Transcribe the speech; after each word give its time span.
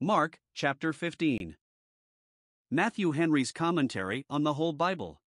Mark, 0.00 0.40
chapter 0.52 0.92
15. 0.92 1.56
Matthew 2.70 3.12
Henry's 3.12 3.50
commentary 3.50 4.26
on 4.28 4.42
the 4.42 4.52
whole 4.52 4.74
Bible. 4.74 5.22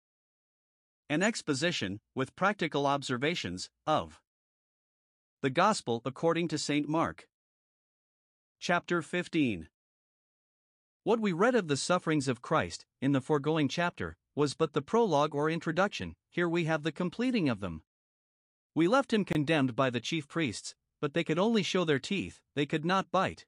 An 1.08 1.22
exposition, 1.22 2.00
with 2.17 2.35
practical 2.35 2.85
observations, 2.85 3.71
of 3.87 4.21
the 5.40 5.50
Gospel 5.50 6.03
according 6.04 6.49
to 6.49 6.58
St. 6.58 6.88
Mark. 6.88 7.28
Chapter 8.58 9.03
15. 9.03 9.68
What 11.04 11.21
we 11.21 11.33
read 11.33 11.54
of 11.54 11.69
the 11.69 11.76
sufferings 11.76 12.26
of 12.26 12.42
Christ, 12.42 12.87
in 13.01 13.12
the 13.12 13.21
foregoing 13.21 13.69
chapter, 13.69 14.17
was 14.35 14.54
but 14.54 14.72
the 14.72 14.83
prologue 14.83 15.33
or 15.33 15.48
introduction, 15.48 16.16
here 16.28 16.48
we 16.48 16.64
have 16.64 16.83
the 16.83 16.91
completing 16.91 17.48
of 17.48 17.60
them. 17.60 17.83
We 18.74 18.88
left 18.88 19.12
him 19.12 19.24
condemned 19.24 19.77
by 19.77 19.91
the 19.91 20.00
chief 20.00 20.27
priests, 20.27 20.74
but 21.00 21.14
they 21.14 21.22
could 21.22 21.38
only 21.38 21.62
show 21.62 21.84
their 21.84 22.00
teeth, 22.00 22.41
they 22.56 22.66
could 22.66 22.84
not 22.84 23.12
bite. 23.12 23.46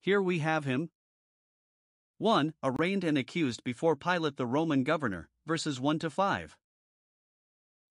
Here 0.00 0.22
we 0.22 0.38
have 0.38 0.64
him. 0.64 0.90
1. 2.18 2.54
Arraigned 2.62 3.04
and 3.04 3.16
accused 3.16 3.62
before 3.64 3.96
Pilate 3.96 4.36
the 4.36 4.46
Roman 4.46 4.82
governor, 4.82 5.28
verses 5.46 5.80
1 5.80 6.00
to 6.00 6.10
5. 6.10 6.56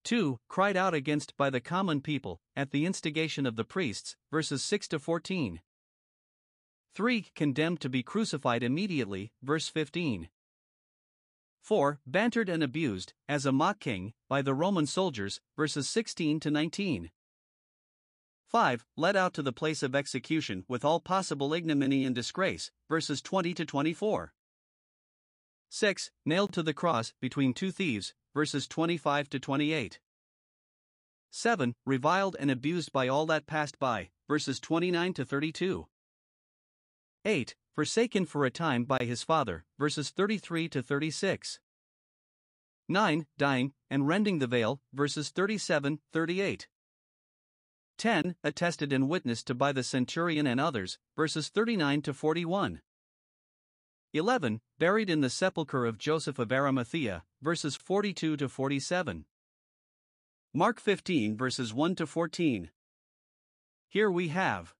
2. 0.03 0.39
Cried 0.47 0.77
out 0.77 0.93
against 0.93 1.35
by 1.37 1.49
the 1.49 1.59
common 1.59 2.01
people, 2.01 2.39
at 2.55 2.71
the 2.71 2.85
instigation 2.85 3.45
of 3.45 3.55
the 3.55 3.63
priests, 3.63 4.15
verses 4.31 4.63
6 4.63 4.87
to 4.89 4.99
14. 4.99 5.61
3. 6.95 7.21
Condemned 7.35 7.81
to 7.81 7.89
be 7.89 8.03
crucified 8.03 8.63
immediately, 8.63 9.31
verse 9.43 9.67
15. 9.67 10.29
4. 11.61 11.99
Bantered 12.05 12.47
and 12.47 12.63
abused, 12.63 13.13
as 13.27 13.45
a 13.45 13.51
mock 13.51 13.79
king, 13.79 14.13
by 14.29 14.41
the 14.41 14.53
Roman 14.53 14.85
soldiers, 14.85 15.41
verses 15.57 15.89
16 15.89 16.39
to 16.39 16.49
19. 16.49 17.11
5. 18.47 18.85
Led 18.95 19.17
out 19.17 19.33
to 19.33 19.41
the 19.41 19.51
place 19.51 19.83
of 19.83 19.93
execution 19.93 20.63
with 20.69 20.85
all 20.85 21.01
possible 21.01 21.53
ignominy 21.53 22.05
and 22.05 22.15
disgrace, 22.15 22.71
verses 22.89 23.21
20 23.21 23.53
to 23.53 23.65
24. 23.65 24.33
6. 25.69 26.11
Nailed 26.25 26.53
to 26.53 26.63
the 26.63 26.73
cross 26.73 27.13
between 27.19 27.53
two 27.53 27.71
thieves, 27.71 28.13
verses 28.33 28.65
25 28.65 29.29
to 29.29 29.39
28. 29.39 29.99
7. 31.29 31.75
Reviled 31.85 32.37
and 32.39 32.49
abused 32.49 32.93
by 32.93 33.09
all 33.09 33.25
that 33.25 33.47
passed 33.47 33.77
by, 33.79 34.11
verses 34.29 34.61
29 34.61 35.13
to 35.13 35.25
32. 35.25 35.87
8. 37.25 37.55
Forsaken 37.75 38.25
for 38.25 38.45
a 38.45 38.49
time 38.49 38.85
by 38.85 38.99
his 38.99 39.23
father, 39.23 39.65
verses 39.77 40.09
33 40.09 40.69
to 40.69 40.81
36. 40.81 41.59
9. 42.87 43.27
Dying, 43.37 43.73
and 43.89 44.07
rending 44.07 44.39
the 44.39 44.47
veil, 44.47 44.79
verses 44.93 45.31
37 45.31 45.99
38. 46.13 46.67
10. 47.97 48.35
Attested 48.43 48.93
and 48.93 49.09
witnessed 49.09 49.47
to 49.47 49.55
by 49.55 49.71
the 49.71 49.83
centurion 49.83 50.45
and 50.47 50.59
others, 50.59 50.99
verses 51.15 51.49
39 51.49 52.01
to 52.03 52.13
41. 52.13 52.81
11. 54.13 54.61
Buried 54.79 55.09
in 55.09 55.21
the 55.21 55.29
sepulchre 55.29 55.85
of 55.85 55.97
Joseph 55.97 56.39
of 56.39 56.51
Arimathea, 56.51 57.23
verses 57.41 57.75
42 57.75 58.37
to 58.37 58.47
47. 58.47 59.25
Mark 60.53 60.79
15, 60.79 61.35
verses 61.35 61.73
1 61.73 61.95
to 61.95 62.07
14. 62.07 62.71
Here 63.89 64.09
we 64.09 64.29
have 64.29 64.73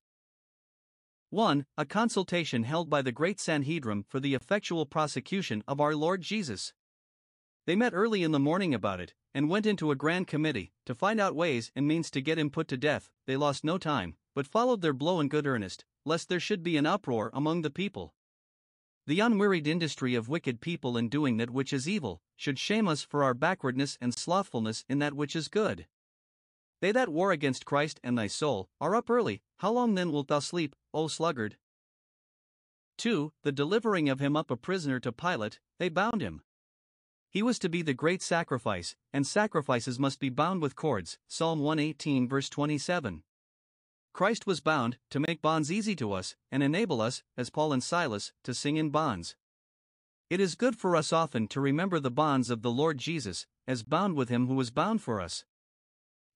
1. 1.29 1.65
A 1.77 1.85
consultation 1.85 2.63
held 2.63 2.89
by 2.89 3.01
the 3.01 3.11
great 3.11 3.37
Sanhedrim 3.37 4.05
for 4.07 4.19
the 4.19 4.33
effectual 4.33 4.85
prosecution 4.85 5.61
of 5.67 5.81
our 5.81 5.93
Lord 5.93 6.21
Jesus. 6.21 6.73
They 7.65 7.75
met 7.75 7.93
early 7.93 8.23
in 8.23 8.31
the 8.31 8.39
morning 8.39 8.73
about 8.73 9.01
it, 9.01 9.13
and 9.37 9.51
went 9.51 9.67
into 9.67 9.91
a 9.91 9.95
grand 9.95 10.25
committee 10.25 10.71
to 10.83 10.95
find 10.95 11.19
out 11.19 11.35
ways 11.35 11.71
and 11.75 11.87
means 11.87 12.09
to 12.09 12.23
get 12.23 12.39
him 12.39 12.49
put 12.49 12.67
to 12.67 12.75
death. 12.75 13.11
They 13.27 13.37
lost 13.37 13.63
no 13.63 13.77
time, 13.77 14.15
but 14.33 14.47
followed 14.47 14.81
their 14.81 14.93
blow 14.93 15.19
in 15.19 15.27
good 15.27 15.45
earnest, 15.45 15.85
lest 16.07 16.27
there 16.27 16.39
should 16.39 16.63
be 16.63 16.75
an 16.75 16.87
uproar 16.87 17.29
among 17.35 17.61
the 17.61 17.69
people. 17.69 18.15
The 19.05 19.19
unwearied 19.19 19.67
industry 19.67 20.15
of 20.15 20.27
wicked 20.27 20.59
people 20.59 20.97
in 20.97 21.07
doing 21.07 21.37
that 21.37 21.51
which 21.51 21.71
is 21.71 21.87
evil 21.87 22.19
should 22.35 22.57
shame 22.57 22.87
us 22.87 23.03
for 23.03 23.23
our 23.23 23.35
backwardness 23.35 23.95
and 24.01 24.11
slothfulness 24.11 24.83
in 24.89 24.97
that 24.97 25.13
which 25.13 25.35
is 25.35 25.49
good. 25.49 25.85
They 26.81 26.91
that 26.91 27.09
war 27.09 27.31
against 27.31 27.63
Christ 27.63 27.99
and 28.03 28.17
thy 28.17 28.25
soul 28.25 28.69
are 28.81 28.95
up 28.95 29.07
early. 29.07 29.43
How 29.57 29.71
long 29.71 29.93
then 29.93 30.11
wilt 30.11 30.29
thou 30.29 30.39
sleep, 30.39 30.75
O 30.95 31.07
sluggard? 31.07 31.57
2. 32.97 33.33
The 33.43 33.51
delivering 33.51 34.09
of 34.09 34.19
him 34.19 34.35
up 34.35 34.49
a 34.49 34.57
prisoner 34.57 34.99
to 35.01 35.11
Pilate, 35.11 35.59
they 35.77 35.89
bound 35.89 36.21
him. 36.21 36.41
He 37.37 37.43
was 37.43 37.59
to 37.59 37.69
be 37.69 37.83
the 37.83 37.93
great 37.93 38.23
sacrifice, 38.23 38.95
and 39.13 39.27
sacrifices 39.27 39.99
must 39.99 40.19
be 40.19 40.29
bound 40.29 40.59
with 40.59 40.75
cords. 40.75 41.19
Psalm 41.27 41.59
118, 41.59 42.27
verse 42.27 42.49
27. 42.49 43.21
Christ 44.11 44.47
was 44.47 44.59
bound 44.59 44.97
to 45.11 45.19
make 45.19 45.39
bonds 45.39 45.71
easy 45.71 45.95
to 45.97 46.13
us 46.13 46.35
and 46.51 46.63
enable 46.63 46.99
us, 46.99 47.21
as 47.37 47.51
Paul 47.51 47.73
and 47.73 47.83
Silas, 47.83 48.33
to 48.43 48.55
sing 48.55 48.77
in 48.77 48.89
bonds. 48.89 49.35
It 50.31 50.39
is 50.39 50.55
good 50.55 50.75
for 50.75 50.95
us 50.95 51.13
often 51.13 51.47
to 51.49 51.61
remember 51.61 51.99
the 51.99 52.09
bonds 52.09 52.49
of 52.49 52.63
the 52.63 52.71
Lord 52.71 52.97
Jesus, 52.97 53.45
as 53.67 53.83
bound 53.83 54.15
with 54.15 54.29
him 54.29 54.47
who 54.47 54.55
was 54.55 54.71
bound 54.71 55.03
for 55.03 55.21
us. 55.21 55.45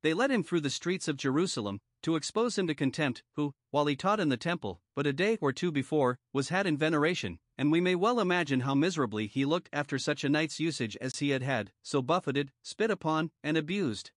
They 0.04 0.14
led 0.14 0.30
him 0.30 0.44
through 0.44 0.62
the 0.62 0.70
streets 0.70 1.08
of 1.08 1.18
Jerusalem, 1.18 1.82
to 2.04 2.16
expose 2.16 2.60
him 2.60 2.68
to 2.68 2.76
contempt, 2.76 3.24
who, 3.34 3.56
while 3.72 3.88
he 3.88 3.96
taught 3.96 4.20
in 4.20 4.30
the 4.30 4.38
temple, 4.38 4.82
but 4.96 5.08
a 5.08 5.14
day 5.14 5.40
or 5.42 5.52
two 5.52 5.72
before, 5.72 6.20
was 6.32 6.50
had 6.50 6.68
in 6.68 6.78
veneration, 6.78 7.40
and 7.62 7.72
we 7.72 7.80
may 7.80 7.94
well 7.94 8.20
imagine 8.20 8.62
how 8.62 8.74
miserably 8.74 9.28
he 9.28 9.46
looked 9.46 9.70
after 9.72 10.00
such 10.00 10.24
a 10.24 10.30
night's 10.30 10.60
usage 10.60 10.98
as 11.00 11.20
he 11.20 11.30
had 11.30 11.44
had, 11.44 11.72
so 11.84 12.02
buffeted, 12.02 12.52
spit 12.64 12.90
upon, 12.90 13.30
and 13.44 13.56
abused. 13.56 14.10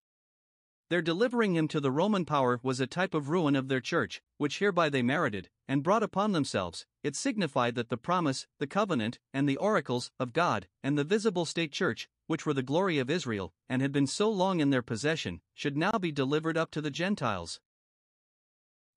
Their 0.89 1.03
delivering 1.03 1.55
him 1.55 1.69
to 1.69 1.79
the 1.79 1.91
Roman 1.91 2.25
power 2.25 2.59
was 2.63 2.81
a 2.81 2.87
type 2.87 3.13
of 3.13 3.29
ruin 3.29 3.55
of 3.55 3.69
their 3.69 3.83
church, 3.83 4.23
which 4.39 4.61
hereby 4.61 4.89
they 4.89 5.03
merited, 5.03 5.51
and 5.69 5.83
brought 5.83 6.03
upon 6.03 6.33
themselves. 6.33 6.87
It 7.03 7.17
signified 7.17 7.75
that 7.75 7.91
the 7.91 7.99
promise, 7.99 8.47
the 8.61 8.67
covenant, 8.67 9.19
and 9.35 9.47
the 9.47 9.59
oracles 9.59 10.11
of 10.19 10.33
God, 10.33 10.67
and 10.83 10.97
the 10.97 11.05
visible 11.05 11.45
state 11.45 11.71
church, 11.71 12.09
which 12.27 12.47
were 12.47 12.55
the 12.55 12.63
glory 12.63 12.99
of 12.99 13.11
Israel, 13.11 13.53
and 13.69 13.83
had 13.83 13.93
been 13.93 14.07
so 14.07 14.31
long 14.31 14.61
in 14.61 14.71
their 14.71 14.81
possession, 14.81 15.43
should 15.53 15.77
now 15.77 15.99
be 15.99 16.11
delivered 16.11 16.57
up 16.57 16.71
to 16.71 16.81
the 16.81 16.91
Gentiles. 16.91 17.61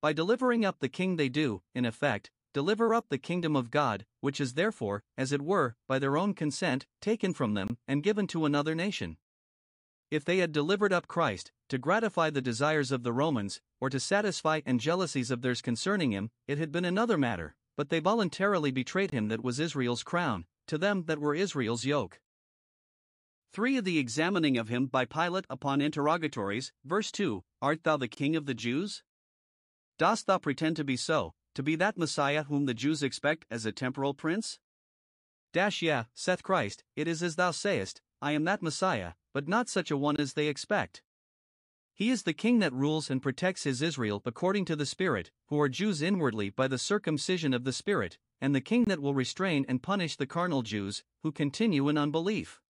By 0.01 0.13
delivering 0.13 0.63
up 0.63 0.79
the 0.79 0.87
king, 0.87 1.17
they 1.17 1.27
do, 1.27 1.63
in 1.75 1.83
effect, 1.83 2.31
deliver 2.57 2.91
up 2.91 3.09
the 3.09 3.19
kingdom 3.19 3.55
of 3.55 3.69
God, 3.69 4.03
which 4.19 4.41
is 4.41 4.55
therefore, 4.55 5.03
as 5.15 5.31
it 5.31 5.43
were, 5.43 5.75
by 5.87 5.99
their 5.99 6.17
own 6.17 6.33
consent, 6.33 6.87
taken 7.01 7.31
from 7.31 7.53
them, 7.53 7.77
and 7.87 8.01
given 8.01 8.25
to 8.25 8.45
another 8.45 8.73
nation. 8.73 9.17
If 10.09 10.25
they 10.25 10.39
had 10.39 10.53
delivered 10.53 10.91
up 10.91 11.07
Christ, 11.07 11.51
to 11.69 11.77
gratify 11.77 12.31
the 12.31 12.41
desires 12.41 12.91
of 12.91 13.03
the 13.03 13.13
Romans, 13.13 13.61
or 13.79 13.91
to 13.91 13.99
satisfy 13.99 14.61
and 14.65 14.79
jealousies 14.79 15.29
of 15.29 15.43
theirs 15.43 15.61
concerning 15.61 16.11
him, 16.11 16.31
it 16.47 16.57
had 16.57 16.71
been 16.71 16.83
another 16.83 17.15
matter, 17.15 17.55
but 17.75 17.89
they 17.89 17.99
voluntarily 17.99 18.71
betrayed 18.71 19.11
him 19.11 19.27
that 19.27 19.43
was 19.43 19.59
Israel's 19.59 20.01
crown, 20.01 20.45
to 20.65 20.79
them 20.79 21.03
that 21.03 21.19
were 21.19 21.35
Israel's 21.35 21.85
yoke. 21.85 22.19
3. 23.53 23.81
The 23.81 23.99
examining 23.99 24.57
of 24.57 24.67
him 24.67 24.87
by 24.87 25.05
Pilate 25.05 25.45
upon 25.47 25.79
interrogatories, 25.79 26.73
verse 26.83 27.11
2 27.11 27.43
Art 27.61 27.83
thou 27.83 27.97
the 27.97 28.07
king 28.07 28.35
of 28.35 28.47
the 28.47 28.55
Jews? 28.55 29.03
Dost 29.99 30.25
thou 30.25 30.39
pretend 30.39 30.75
to 30.77 30.83
be 30.83 30.97
so, 30.97 31.35
to 31.57 31.63
be 31.63 31.75
that 31.75 31.97
Messiah 31.97 32.43
whom 32.43 32.67
the 32.67 32.75
Jews 32.75 33.01
expect 33.01 33.47
as 33.49 33.65
a 33.65 33.71
temporal 33.71 34.13
prince? 34.13 34.59
Dash 35.53 35.81
yeah, 35.81 36.03
saith 36.13 36.43
Christ, 36.43 36.83
it 36.95 37.07
is 37.07 37.23
as 37.23 37.35
thou 37.35 37.49
sayest, 37.49 37.99
I 38.21 38.33
am 38.33 38.43
that 38.43 38.61
Messiah, 38.61 39.13
but 39.33 39.47
not 39.47 39.67
such 39.67 39.89
a 39.89 39.97
one 39.97 40.17
as 40.17 40.33
they 40.33 40.49
expect. 40.49 41.01
He 41.95 42.11
is 42.11 42.21
the 42.21 42.33
king 42.33 42.59
that 42.59 42.73
rules 42.73 43.09
and 43.09 43.23
protects 43.23 43.63
his 43.63 43.81
Israel 43.81 44.21
according 44.23 44.65
to 44.65 44.75
the 44.75 44.85
Spirit, 44.85 45.31
who 45.47 45.59
are 45.59 45.67
Jews 45.67 45.99
inwardly 45.99 46.51
by 46.51 46.67
the 46.67 46.77
circumcision 46.77 47.55
of 47.55 47.63
the 47.63 47.73
Spirit, 47.73 48.19
and 48.39 48.53
the 48.53 48.61
king 48.61 48.83
that 48.83 49.01
will 49.01 49.15
restrain 49.15 49.65
and 49.67 49.81
punish 49.81 50.15
the 50.15 50.27
carnal 50.27 50.61
Jews, 50.61 51.03
who 51.23 51.31
continue 51.31 51.89
in 51.89 51.97
unbelief. 51.97 52.61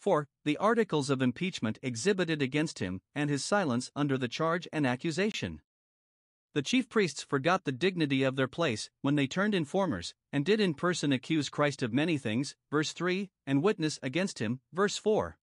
4. 0.00 0.28
The 0.44 0.58
articles 0.58 1.08
of 1.08 1.22
impeachment 1.22 1.78
exhibited 1.82 2.42
against 2.42 2.80
him, 2.80 3.00
and 3.14 3.30
his 3.30 3.42
silence 3.42 3.90
under 3.96 4.18
the 4.18 4.28
charge 4.28 4.68
and 4.70 4.86
accusation. 4.86 5.62
The 6.54 6.62
chief 6.62 6.88
priests 6.88 7.24
forgot 7.24 7.64
the 7.64 7.72
dignity 7.72 8.22
of 8.22 8.36
their 8.36 8.46
place 8.46 8.88
when 9.02 9.16
they 9.16 9.26
turned 9.26 9.56
informers, 9.56 10.14
and 10.32 10.44
did 10.44 10.60
in 10.60 10.74
person 10.74 11.12
accuse 11.12 11.48
Christ 11.48 11.82
of 11.82 11.92
many 11.92 12.16
things, 12.16 12.54
verse 12.70 12.92
3, 12.92 13.28
and 13.44 13.60
witness 13.60 13.98
against 14.04 14.38
him, 14.38 14.60
verse 14.72 14.96
4. 14.96 15.36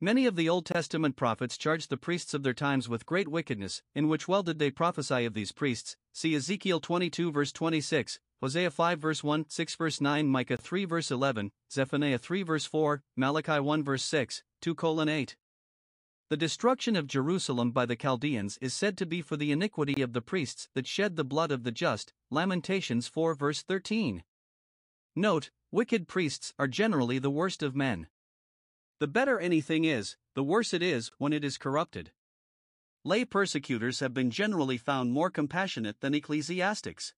Many 0.00 0.26
of 0.26 0.36
the 0.36 0.48
Old 0.48 0.64
Testament 0.64 1.16
prophets 1.16 1.58
charged 1.58 1.90
the 1.90 1.96
priests 1.96 2.34
of 2.34 2.44
their 2.44 2.54
times 2.54 2.88
with 2.88 3.04
great 3.04 3.26
wickedness, 3.26 3.82
in 3.96 4.08
which 4.08 4.28
well 4.28 4.44
did 4.44 4.60
they 4.60 4.70
prophesy 4.70 5.24
of 5.24 5.34
these 5.34 5.50
priests. 5.50 5.96
See 6.12 6.36
Ezekiel 6.36 6.78
22 6.78 7.32
verse 7.32 7.50
26, 7.50 8.20
Hosea 8.40 8.70
5 8.70 9.00
verse 9.00 9.24
1, 9.24 9.46
6 9.48 9.74
verse 9.74 10.00
9, 10.00 10.28
Micah 10.28 10.56
3 10.56 10.84
verse 10.84 11.10
11, 11.10 11.50
Zephaniah 11.72 12.18
3 12.18 12.42
verse 12.44 12.66
4, 12.66 13.02
Malachi 13.16 13.58
1 13.58 13.82
verse 13.82 14.04
6, 14.04 14.44
2 14.60 14.74
colon 14.76 15.08
8. 15.08 15.36
The 16.28 16.36
destruction 16.36 16.96
of 16.96 17.06
Jerusalem 17.06 17.72
by 17.72 17.86
the 17.86 17.96
Chaldeans 17.96 18.58
is 18.62 18.72
said 18.72 18.96
to 18.98 19.06
be 19.06 19.20
for 19.20 19.36
the 19.36 19.52
iniquity 19.52 20.00
of 20.00 20.12
the 20.12 20.22
priests 20.22 20.68
that 20.74 20.86
shed 20.86 21.16
the 21.16 21.24
blood 21.24 21.50
of 21.50 21.64
the 21.64 21.72
just. 21.72 22.12
Lamentations 22.30 23.06
4 23.06 23.34
verse 23.34 23.62
13. 23.62 24.24
Note, 25.14 25.50
wicked 25.70 26.08
priests 26.08 26.54
are 26.58 26.68
generally 26.68 27.18
the 27.18 27.30
worst 27.30 27.62
of 27.62 27.76
men. 27.76 28.06
The 28.98 29.08
better 29.08 29.38
anything 29.38 29.84
is, 29.84 30.16
the 30.34 30.42
worse 30.42 30.72
it 30.72 30.82
is 30.82 31.10
when 31.18 31.32
it 31.32 31.44
is 31.44 31.58
corrupted. 31.58 32.12
Lay 33.04 33.24
persecutors 33.24 34.00
have 34.00 34.14
been 34.14 34.30
generally 34.30 34.78
found 34.78 35.12
more 35.12 35.28
compassionate 35.28 36.00
than 36.00 36.14
ecclesiastics. 36.14 37.14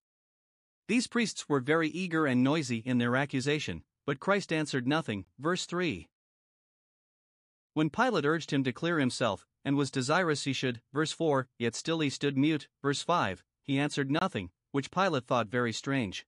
These 0.89 1.07
priests 1.07 1.49
were 1.49 1.61
very 1.61 1.89
eager 1.89 2.27
and 2.27 2.43
noisy 2.43 2.79
in 2.79 2.99
their 2.99 3.17
accusation, 3.17 3.85
but 4.07 4.19
Christ 4.19 4.53
answered 4.53 4.89
nothing. 4.89 5.27
Verse 5.39 5.67
3. 5.67 6.09
When 7.75 7.91
Pilate 7.91 8.25
urged 8.25 8.53
him 8.53 8.63
to 8.65 8.73
clear 8.73 9.01
himself, 9.01 9.47
and 9.65 9.77
was 9.77 9.91
desirous 9.91 10.45
he 10.45 10.53
should, 10.53 10.81
verse 10.93 11.11
4, 11.11 11.49
yet 11.59 11.75
still 11.75 12.01
he 12.01 12.09
stood 12.09 12.39
mute, 12.39 12.69
verse 12.81 13.03
5, 13.03 13.45
he 13.63 13.79
answered 13.79 14.11
nothing, 14.11 14.51
which 14.71 14.93
Pilate 14.93 15.27
thought 15.27 15.49
very 15.49 15.73
strange. 15.73 16.25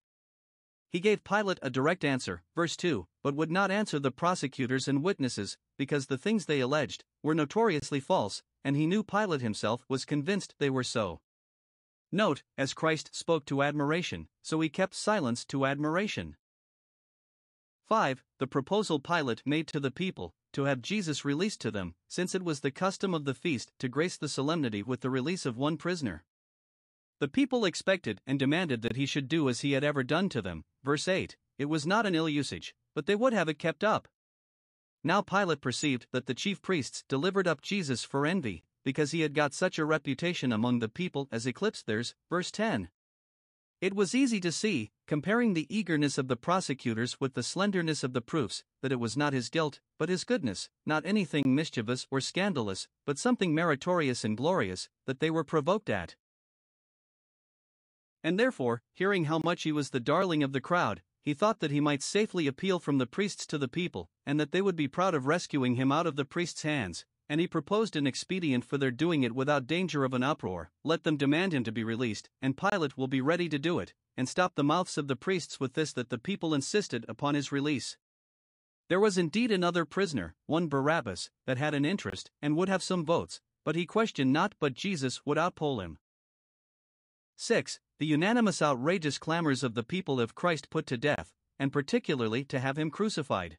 He 0.91 1.01
gave 1.01 1.25
Pilate 1.25 1.59
a 1.63 1.71
direct 1.71 2.05
answer, 2.05 2.43
verse 2.55 2.77
2, 2.77 3.07
but 3.23 3.35
would 3.35 3.51
not 3.51 3.71
answer 3.71 3.99
the 3.99 4.11
prosecutors 4.11 4.89
and 4.89 5.05
witnesses, 5.05 5.57
because 5.77 6.07
the 6.07 6.19
things 6.19 6.47
they 6.47 6.61
alleged 6.61 7.05
were 7.23 7.35
notoriously 7.35 8.01
false, 8.01 8.43
and 8.65 8.77
he 8.77 8.87
knew 8.87 9.05
Pilate 9.05 9.41
himself 9.41 9.85
was 9.89 10.05
convinced 10.05 10.55
they 10.59 10.71
were 10.71 10.85
so. 10.85 11.21
Note, 12.11 12.43
as 12.57 12.75
Christ 12.75 13.15
spoke 13.15 13.45
to 13.47 13.63
admiration, 13.63 14.29
so 14.43 14.61
he 14.61 14.69
kept 14.69 14.95
silence 14.95 15.45
to 15.47 15.67
admiration. 15.67 16.37
5. 17.85 18.25
The 18.39 18.47
proposal 18.47 18.99
Pilate 18.99 19.43
made 19.45 19.69
to 19.69 19.79
the 19.79 19.91
people, 19.91 20.35
to 20.53 20.65
have 20.65 20.83
Jesus 20.83 21.25
released 21.25 21.61
to 21.61 21.71
them, 21.71 21.95
since 22.09 22.35
it 22.35 22.43
was 22.43 22.61
the 22.61 22.71
custom 22.71 23.15
of 23.15 23.25
the 23.25 23.35
feast 23.35 23.73
to 23.79 23.89
grace 23.89 24.17
the 24.17 24.29
solemnity 24.29 24.83
with 24.83 25.01
the 25.01 25.11
release 25.11 25.47
of 25.47 25.57
one 25.57 25.77
prisoner. 25.77 26.25
The 27.19 27.29
people 27.29 27.65
expected 27.65 28.21
and 28.27 28.39
demanded 28.39 28.83
that 28.83 28.97
he 28.97 29.07
should 29.07 29.29
do 29.29 29.49
as 29.49 29.61
he 29.61 29.73
had 29.73 29.85
ever 29.85 30.03
done 30.03 30.29
to 30.31 30.43
them. 30.43 30.65
Verse 30.85 31.09
8 31.09 31.37
It 31.59 31.67
was 31.67 31.87
not 31.87 32.07
an 32.07 32.15
ill 32.15 32.29
usage, 32.29 32.75
but 32.95 33.07
they 33.07 33.17
would 33.17 33.33
have 33.33 33.49
it 33.49 33.59
kept 33.59 33.83
up. 33.83 34.09
Now 35.03 35.23
Pilate 35.23 35.61
perceived 35.61 36.07
that 36.13 36.27
the 36.27 36.35
chief 36.35 36.61
priests 36.61 37.05
delivered 37.09 37.47
up 37.47 37.63
Jesus 37.63 38.05
for 38.05 38.27
envy, 38.27 38.65
because 38.85 39.13
he 39.13 39.21
had 39.21 39.35
got 39.35 39.55
such 39.55 39.79
a 39.79 39.85
reputation 39.85 40.53
among 40.53 40.79
the 40.79 40.89
people 40.89 41.29
as 41.33 41.47
eclipsed 41.47 41.87
theirs. 41.87 42.15
Verse 42.29 42.51
10 42.51 42.89
it 43.81 43.95
was 43.95 44.15
easy 44.15 44.41
to 44.41 44.51
see, 44.51 44.91
comparing 45.07 45.53
the 45.53 45.67
eagerness 45.75 46.17
of 46.17 46.29
the 46.29 46.37
prosecutors 46.37 47.21
with 47.21 47.35
the 47.35 47.43
slenderness 47.43 48.03
of 48.03 48.15
the 48.15 48.21
proofs, 48.21 48.65
that 48.81 48.93
it 48.93 49.01
was 49.01 49.17
not 49.17 49.33
his 49.33 49.51
guilt, 49.51 49.81
but 49.99 50.09
his 50.09 50.25
goodness, 50.25 50.71
not 50.87 51.05
anything 51.05 51.55
mischievous 51.55 52.07
or 52.11 52.21
scandalous, 52.21 52.89
but 53.05 53.19
something 53.19 53.55
meritorious 53.55 54.25
and 54.25 54.37
glorious, 54.37 54.89
that 55.07 55.21
they 55.21 55.31
were 55.31 55.45
provoked 55.45 55.91
at. 55.91 56.17
And 58.25 58.41
therefore, 58.41 58.83
hearing 58.95 59.27
how 59.27 59.41
much 59.45 59.63
he 59.63 59.73
was 59.73 59.91
the 59.91 60.01
darling 60.01 60.43
of 60.43 60.53
the 60.53 60.61
crowd, 60.61 61.03
he 61.23 61.35
thought 61.35 61.61
that 61.61 61.71
he 61.71 61.81
might 61.81 62.03
safely 62.03 62.47
appeal 62.47 62.79
from 62.79 62.99
the 62.99 63.07
priests 63.07 63.47
to 63.47 63.59
the 63.59 63.69
people, 63.69 64.09
and 64.25 64.41
that 64.41 64.53
they 64.53 64.63
would 64.63 64.77
be 64.77 64.89
proud 64.89 65.15
of 65.15 65.27
rescuing 65.27 65.75
him 65.75 65.93
out 65.93 66.07
of 66.07 66.17
the 66.17 66.25
priests' 66.25 66.63
hands, 66.63 67.05
and 67.29 67.41
he 67.41 67.47
proposed 67.47 67.97
an 67.97 68.07
expedient 68.07 68.65
for 68.65 68.79
their 68.79 68.91
doing 68.91 69.23
it 69.23 69.35
without 69.35 69.67
danger 69.67 70.05
of 70.05 70.15
an 70.15 70.23
uproar. 70.23 70.71
Let 70.85 71.05
them 71.05 71.17
demand 71.17 71.53
him 71.53 71.65
to 71.65 71.73
be 71.73 71.85
released, 71.85 72.29
and 72.41 72.57
Pilate 72.57 72.97
will 72.97 73.09
be 73.09 73.21
ready 73.21 73.49
to 73.49 73.59
do 73.59 73.79
it, 73.79 73.95
and 74.17 74.29
stop 74.29 74.55
the 74.55 74.65
mouths 74.65 74.97
of 74.97 75.09
the 75.09 75.17
priests 75.17 75.59
with 75.59 75.75
this 75.75 75.93
that 75.95 76.11
the 76.11 76.19
people 76.19 76.55
insisted 76.55 77.05
upon 77.09 77.35
his 77.35 77.53
release. 77.53 77.97
There 78.89 79.01
was 79.01 79.19
indeed 79.19 79.51
another 79.51 79.85
prisoner, 79.85 80.37
one 80.47 80.69
Barabbas, 80.69 81.31
that 81.47 81.59
had 81.59 81.75
an 81.75 81.85
interest, 81.85 82.31
and 82.41 82.57
would 82.57 82.69
have 82.69 82.83
some 82.83 83.05
votes, 83.05 83.41
but 83.65 83.75
he 83.75 83.85
questioned 83.85 84.33
not 84.33 84.55
but 84.61 84.75
Jesus 84.75 85.27
would 85.27 85.39
outpoll 85.39 85.83
him. 85.83 85.99
6. 87.35 87.81
The 87.99 88.07
unanimous 88.07 88.63
outrageous 88.63 89.19
clamors 89.19 89.65
of 89.65 89.75
the 89.75 89.83
people 89.83 90.21
of 90.21 90.35
Christ 90.35 90.71
put 90.71 90.87
to 90.87 90.97
death, 90.97 91.35
and 91.59 91.73
particularly 91.73 92.45
to 92.45 92.61
have 92.61 92.79
him 92.79 92.91
crucified. 92.91 93.59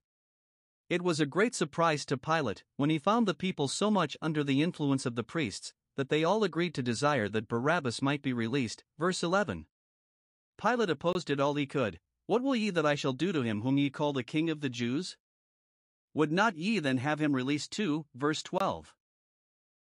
It 0.89 1.01
was 1.01 1.19
a 1.19 1.25
great 1.25 1.53
surprise 1.53 2.05
to 2.05 2.17
Pilate, 2.17 2.63
when 2.77 2.89
he 2.89 2.97
found 2.97 3.27
the 3.27 3.33
people 3.33 3.67
so 3.67 3.91
much 3.91 4.15
under 4.21 4.41
the 4.43 4.61
influence 4.61 5.05
of 5.05 5.15
the 5.15 5.23
priests, 5.23 5.73
that 5.97 6.07
they 6.07 6.23
all 6.23 6.45
agreed 6.45 6.73
to 6.75 6.83
desire 6.83 7.27
that 7.27 7.49
Barabbas 7.49 8.01
might 8.01 8.21
be 8.21 8.31
released. 8.31 8.85
Verse 8.97 9.21
11. 9.21 9.65
Pilate 10.57 10.89
opposed 10.89 11.29
it 11.29 11.41
all 11.41 11.55
he 11.55 11.65
could. 11.65 11.99
What 12.25 12.41
will 12.41 12.55
ye 12.55 12.69
that 12.69 12.85
I 12.85 12.95
shall 12.95 13.13
do 13.13 13.33
to 13.33 13.41
him 13.41 13.61
whom 13.61 13.77
ye 13.77 13.89
call 13.89 14.13
the 14.13 14.23
King 14.23 14.49
of 14.49 14.61
the 14.61 14.69
Jews? 14.69 15.17
Would 16.13 16.31
not 16.31 16.55
ye 16.55 16.79
then 16.79 16.97
have 16.97 17.19
him 17.19 17.35
released 17.35 17.71
too? 17.71 18.05
Verse 18.15 18.41
12. 18.41 18.95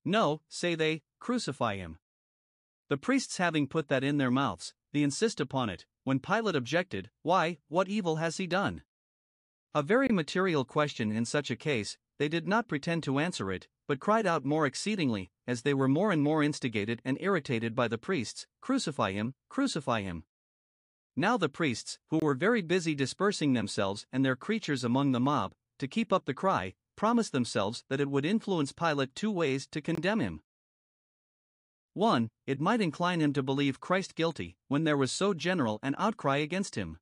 No, 0.05 0.41
say 0.47 0.75
they, 0.75 1.01
crucify 1.19 1.77
him. 1.77 1.97
The 2.89 2.97
priests 2.97 3.37
having 3.37 3.67
put 3.67 3.87
that 3.87 4.03
in 4.03 4.17
their 4.17 4.31
mouths, 4.31 4.73
they 4.93 5.01
insist 5.01 5.39
upon 5.39 5.69
it. 5.69 5.85
When 6.03 6.19
Pilate 6.19 6.55
objected, 6.55 7.09
Why, 7.21 7.57
what 7.69 7.87
evil 7.87 8.17
has 8.17 8.37
he 8.37 8.47
done? 8.47 8.83
A 9.73 9.81
very 9.81 10.09
material 10.09 10.65
question 10.65 11.13
in 11.13 11.23
such 11.23 11.49
a 11.49 11.55
case, 11.55 11.97
they 12.19 12.27
did 12.27 12.45
not 12.45 12.67
pretend 12.67 13.03
to 13.03 13.19
answer 13.19 13.49
it, 13.53 13.69
but 13.87 14.01
cried 14.01 14.25
out 14.25 14.43
more 14.43 14.65
exceedingly, 14.65 15.31
as 15.47 15.61
they 15.61 15.73
were 15.73 15.87
more 15.87 16.11
and 16.11 16.21
more 16.21 16.43
instigated 16.43 17.01
and 17.05 17.17
irritated 17.21 17.73
by 17.73 17.87
the 17.87 17.97
priests 17.97 18.45
Crucify 18.59 19.13
him, 19.13 19.33
crucify 19.47 20.01
him. 20.01 20.25
Now 21.15 21.37
the 21.37 21.47
priests, 21.47 21.99
who 22.09 22.19
were 22.21 22.35
very 22.35 22.61
busy 22.61 22.93
dispersing 22.95 23.53
themselves 23.53 24.05
and 24.11 24.25
their 24.25 24.35
creatures 24.35 24.83
among 24.83 25.13
the 25.13 25.21
mob, 25.21 25.53
to 25.79 25.87
keep 25.87 26.11
up 26.11 26.25
the 26.25 26.33
cry, 26.33 26.73
promised 26.97 27.31
themselves 27.31 27.85
that 27.87 28.01
it 28.01 28.09
would 28.09 28.25
influence 28.25 28.73
Pilate 28.73 29.15
two 29.15 29.31
ways 29.31 29.67
to 29.67 29.81
condemn 29.81 30.19
him. 30.19 30.41
1. 31.93 32.29
It 32.45 32.59
might 32.59 32.81
incline 32.81 33.21
him 33.21 33.31
to 33.33 33.41
believe 33.41 33.79
Christ 33.79 34.15
guilty, 34.15 34.57
when 34.67 34.83
there 34.83 34.97
was 34.97 35.13
so 35.13 35.33
general 35.33 35.79
an 35.81 35.95
outcry 35.97 36.37
against 36.37 36.75
him. 36.75 36.97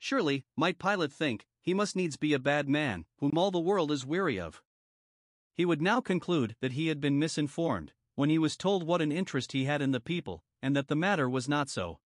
Surely, 0.00 0.44
might 0.56 0.78
Pilate 0.78 1.12
think, 1.12 1.46
he 1.60 1.74
must 1.74 1.94
needs 1.94 2.16
be 2.16 2.32
a 2.32 2.38
bad 2.38 2.68
man, 2.68 3.04
whom 3.18 3.36
all 3.36 3.50
the 3.50 3.60
world 3.60 3.92
is 3.92 4.06
weary 4.06 4.40
of. 4.40 4.62
He 5.54 5.66
would 5.66 5.82
now 5.82 6.00
conclude 6.00 6.56
that 6.60 6.72
he 6.72 6.86
had 6.86 7.00
been 7.00 7.18
misinformed, 7.18 7.92
when 8.14 8.30
he 8.30 8.38
was 8.38 8.56
told 8.56 8.82
what 8.86 9.02
an 9.02 9.12
interest 9.12 9.52
he 9.52 9.66
had 9.66 9.82
in 9.82 9.92
the 9.92 10.00
people, 10.00 10.42
and 10.62 10.74
that 10.74 10.88
the 10.88 10.96
matter 10.96 11.28
was 11.28 11.48
not 11.48 11.68
so. 11.68 12.00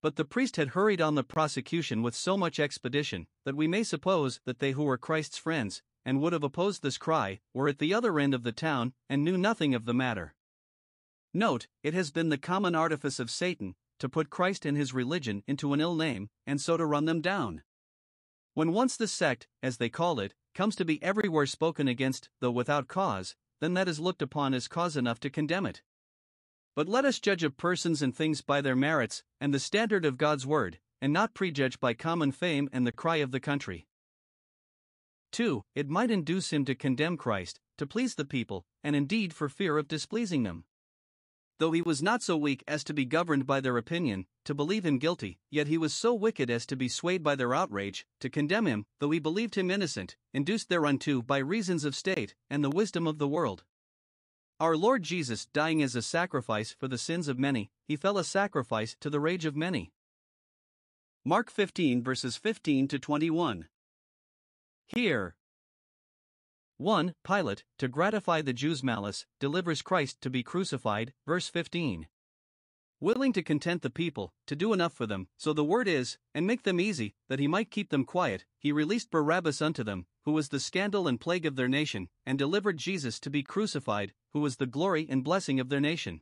But 0.00 0.16
the 0.16 0.24
priest 0.24 0.56
had 0.56 0.68
hurried 0.68 1.02
on 1.02 1.14
the 1.14 1.22
prosecution 1.22 2.02
with 2.02 2.14
so 2.14 2.36
much 2.38 2.58
expedition, 2.58 3.26
that 3.44 3.54
we 3.54 3.68
may 3.68 3.82
suppose 3.84 4.40
that 4.46 4.58
they 4.58 4.72
who 4.72 4.84
were 4.84 4.98
Christ's 4.98 5.36
friends, 5.36 5.82
and 6.04 6.20
would 6.20 6.32
have 6.32 6.42
opposed 6.42 6.82
this 6.82 6.98
cry, 6.98 7.40
were 7.52 7.68
at 7.68 7.78
the 7.78 7.92
other 7.92 8.18
end 8.18 8.32
of 8.32 8.42
the 8.42 8.52
town, 8.52 8.94
and 9.08 9.22
knew 9.22 9.36
nothing 9.36 9.74
of 9.74 9.84
the 9.84 9.94
matter. 9.94 10.34
Note, 11.34 11.68
it 11.82 11.94
has 11.94 12.10
been 12.10 12.30
the 12.30 12.38
common 12.38 12.74
artifice 12.74 13.20
of 13.20 13.30
Satan, 13.30 13.74
to 14.02 14.08
put 14.08 14.30
Christ 14.30 14.66
and 14.66 14.76
his 14.76 14.92
religion 14.92 15.44
into 15.46 15.72
an 15.72 15.80
ill 15.80 15.94
name, 15.94 16.28
and 16.44 16.60
so 16.60 16.76
to 16.76 16.84
run 16.84 17.04
them 17.04 17.20
down. 17.20 17.62
When 18.52 18.72
once 18.72 18.96
the 18.96 19.06
sect, 19.06 19.46
as 19.62 19.76
they 19.76 19.88
call 19.88 20.18
it, 20.18 20.34
comes 20.56 20.74
to 20.74 20.84
be 20.84 21.00
everywhere 21.00 21.46
spoken 21.46 21.86
against, 21.86 22.28
though 22.40 22.50
without 22.50 22.88
cause, 22.88 23.36
then 23.60 23.74
that 23.74 23.86
is 23.86 24.00
looked 24.00 24.20
upon 24.20 24.54
as 24.54 24.66
cause 24.66 24.96
enough 24.96 25.20
to 25.20 25.30
condemn 25.30 25.66
it. 25.66 25.82
But 26.74 26.88
let 26.88 27.04
us 27.04 27.20
judge 27.20 27.44
of 27.44 27.56
persons 27.56 28.02
and 28.02 28.12
things 28.12 28.40
by 28.40 28.60
their 28.60 28.74
merits, 28.74 29.22
and 29.40 29.54
the 29.54 29.60
standard 29.60 30.04
of 30.04 30.18
God's 30.18 30.44
word, 30.44 30.80
and 31.00 31.12
not 31.12 31.32
prejudge 31.32 31.78
by 31.78 31.94
common 31.94 32.32
fame 32.32 32.68
and 32.72 32.84
the 32.84 32.90
cry 32.90 33.18
of 33.18 33.30
the 33.30 33.38
country. 33.38 33.86
2. 35.30 35.62
It 35.76 35.88
might 35.88 36.10
induce 36.10 36.52
him 36.52 36.64
to 36.64 36.74
condemn 36.74 37.16
Christ, 37.16 37.60
to 37.78 37.86
please 37.86 38.16
the 38.16 38.24
people, 38.24 38.64
and 38.82 38.96
indeed 38.96 39.32
for 39.32 39.48
fear 39.48 39.78
of 39.78 39.86
displeasing 39.86 40.42
them. 40.42 40.64
Though 41.62 41.70
he 41.70 41.80
was 41.80 42.02
not 42.02 42.24
so 42.24 42.36
weak 42.36 42.64
as 42.66 42.82
to 42.82 42.92
be 42.92 43.04
governed 43.04 43.46
by 43.46 43.60
their 43.60 43.78
opinion, 43.78 44.26
to 44.46 44.52
believe 44.52 44.84
him 44.84 44.98
guilty, 44.98 45.38
yet 45.48 45.68
he 45.68 45.78
was 45.78 45.94
so 45.94 46.12
wicked 46.12 46.50
as 46.50 46.66
to 46.66 46.74
be 46.74 46.88
swayed 46.88 47.22
by 47.22 47.36
their 47.36 47.54
outrage, 47.54 48.04
to 48.18 48.28
condemn 48.28 48.66
him, 48.66 48.84
though 48.98 49.12
he 49.12 49.20
believed 49.20 49.54
him 49.54 49.70
innocent, 49.70 50.16
induced 50.34 50.68
thereunto 50.68 51.22
by 51.22 51.38
reasons 51.38 51.84
of 51.84 51.94
state, 51.94 52.34
and 52.50 52.64
the 52.64 52.70
wisdom 52.70 53.06
of 53.06 53.18
the 53.18 53.28
world. 53.28 53.62
Our 54.58 54.76
Lord 54.76 55.04
Jesus 55.04 55.46
dying 55.46 55.84
as 55.84 55.94
a 55.94 56.02
sacrifice 56.02 56.72
for 56.72 56.88
the 56.88 56.98
sins 56.98 57.28
of 57.28 57.38
many, 57.38 57.70
he 57.86 57.94
fell 57.94 58.18
a 58.18 58.24
sacrifice 58.24 58.96
to 58.98 59.08
the 59.08 59.20
rage 59.20 59.44
of 59.44 59.54
many. 59.54 59.92
Mark 61.24 61.48
15 61.48 62.02
verses 62.02 62.36
15 62.36 62.88
to 62.88 62.98
21. 62.98 63.68
Here, 64.88 65.36
1. 66.82 67.14
Pilate, 67.22 67.62
to 67.78 67.86
gratify 67.86 68.42
the 68.42 68.52
Jews' 68.52 68.82
malice, 68.82 69.24
delivers 69.38 69.82
Christ 69.82 70.20
to 70.20 70.28
be 70.28 70.42
crucified, 70.42 71.12
verse 71.24 71.48
15. 71.48 72.08
Willing 72.98 73.32
to 73.32 73.42
content 73.42 73.82
the 73.82 73.90
people, 73.90 74.34
to 74.48 74.56
do 74.56 74.72
enough 74.72 74.92
for 74.92 75.06
them, 75.06 75.28
so 75.36 75.52
the 75.52 75.62
word 75.62 75.86
is, 75.86 76.18
and 76.34 76.44
make 76.44 76.64
them 76.64 76.80
easy, 76.80 77.14
that 77.28 77.38
he 77.38 77.46
might 77.46 77.70
keep 77.70 77.90
them 77.90 78.04
quiet, 78.04 78.46
he 78.58 78.72
released 78.72 79.12
Barabbas 79.12 79.62
unto 79.62 79.84
them, 79.84 80.06
who 80.24 80.32
was 80.32 80.48
the 80.48 80.58
scandal 80.58 81.06
and 81.06 81.20
plague 81.20 81.46
of 81.46 81.54
their 81.54 81.68
nation, 81.68 82.08
and 82.26 82.36
delivered 82.36 82.78
Jesus 82.78 83.20
to 83.20 83.30
be 83.30 83.44
crucified, 83.44 84.12
who 84.32 84.40
was 84.40 84.56
the 84.56 84.66
glory 84.66 85.06
and 85.08 85.22
blessing 85.22 85.60
of 85.60 85.68
their 85.68 85.80
nation. 85.80 86.20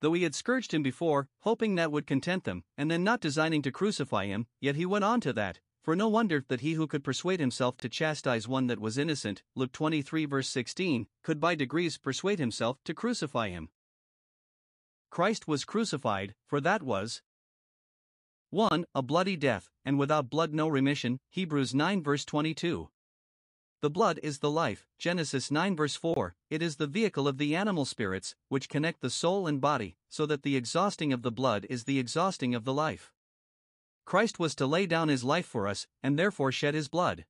Though 0.00 0.14
he 0.14 0.22
had 0.22 0.34
scourged 0.34 0.72
him 0.72 0.82
before, 0.82 1.28
hoping 1.40 1.74
that 1.74 1.92
would 1.92 2.06
content 2.06 2.44
them, 2.44 2.64
and 2.78 2.90
then 2.90 3.04
not 3.04 3.20
designing 3.20 3.60
to 3.62 3.70
crucify 3.70 4.26
him, 4.26 4.46
yet 4.60 4.76
he 4.76 4.86
went 4.86 5.04
on 5.04 5.20
to 5.20 5.34
that, 5.34 5.60
for 5.82 5.96
no 5.96 6.08
wonder 6.08 6.44
that 6.48 6.60
he 6.60 6.74
who 6.74 6.86
could 6.86 7.04
persuade 7.04 7.40
himself 7.40 7.76
to 7.78 7.88
chastise 7.88 8.46
one 8.46 8.66
that 8.66 8.80
was 8.80 8.98
innocent, 8.98 9.42
Luke 9.54 9.72
23 9.72 10.24
verse 10.24 10.48
16, 10.48 11.06
could 11.22 11.40
by 11.40 11.54
degrees 11.54 11.98
persuade 11.98 12.38
himself 12.38 12.78
to 12.84 12.94
crucify 12.94 13.48
him. 13.48 13.68
Christ 15.10 15.48
was 15.48 15.64
crucified, 15.64 16.34
for 16.46 16.60
that 16.60 16.82
was 16.82 17.22
1. 18.50 18.86
A 18.94 19.02
bloody 19.02 19.36
death, 19.36 19.70
and 19.84 19.98
without 19.98 20.30
blood 20.30 20.54
no 20.54 20.68
remission, 20.68 21.20
Hebrews 21.30 21.74
9 21.74 22.02
verse 22.02 22.24
22. 22.24 22.88
The 23.80 23.90
blood 23.90 24.18
is 24.22 24.40
the 24.40 24.50
life, 24.50 24.86
Genesis 24.98 25.50
9 25.50 25.76
verse 25.76 25.94
4. 25.94 26.34
It 26.50 26.62
is 26.62 26.76
the 26.76 26.86
vehicle 26.86 27.28
of 27.28 27.38
the 27.38 27.54
animal 27.54 27.84
spirits, 27.84 28.34
which 28.48 28.68
connect 28.68 29.00
the 29.02 29.10
soul 29.10 29.46
and 29.46 29.60
body, 29.60 29.96
so 30.08 30.26
that 30.26 30.42
the 30.42 30.56
exhausting 30.56 31.12
of 31.12 31.22
the 31.22 31.30
blood 31.30 31.66
is 31.70 31.84
the 31.84 31.98
exhausting 31.98 32.54
of 32.54 32.64
the 32.64 32.74
life. 32.74 33.12
Christ 34.08 34.38
was 34.38 34.54
to 34.54 34.66
lay 34.66 34.86
down 34.86 35.08
his 35.08 35.22
life 35.22 35.44
for 35.44 35.68
us, 35.68 35.86
and 36.02 36.18
therefore 36.18 36.50
shed 36.50 36.72
his 36.72 36.88
blood. 36.88 37.26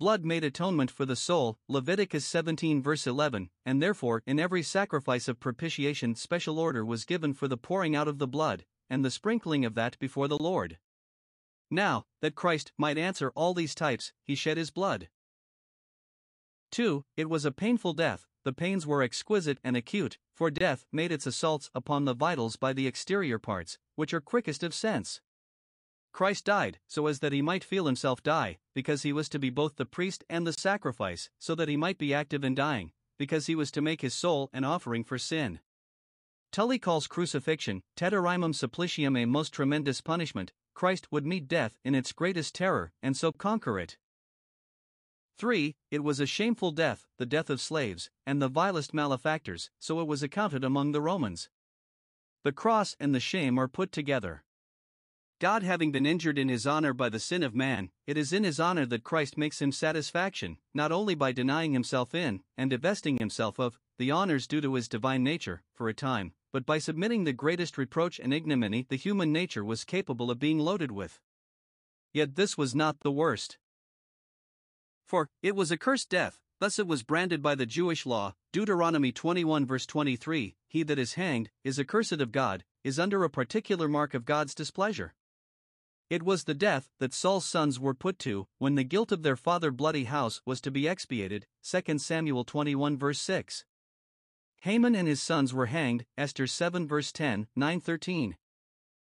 Blood 0.00 0.24
made 0.24 0.42
atonement 0.42 0.90
for 0.90 1.06
the 1.06 1.14
soul, 1.14 1.60
Leviticus 1.68 2.26
17 2.26 2.82
verse 2.82 3.06
11, 3.06 3.50
and 3.64 3.80
therefore 3.80 4.20
in 4.26 4.40
every 4.40 4.64
sacrifice 4.64 5.28
of 5.28 5.38
propitiation 5.38 6.16
special 6.16 6.58
order 6.58 6.84
was 6.84 7.04
given 7.04 7.32
for 7.32 7.46
the 7.46 7.56
pouring 7.56 7.94
out 7.94 8.08
of 8.08 8.18
the 8.18 8.26
blood, 8.26 8.64
and 8.90 9.04
the 9.04 9.12
sprinkling 9.12 9.64
of 9.64 9.76
that 9.76 9.96
before 10.00 10.26
the 10.26 10.36
Lord. 10.36 10.78
Now, 11.70 12.06
that 12.20 12.34
Christ 12.34 12.72
might 12.76 12.98
answer 12.98 13.30
all 13.36 13.54
these 13.54 13.72
types, 13.72 14.12
he 14.24 14.34
shed 14.34 14.56
his 14.56 14.72
blood. 14.72 15.08
2. 16.72 17.04
It 17.16 17.30
was 17.30 17.44
a 17.44 17.52
painful 17.52 17.92
death, 17.92 18.26
the 18.42 18.52
pains 18.52 18.88
were 18.88 19.04
exquisite 19.04 19.60
and 19.62 19.76
acute, 19.76 20.18
for 20.34 20.50
death 20.50 20.84
made 20.90 21.12
its 21.12 21.28
assaults 21.28 21.70
upon 21.76 22.06
the 22.06 22.14
vitals 22.14 22.56
by 22.56 22.72
the 22.72 22.88
exterior 22.88 23.38
parts, 23.38 23.78
which 23.94 24.12
are 24.12 24.20
quickest 24.20 24.64
of 24.64 24.74
sense. 24.74 25.20
Christ 26.16 26.46
died, 26.46 26.78
so 26.86 27.08
as 27.08 27.18
that 27.18 27.34
he 27.34 27.42
might 27.42 27.62
feel 27.62 27.84
himself 27.84 28.22
die, 28.22 28.56
because 28.74 29.02
he 29.02 29.12
was 29.12 29.28
to 29.28 29.38
be 29.38 29.50
both 29.50 29.76
the 29.76 29.84
priest 29.84 30.24
and 30.30 30.46
the 30.46 30.52
sacrifice, 30.54 31.28
so 31.38 31.54
that 31.54 31.68
he 31.68 31.76
might 31.76 31.98
be 31.98 32.14
active 32.14 32.42
in 32.42 32.54
dying, 32.54 32.92
because 33.18 33.48
he 33.48 33.54
was 33.54 33.70
to 33.72 33.82
make 33.82 34.00
his 34.00 34.14
soul 34.14 34.48
an 34.54 34.64
offering 34.64 35.04
for 35.04 35.18
sin. 35.18 35.60
Tully 36.52 36.78
calls 36.78 37.06
crucifixion, 37.06 37.82
Teterrimum 37.98 38.54
supplicium 38.54 39.22
a 39.22 39.26
most 39.26 39.52
tremendous 39.52 40.00
punishment, 40.00 40.54
Christ 40.72 41.06
would 41.12 41.26
meet 41.26 41.48
death 41.48 41.78
in 41.84 41.94
its 41.94 42.12
greatest 42.12 42.54
terror, 42.54 42.92
and 43.02 43.14
so 43.14 43.30
conquer 43.30 43.78
it. 43.78 43.98
3. 45.36 45.76
It 45.90 46.02
was 46.02 46.18
a 46.18 46.24
shameful 46.24 46.70
death, 46.70 47.06
the 47.18 47.26
death 47.26 47.50
of 47.50 47.60
slaves, 47.60 48.08
and 48.26 48.40
the 48.40 48.48
vilest 48.48 48.94
malefactors, 48.94 49.68
so 49.78 50.00
it 50.00 50.06
was 50.06 50.22
accounted 50.22 50.64
among 50.64 50.92
the 50.92 51.02
Romans. 51.02 51.50
The 52.42 52.52
cross 52.52 52.96
and 52.98 53.14
the 53.14 53.20
shame 53.20 53.58
are 53.58 53.68
put 53.68 53.92
together. 53.92 54.44
God 55.38 55.62
having 55.62 55.92
been 55.92 56.06
injured 56.06 56.38
in 56.38 56.48
his 56.48 56.66
honor 56.66 56.94
by 56.94 57.10
the 57.10 57.20
sin 57.20 57.42
of 57.42 57.54
man, 57.54 57.90
it 58.06 58.16
is 58.16 58.32
in 58.32 58.42
his 58.42 58.58
honor 58.58 58.86
that 58.86 59.04
Christ 59.04 59.36
makes 59.36 59.60
him 59.60 59.70
satisfaction, 59.70 60.56
not 60.72 60.92
only 60.92 61.14
by 61.14 61.32
denying 61.32 61.74
himself 61.74 62.14
in, 62.14 62.40
and 62.56 62.70
divesting 62.70 63.18
himself 63.18 63.58
of, 63.58 63.78
the 63.98 64.10
honors 64.10 64.46
due 64.46 64.62
to 64.62 64.72
his 64.72 64.88
divine 64.88 65.22
nature, 65.22 65.62
for 65.74 65.90
a 65.90 65.94
time, 65.94 66.32
but 66.52 66.64
by 66.64 66.78
submitting 66.78 67.24
the 67.24 67.34
greatest 67.34 67.76
reproach 67.76 68.18
and 68.18 68.32
ignominy 68.32 68.86
the 68.88 68.96
human 68.96 69.30
nature 69.30 69.62
was 69.62 69.84
capable 69.84 70.30
of 70.30 70.38
being 70.38 70.58
loaded 70.58 70.90
with. 70.90 71.20
Yet 72.14 72.36
this 72.36 72.56
was 72.56 72.74
not 72.74 73.00
the 73.00 73.12
worst. 73.12 73.58
For, 75.04 75.28
it 75.42 75.54
was 75.54 75.70
a 75.70 75.76
cursed 75.76 76.08
death, 76.08 76.40
thus 76.60 76.78
it 76.78 76.86
was 76.86 77.02
branded 77.02 77.42
by 77.42 77.56
the 77.56 77.66
Jewish 77.66 78.06
law, 78.06 78.34
Deuteronomy 78.54 79.12
21 79.12 79.66
verse 79.66 79.84
23 79.84 80.56
He 80.66 80.82
that 80.82 80.98
is 80.98 81.12
hanged, 81.12 81.50
is 81.62 81.78
accursed 81.78 82.12
of 82.12 82.32
God, 82.32 82.64
is 82.82 82.98
under 82.98 83.22
a 83.22 83.28
particular 83.28 83.86
mark 83.86 84.14
of 84.14 84.24
God's 84.24 84.54
displeasure. 84.54 85.12
It 86.08 86.22
was 86.22 86.44
the 86.44 86.54
death 86.54 86.88
that 87.00 87.12
Saul's 87.12 87.44
sons 87.44 87.80
were 87.80 87.92
put 87.92 88.20
to 88.20 88.46
when 88.58 88.76
the 88.76 88.84
guilt 88.84 89.10
of 89.10 89.24
their 89.24 89.34
father 89.34 89.72
bloody 89.72 90.04
house 90.04 90.40
was 90.46 90.60
to 90.60 90.70
be 90.70 90.86
expiated. 90.86 91.46
2 91.68 91.98
Samuel 91.98 92.44
21 92.44 92.96
verse 92.96 93.20
6. 93.20 93.64
Haman 94.60 94.94
and 94.94 95.08
his 95.08 95.20
sons 95.20 95.52
were 95.52 95.66
hanged. 95.66 96.06
Esther 96.16 96.46
7 96.46 96.86
verse 96.86 97.10
10, 97.10 97.48
9 97.56 97.80
13. 97.80 98.36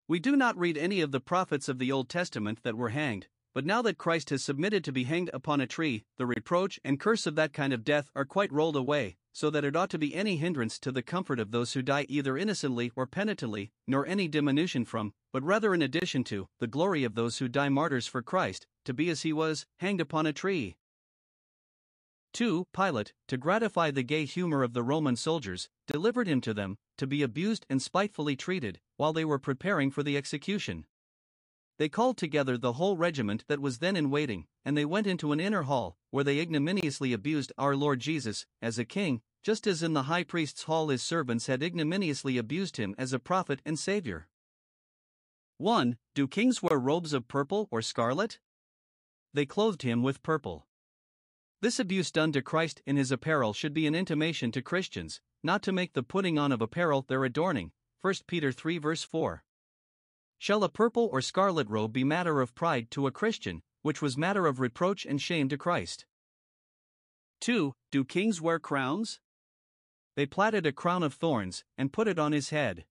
We 0.08 0.20
do 0.20 0.38
not 0.38 0.58
read 0.58 0.77
any 0.77 1.01
of 1.01 1.12
the 1.12 1.20
prophets 1.20 1.67
of 1.67 1.77
the 1.77 1.91
Old 1.91 2.08
Testament 2.08 2.63
that 2.63 2.77
were 2.77 2.89
hanged, 2.89 3.27
but 3.53 3.65
now 3.65 3.82
that 3.82 3.98
Christ 3.98 4.29
has 4.29 4.41
submitted 4.41 4.86
to 4.86 4.94
be 4.94 5.03
hanged 5.03 5.29
upon 5.34 5.60
a 5.60 5.67
tree, 5.67 6.06
the 6.15 6.25
reproach 6.25 6.79
and 6.86 7.01
curse 7.01 7.27
of 7.27 7.36
that 7.36 7.51
kind 7.51 7.74
of 7.74 7.84
death 7.84 8.10
are 8.15 8.24
quite 8.24 8.51
rolled 8.53 8.77
away, 8.77 9.17
so 9.38 9.51
that 9.51 9.63
it 9.63 9.75
ought 9.75 9.91
to 9.91 10.00
be 10.00 10.15
any 10.15 10.38
hindrance 10.38 10.79
to 10.79 10.91
the 10.91 11.03
comfort 11.03 11.39
of 11.39 11.51
those 11.51 11.74
who 11.74 11.84
die 11.84 12.08
either 12.10 12.39
innocently 12.39 12.91
or 12.96 13.06
penitently, 13.06 13.70
nor 13.86 14.03
any 14.08 14.27
diminution 14.27 14.84
from, 14.84 15.13
but 15.32 15.44
rather 15.44 15.75
in 15.75 15.82
addition 15.84 16.24
to, 16.24 16.48
the 16.60 16.65
glory 16.65 17.03
of 17.03 17.13
those 17.13 17.38
who 17.38 17.48
die 17.48 17.70
martyrs 17.70 18.08
for 18.08 18.24
Christ, 18.24 18.65
to 18.84 18.96
be 18.96 19.12
as 19.12 19.22
he 19.22 19.32
was, 19.32 19.67
hanged 19.77 20.01
upon 20.01 20.25
a 20.25 20.34
tree. 20.34 20.75
2. 22.34 22.65
Pilate, 22.74 23.13
to 23.27 23.38
gratify 23.38 23.91
the 23.91 24.01
gay 24.01 24.25
humor 24.25 24.63
of 24.63 24.74
the 24.74 24.82
Roman 24.82 25.15
soldiers, 25.15 25.70
delivered 25.86 26.25
him 26.25 26.41
to 26.41 26.51
them, 26.56 26.79
to 26.98 27.06
be 27.06 27.22
abused 27.22 27.63
and 27.70 27.79
spitefully 27.79 28.36
treated, 28.36 28.79
while 28.96 29.13
they 29.13 29.24
were 29.24 29.38
preparing 29.38 29.91
for 29.91 30.01
the 30.01 30.17
execution. 30.17 30.88
They 31.77 31.89
called 31.89 32.17
together 32.17 32.57
the 32.57 32.74
whole 32.74 32.98
regiment 32.98 33.46
that 33.48 33.60
was 33.60 33.77
then 33.77 33.96
in 33.96 34.10
waiting, 34.10 34.48
and 34.65 34.75
they 34.75 34.86
went 34.86 35.05
into 35.05 35.31
an 35.31 35.39
inner 35.39 35.63
hall, 35.63 35.98
where 36.10 36.24
they 36.24 36.39
ignominiously 36.39 37.13
abused 37.13 37.53
our 37.57 37.75
Lord 37.75 38.00
Jesus, 38.00 38.48
as 38.62 38.79
a 38.79 38.86
king, 38.86 39.22
just 39.43 39.67
as 39.67 39.84
in 39.84 39.93
the 39.93 40.03
high 40.03 40.24
priest's 40.24 40.63
hall 40.63 40.89
his 40.89 41.03
servants 41.03 41.46
had 41.48 41.62
ignominiously 41.62 42.38
abused 42.38 42.77
him 42.77 42.96
as 42.98 43.13
a 43.13 43.19
prophet 43.19 43.62
and 43.65 43.77
savior. 43.77 44.27
1. 45.60 45.98
Do 46.15 46.27
kings 46.27 46.62
wear 46.63 46.79
robes 46.79 47.13
of 47.13 47.27
purple 47.27 47.67
or 47.72 47.81
scarlet? 47.81 48.39
They 49.34 49.46
clothed 49.46 49.84
him 49.84 50.01
with 50.01 50.24
purple. 50.24 50.67
This 51.62 51.79
abuse 51.79 52.12
done 52.12 52.31
to 52.34 52.41
Christ 52.41 52.81
in 52.86 52.98
his 52.98 53.12
apparel 53.12 53.53
should 53.53 53.74
be 53.74 53.88
an 53.88 53.96
intimation 53.96 54.51
to 54.51 54.62
Christians, 54.62 55.22
not 55.43 55.62
to 55.63 55.72
make 55.72 55.93
the 55.93 56.03
putting 56.03 56.38
on 56.38 56.51
of 56.51 56.62
apparel 56.62 57.05
their 57.07 57.24
adorning. 57.24 57.72
1 58.01 58.13
Peter 58.27 58.51
3 58.51 58.77
verse 58.77 59.03
4. 59.03 59.43
Shall 60.39 60.63
a 60.63 60.70
purple 60.70 61.10
or 61.12 61.22
scarlet 61.22 61.67
robe 61.70 61.94
be 61.94 62.03
matter 62.03 62.41
of 62.41 62.56
pride 62.56 62.91
to 62.91 63.08
a 63.08 63.12
Christian, 63.12 63.63
which 63.82 64.01
was 64.01 64.17
matter 64.17 64.46
of 64.46 64.60
reproach 64.60 65.06
and 65.06 65.22
shame 65.22 65.50
to 65.50 65.58
Christ? 65.58 66.06
2. 67.41 67.74
Do 67.91 68.03
kings 68.03 68.41
wear 68.41 68.60
crowns? 68.60 69.20
They 70.15 70.25
plaited 70.25 70.65
a 70.65 70.72
crown 70.72 71.03
of 71.03 71.13
thorns, 71.13 71.63
and 71.77 71.94
put 71.94 72.08
it 72.08 72.17
on 72.17 72.32
his 72.32 72.50
head. 72.50 72.86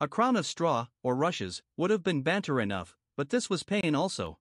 A 0.00 0.08
crown 0.08 0.36
of 0.36 0.46
straw, 0.46 0.88
or 1.02 1.14
rushes, 1.14 1.62
would 1.76 1.90
have 1.90 2.02
been 2.02 2.22
banter 2.22 2.60
enough, 2.60 2.96
but 3.16 3.28
this 3.28 3.50
was 3.50 3.62
pain 3.62 3.94
also. 3.94 4.38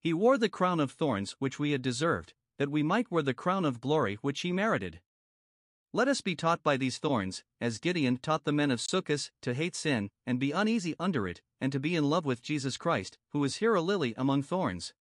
He 0.00 0.14
wore 0.14 0.38
the 0.38 0.48
crown 0.48 0.80
of 0.80 0.92
thorns 0.92 1.32
which 1.38 1.58
we 1.58 1.72
had 1.72 1.82
deserved, 1.82 2.32
that 2.58 2.70
we 2.70 2.82
might 2.82 3.10
wear 3.10 3.22
the 3.22 3.34
crown 3.34 3.64
of 3.64 3.80
glory 3.80 4.14
which 4.22 4.40
he 4.40 4.52
merited. 4.52 5.00
Let 5.94 6.08
us 6.08 6.22
be 6.22 6.34
taught 6.34 6.62
by 6.62 6.78
these 6.78 6.96
thorns, 6.96 7.44
as 7.60 7.78
Gideon 7.78 8.16
taught 8.16 8.44
the 8.44 8.52
men 8.52 8.70
of 8.70 8.80
Succoth 8.80 9.30
to 9.42 9.52
hate 9.52 9.76
sin, 9.76 10.08
and 10.26 10.40
be 10.40 10.50
uneasy 10.50 10.94
under 10.98 11.28
it, 11.28 11.42
and 11.60 11.70
to 11.70 11.78
be 11.78 11.94
in 11.94 12.08
love 12.08 12.24
with 12.24 12.40
Jesus 12.40 12.78
Christ, 12.78 13.18
who 13.32 13.44
is 13.44 13.56
here 13.56 13.74
a 13.74 13.82
lily 13.82 14.14
among 14.16 14.42
thorns. 14.42 14.94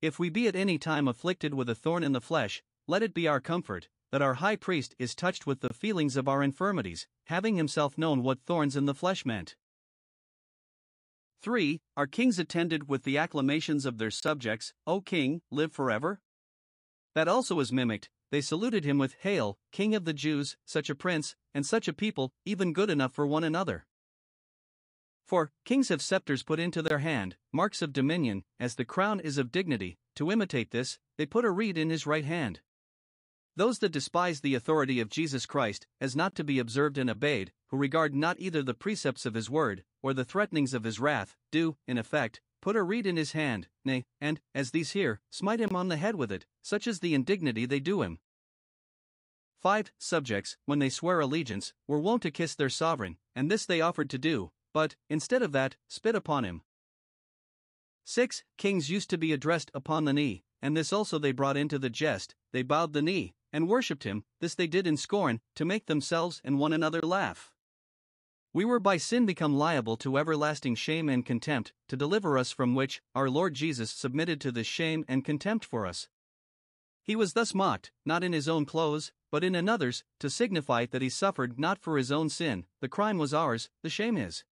If 0.00 0.20
we 0.20 0.30
be 0.30 0.46
at 0.46 0.54
any 0.54 0.78
time 0.78 1.08
afflicted 1.08 1.54
with 1.54 1.68
a 1.68 1.74
thorn 1.74 2.04
in 2.04 2.12
the 2.12 2.20
flesh, 2.20 2.62
let 2.86 3.02
it 3.02 3.14
be 3.14 3.26
our 3.26 3.40
comfort, 3.40 3.88
that 4.12 4.22
our 4.22 4.34
high 4.34 4.54
priest 4.54 4.94
is 4.96 5.16
touched 5.16 5.44
with 5.44 5.58
the 5.58 5.74
feelings 5.74 6.16
of 6.16 6.28
our 6.28 6.40
infirmities, 6.40 7.08
having 7.24 7.56
himself 7.56 7.98
known 7.98 8.22
what 8.22 8.44
thorns 8.46 8.76
in 8.76 8.86
the 8.86 8.94
flesh 8.94 9.26
meant. 9.26 9.56
3. 11.42 11.80
Our 11.96 12.06
kings 12.06 12.38
attended 12.38 12.88
with 12.88 13.02
the 13.02 13.18
acclamations 13.18 13.84
of 13.84 13.98
their 13.98 14.12
subjects, 14.12 14.72
O 14.86 15.00
King, 15.00 15.42
live 15.50 15.72
forever? 15.72 16.20
That 17.16 17.26
also 17.26 17.58
is 17.58 17.72
mimicked, 17.72 18.08
they 18.36 18.42
saluted 18.42 18.84
him 18.84 18.98
with 18.98 19.16
Hail, 19.20 19.56
King 19.72 19.94
of 19.94 20.04
the 20.04 20.12
Jews, 20.12 20.58
such 20.66 20.90
a 20.90 20.94
prince, 20.94 21.34
and 21.54 21.64
such 21.64 21.88
a 21.88 21.94
people, 21.94 22.34
even 22.44 22.74
good 22.74 22.90
enough 22.90 23.14
for 23.14 23.26
one 23.26 23.42
another. 23.42 23.86
For, 25.24 25.52
kings 25.64 25.88
have 25.88 26.02
scepters 26.02 26.42
put 26.42 26.60
into 26.60 26.82
their 26.82 26.98
hand, 26.98 27.36
marks 27.50 27.80
of 27.80 27.94
dominion, 27.94 28.44
as 28.60 28.74
the 28.74 28.84
crown 28.84 29.20
is 29.20 29.38
of 29.38 29.50
dignity, 29.50 29.96
to 30.16 30.30
imitate 30.30 30.70
this, 30.70 30.98
they 31.16 31.24
put 31.24 31.46
a 31.46 31.50
reed 31.50 31.78
in 31.78 31.88
his 31.88 32.06
right 32.06 32.26
hand. 32.26 32.60
Those 33.56 33.78
that 33.78 33.92
despise 33.92 34.42
the 34.42 34.54
authority 34.54 35.00
of 35.00 35.08
Jesus 35.08 35.46
Christ, 35.46 35.86
as 35.98 36.14
not 36.14 36.34
to 36.34 36.44
be 36.44 36.58
observed 36.58 36.98
and 36.98 37.08
obeyed, 37.08 37.54
who 37.68 37.78
regard 37.78 38.14
not 38.14 38.38
either 38.38 38.62
the 38.62 38.74
precepts 38.74 39.24
of 39.24 39.32
his 39.32 39.48
word, 39.48 39.82
or 40.02 40.12
the 40.12 40.26
threatenings 40.26 40.74
of 40.74 40.84
his 40.84 41.00
wrath, 41.00 41.36
do, 41.50 41.78
in 41.86 41.96
effect, 41.96 42.42
put 42.60 42.76
a 42.76 42.82
reed 42.82 43.06
in 43.06 43.16
his 43.16 43.32
hand, 43.32 43.68
nay, 43.82 44.04
and, 44.20 44.42
as 44.54 44.72
these 44.72 44.90
here, 44.90 45.20
smite 45.30 45.60
him 45.60 45.74
on 45.74 45.88
the 45.88 45.96
head 45.96 46.16
with 46.16 46.30
it, 46.30 46.44
such 46.60 46.86
is 46.86 47.00
the 47.00 47.14
indignity 47.14 47.64
they 47.64 47.80
do 47.80 48.02
him. 48.02 48.18
5. 49.60 49.92
Subjects, 49.98 50.56
when 50.66 50.78
they 50.78 50.88
swear 50.88 51.20
allegiance, 51.20 51.72
were 51.86 51.98
wont 51.98 52.22
to 52.22 52.30
kiss 52.30 52.54
their 52.54 52.68
sovereign, 52.68 53.16
and 53.34 53.50
this 53.50 53.66
they 53.66 53.80
offered 53.80 54.10
to 54.10 54.18
do, 54.18 54.50
but, 54.72 54.96
instead 55.08 55.42
of 55.42 55.52
that, 55.52 55.76
spit 55.88 56.14
upon 56.14 56.44
him. 56.44 56.62
6. 58.04 58.44
Kings 58.56 58.90
used 58.90 59.10
to 59.10 59.18
be 59.18 59.32
addressed 59.32 59.70
upon 59.74 60.04
the 60.04 60.12
knee, 60.12 60.44
and 60.62 60.76
this 60.76 60.92
also 60.92 61.18
they 61.18 61.32
brought 61.32 61.56
into 61.56 61.78
the 61.78 61.90
jest, 61.90 62.34
they 62.52 62.62
bowed 62.62 62.92
the 62.92 63.02
knee, 63.02 63.34
and 63.52 63.68
worshipped 63.68 64.04
him, 64.04 64.24
this 64.40 64.54
they 64.54 64.66
did 64.66 64.86
in 64.86 64.96
scorn, 64.96 65.40
to 65.54 65.64
make 65.64 65.86
themselves 65.86 66.40
and 66.44 66.58
one 66.58 66.72
another 66.72 67.00
laugh. 67.00 67.50
We 68.52 68.64
were 68.64 68.80
by 68.80 68.96
sin 68.96 69.26
become 69.26 69.56
liable 69.56 69.96
to 69.98 70.16
everlasting 70.16 70.76
shame 70.76 71.08
and 71.08 71.26
contempt, 71.26 71.72
to 71.88 71.96
deliver 71.96 72.38
us 72.38 72.52
from 72.52 72.74
which, 72.74 73.02
our 73.14 73.28
Lord 73.28 73.54
Jesus 73.54 73.90
submitted 73.90 74.40
to 74.42 74.52
this 74.52 74.66
shame 74.66 75.04
and 75.08 75.24
contempt 75.24 75.64
for 75.64 75.86
us. 75.86 76.08
He 77.02 77.16
was 77.16 77.34
thus 77.34 77.54
mocked, 77.54 77.92
not 78.04 78.24
in 78.24 78.32
his 78.32 78.48
own 78.48 78.64
clothes, 78.64 79.12
but 79.30 79.44
in 79.44 79.54
another's, 79.54 80.04
to 80.20 80.30
signify 80.30 80.86
that 80.86 81.02
he 81.02 81.08
suffered 81.08 81.58
not 81.58 81.78
for 81.78 81.96
his 81.98 82.12
own 82.12 82.28
sin, 82.28 82.66
the 82.80 82.88
crime 82.88 83.18
was 83.18 83.34
ours, 83.34 83.70
the 83.82 83.90
shame 83.90 84.16
his. 84.16 84.44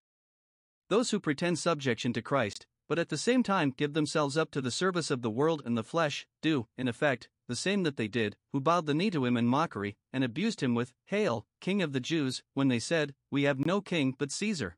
Those 0.89 1.11
who 1.11 1.19
pretend 1.19 1.59
subjection 1.59 2.13
to 2.13 2.21
Christ, 2.21 2.67
but 2.87 2.99
at 2.99 3.09
the 3.09 3.17
same 3.17 3.43
time 3.43 3.73
give 3.75 3.93
themselves 3.93 4.37
up 4.37 4.51
to 4.51 4.61
the 4.61 4.71
service 4.71 5.09
of 5.09 5.21
the 5.21 5.29
world 5.29 5.61
and 5.65 5.77
the 5.77 5.83
flesh, 5.83 6.27
do, 6.41 6.67
in 6.77 6.87
effect, 6.87 7.29
the 7.47 7.55
same 7.55 7.83
that 7.83 7.97
they 7.97 8.07
did, 8.07 8.35
who 8.51 8.59
bowed 8.59 8.85
the 8.85 8.93
knee 8.93 9.11
to 9.11 9.25
him 9.25 9.37
in 9.37 9.45
mockery, 9.45 9.95
and 10.11 10.23
abused 10.23 10.61
him 10.61 10.75
with, 10.75 10.93
Hail, 11.05 11.45
King 11.61 11.81
of 11.81 11.93
the 11.93 11.99
Jews, 11.99 12.43
when 12.53 12.67
they 12.67 12.79
said, 12.79 13.13
We 13.31 13.43
have 13.43 13.65
no 13.65 13.81
king 13.81 14.15
but 14.17 14.31
Caesar. 14.31 14.77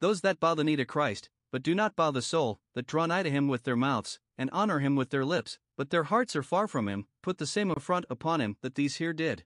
Those 0.00 0.20
that 0.20 0.40
bow 0.40 0.54
the 0.54 0.64
knee 0.64 0.76
to 0.76 0.84
Christ, 0.84 1.30
but 1.50 1.62
do 1.62 1.74
not 1.74 1.96
bow 1.96 2.10
the 2.10 2.22
soul, 2.22 2.60
that 2.74 2.86
draw 2.86 3.06
nigh 3.06 3.22
to 3.22 3.30
him 3.30 3.48
with 3.48 3.62
their 3.62 3.76
mouths, 3.76 4.18
and 4.36 4.50
honor 4.52 4.80
him 4.80 4.96
with 4.96 5.10
their 5.10 5.24
lips, 5.24 5.58
but 5.76 5.90
their 5.90 6.04
hearts 6.04 6.36
are 6.36 6.42
far 6.42 6.68
from 6.68 6.88
him, 6.88 7.06
put 7.22 7.38
the 7.38 7.46
same 7.46 7.70
affront 7.70 8.04
upon 8.08 8.40
him 8.40 8.56
that 8.62 8.74
these 8.74 8.96
here 8.96 9.12
did. 9.12 9.44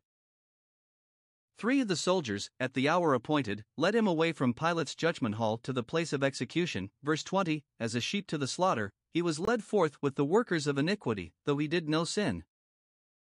Three 1.59 1.81
of 1.81 1.89
the 1.89 1.97
soldiers, 1.97 2.51
at 2.61 2.75
the 2.75 2.89
hour 2.89 3.15
appointed, 3.15 3.65
led 3.77 3.95
him 3.95 4.07
away 4.07 4.33
from 4.33 4.55
Pilate's 4.55 4.95
judgment 4.95 5.35
hall 5.35 5.59
to 5.59 5.73
the 5.73 5.83
place 5.83 6.13
of 6.13 6.23
execution. 6.23 6.91
Verse 7.03 7.25
20 7.25 7.65
As 7.81 7.97
a 7.97 8.01
sheep 8.01 8.29
to 8.29 8.39
the 8.39 8.47
slaughter, 8.47 8.93
he 9.13 9.23
was 9.23 9.41
led 9.41 9.65
forth 9.65 10.01
with 10.01 10.15
the 10.15 10.25
workers 10.25 10.69
of 10.69 10.79
iniquity, 10.79 11.33
though 11.47 11.59
he 11.59 11.67
did 11.67 11.89
no 11.89 12.05
sin. 12.05 12.45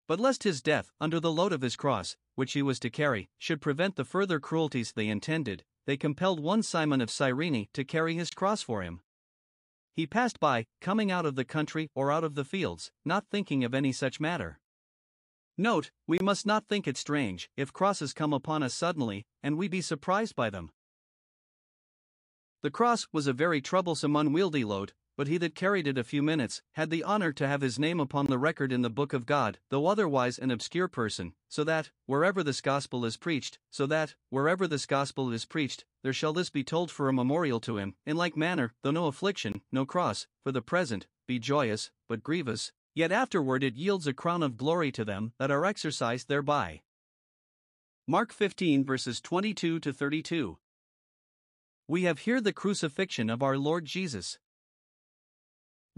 But 0.06 0.20
lest 0.20 0.44
his 0.44 0.62
death, 0.62 0.92
under 1.00 1.18
the 1.18 1.32
load 1.32 1.52
of 1.52 1.62
his 1.62 1.74
cross, 1.74 2.16
which 2.36 2.52
he 2.52 2.62
was 2.62 2.78
to 2.80 2.90
carry, 2.90 3.30
should 3.36 3.60
prevent 3.60 3.96
the 3.96 4.04
further 4.04 4.38
cruelties 4.38 4.92
they 4.92 5.08
intended, 5.08 5.64
they 5.86 5.96
compelled 5.96 6.38
one 6.38 6.62
Simon 6.62 7.00
of 7.00 7.10
Cyrene 7.10 7.66
to 7.72 7.84
carry 7.84 8.14
his 8.14 8.30
cross 8.30 8.62
for 8.62 8.82
him. 8.82 9.00
He 9.94 10.06
passed 10.06 10.40
by, 10.40 10.66
coming 10.80 11.10
out 11.10 11.26
of 11.26 11.34
the 11.34 11.44
country 11.44 11.88
or 11.94 12.10
out 12.10 12.24
of 12.24 12.34
the 12.34 12.44
fields, 12.44 12.90
not 13.04 13.26
thinking 13.30 13.64
of 13.64 13.74
any 13.74 13.92
such 13.92 14.20
matter. 14.20 14.60
Note, 15.58 15.90
we 16.06 16.18
must 16.18 16.46
not 16.46 16.68
think 16.68 16.88
it 16.88 16.96
strange 16.96 17.50
if 17.56 17.72
crosses 17.72 18.12
come 18.12 18.32
upon 18.32 18.62
us 18.62 18.74
suddenly, 18.74 19.26
and 19.42 19.58
we 19.58 19.68
be 19.68 19.80
surprised 19.80 20.34
by 20.34 20.48
them. 20.48 20.70
The 22.62 22.70
cross 22.70 23.06
was 23.12 23.26
a 23.26 23.32
very 23.32 23.60
troublesome, 23.60 24.16
unwieldy 24.16 24.64
load, 24.64 24.92
but 25.20 25.28
he 25.28 25.36
that 25.36 25.54
carried 25.54 25.86
it 25.86 25.98
a 25.98 26.02
few 26.02 26.22
minutes 26.22 26.62
had 26.72 26.88
the 26.88 27.04
honor 27.04 27.30
to 27.30 27.46
have 27.46 27.60
his 27.60 27.78
name 27.78 28.00
upon 28.00 28.24
the 28.24 28.38
record 28.38 28.72
in 28.72 28.80
the 28.80 28.88
book 28.88 29.12
of 29.12 29.26
God, 29.26 29.58
though 29.68 29.86
otherwise 29.86 30.38
an 30.38 30.50
obscure 30.50 30.88
person, 30.88 31.34
so 31.46 31.62
that, 31.62 31.90
wherever 32.06 32.42
this 32.42 32.62
gospel 32.62 33.04
is 33.04 33.18
preached, 33.18 33.58
so 33.70 33.84
that, 33.84 34.14
wherever 34.30 34.66
this 34.66 34.86
gospel 34.86 35.30
is 35.30 35.44
preached, 35.44 35.84
there 36.02 36.14
shall 36.14 36.32
this 36.32 36.48
be 36.48 36.64
told 36.64 36.90
for 36.90 37.06
a 37.06 37.12
memorial 37.12 37.60
to 37.60 37.76
him. 37.76 37.96
In 38.06 38.16
like 38.16 38.34
manner, 38.34 38.72
though 38.82 38.92
no 38.92 39.08
affliction, 39.08 39.60
no 39.70 39.84
cross, 39.84 40.26
for 40.42 40.52
the 40.52 40.62
present, 40.62 41.06
be 41.28 41.38
joyous, 41.38 41.90
but 42.08 42.22
grievous, 42.22 42.72
yet 42.94 43.12
afterward 43.12 43.62
it 43.62 43.76
yields 43.76 44.06
a 44.06 44.14
crown 44.14 44.42
of 44.42 44.56
glory 44.56 44.90
to 44.92 45.04
them 45.04 45.34
that 45.38 45.50
are 45.50 45.66
exercised 45.66 46.28
thereby. 46.28 46.80
Mark 48.08 48.32
15 48.32 48.86
verses 48.86 49.20
22 49.20 49.80
to 49.80 49.92
32. 49.92 50.56
We 51.86 52.04
have 52.04 52.20
here 52.20 52.40
the 52.40 52.54
crucifixion 52.54 53.28
of 53.28 53.42
our 53.42 53.58
Lord 53.58 53.84
Jesus. 53.84 54.38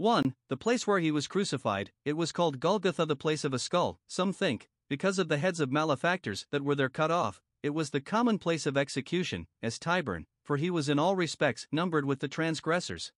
1. 0.03 0.35
The 0.49 0.57
place 0.57 0.85
where 0.85 0.99
he 0.99 1.11
was 1.11 1.27
crucified, 1.27 1.93
it 2.03 2.17
was 2.17 2.33
called 2.33 2.59
Golgotha, 2.59 3.05
the 3.05 3.15
place 3.15 3.45
of 3.45 3.53
a 3.53 3.57
skull. 3.57 4.01
Some 4.05 4.33
think, 4.33 4.69
because 4.89 5.17
of 5.17 5.29
the 5.29 5.37
heads 5.37 5.61
of 5.61 5.71
malefactors 5.71 6.45
that 6.51 6.61
were 6.61 6.75
there 6.75 6.89
cut 6.89 7.09
off, 7.09 7.41
it 7.63 7.69
was 7.69 7.91
the 7.91 8.01
common 8.01 8.37
place 8.37 8.65
of 8.65 8.75
execution, 8.75 9.47
as 9.61 9.79
Tyburn, 9.79 10.25
for 10.43 10.57
he 10.57 10.69
was 10.69 10.89
in 10.89 10.99
all 10.99 11.15
respects 11.15 11.67
numbered 11.71 12.03
with 12.03 12.19
the 12.19 12.27
transgressors. 12.27 13.13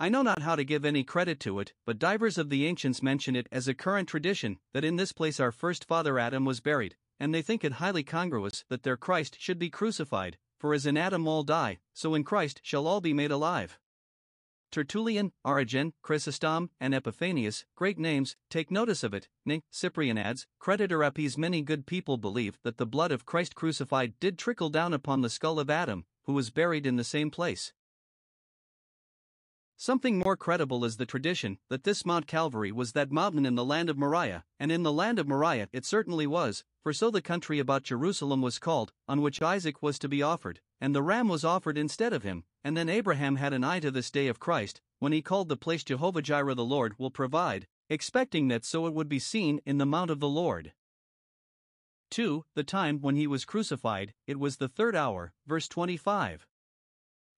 I 0.00 0.08
know 0.08 0.22
not 0.22 0.42
how 0.42 0.56
to 0.56 0.64
give 0.64 0.84
any 0.84 1.04
credit 1.04 1.38
to 1.40 1.60
it, 1.60 1.74
but 1.86 2.00
divers 2.00 2.38
of 2.38 2.50
the 2.50 2.66
ancients 2.66 3.00
mention 3.00 3.36
it 3.36 3.46
as 3.52 3.68
a 3.68 3.72
current 3.72 4.08
tradition 4.08 4.58
that 4.72 4.84
in 4.84 4.96
this 4.96 5.12
place 5.12 5.38
our 5.38 5.52
first 5.52 5.84
father 5.84 6.18
Adam 6.18 6.44
was 6.44 6.58
buried, 6.58 6.96
and 7.20 7.32
they 7.32 7.40
think 7.40 7.62
it 7.62 7.74
highly 7.74 8.02
congruous 8.02 8.64
that 8.68 8.82
their 8.82 8.96
Christ 8.96 9.36
should 9.38 9.60
be 9.60 9.70
crucified, 9.70 10.38
for 10.58 10.74
as 10.74 10.86
in 10.86 10.96
Adam 10.96 11.28
all 11.28 11.44
die, 11.44 11.78
so 11.92 12.16
in 12.16 12.24
Christ 12.24 12.60
shall 12.64 12.88
all 12.88 13.00
be 13.00 13.14
made 13.14 13.30
alive. 13.30 13.78
Tertullian, 14.74 15.30
Origen, 15.44 15.92
Chrysostom, 16.02 16.68
and 16.80 16.92
Epiphanius, 16.94 17.64
great 17.76 17.96
names, 17.96 18.34
take 18.50 18.72
notice 18.72 19.04
of 19.04 19.14
it. 19.14 19.28
Nay, 19.46 19.62
Cyprian 19.70 20.18
adds, 20.18 20.48
Creditur 20.60 21.06
a 21.06 21.12
piis 21.12 21.38
many 21.38 21.62
good 21.62 21.86
people 21.86 22.16
believe 22.16 22.58
that 22.64 22.76
the 22.76 22.84
blood 22.84 23.12
of 23.12 23.24
Christ 23.24 23.54
crucified 23.54 24.18
did 24.18 24.36
trickle 24.36 24.70
down 24.70 24.92
upon 24.92 25.20
the 25.20 25.30
skull 25.30 25.60
of 25.60 25.70
Adam, 25.70 26.06
who 26.24 26.32
was 26.32 26.50
buried 26.50 26.86
in 26.86 26.96
the 26.96 27.04
same 27.04 27.30
place. 27.30 27.72
Something 29.76 30.18
more 30.18 30.36
credible 30.36 30.84
is 30.84 30.96
the 30.96 31.06
tradition 31.06 31.58
that 31.68 31.84
this 31.84 32.04
Mount 32.04 32.26
Calvary 32.26 32.72
was 32.72 32.94
that 32.94 33.12
mountain 33.12 33.46
in 33.46 33.54
the 33.54 33.64
land 33.64 33.88
of 33.88 33.96
Moriah, 33.96 34.42
and 34.58 34.72
in 34.72 34.82
the 34.82 34.92
land 34.92 35.20
of 35.20 35.28
Moriah 35.28 35.68
it 35.72 35.84
certainly 35.84 36.26
was, 36.26 36.64
for 36.82 36.92
so 36.92 37.12
the 37.12 37.22
country 37.22 37.60
about 37.60 37.84
Jerusalem 37.84 38.42
was 38.42 38.58
called, 38.58 38.92
on 39.06 39.22
which 39.22 39.40
Isaac 39.40 39.80
was 39.80 40.00
to 40.00 40.08
be 40.08 40.20
offered, 40.20 40.58
and 40.80 40.96
the 40.96 41.02
ram 41.02 41.28
was 41.28 41.44
offered 41.44 41.78
instead 41.78 42.12
of 42.12 42.24
him, 42.24 42.42
and 42.64 42.76
then 42.76 42.88
Abraham 42.88 43.36
had 43.36 43.52
an 43.52 43.62
eye 43.62 43.80
to 43.80 43.90
this 43.90 44.10
day 44.10 44.26
of 44.26 44.40
Christ, 44.40 44.80
when 44.98 45.12
he 45.12 45.20
called 45.20 45.50
the 45.50 45.56
place 45.56 45.84
Jehovah 45.84 46.22
Jireh 46.22 46.54
the 46.54 46.64
Lord 46.64 46.98
will 46.98 47.10
provide, 47.10 47.66
expecting 47.90 48.48
that 48.48 48.64
so 48.64 48.86
it 48.86 48.94
would 48.94 49.08
be 49.08 49.18
seen 49.18 49.60
in 49.66 49.76
the 49.76 49.84
mount 49.84 50.10
of 50.10 50.18
the 50.18 50.28
Lord. 50.28 50.72
2. 52.10 52.44
The 52.54 52.64
time 52.64 53.00
when 53.00 53.16
he 53.16 53.26
was 53.26 53.44
crucified, 53.44 54.14
it 54.26 54.38
was 54.38 54.56
the 54.56 54.68
third 54.68 54.96
hour, 54.96 55.34
verse 55.46 55.68
25. 55.68 56.46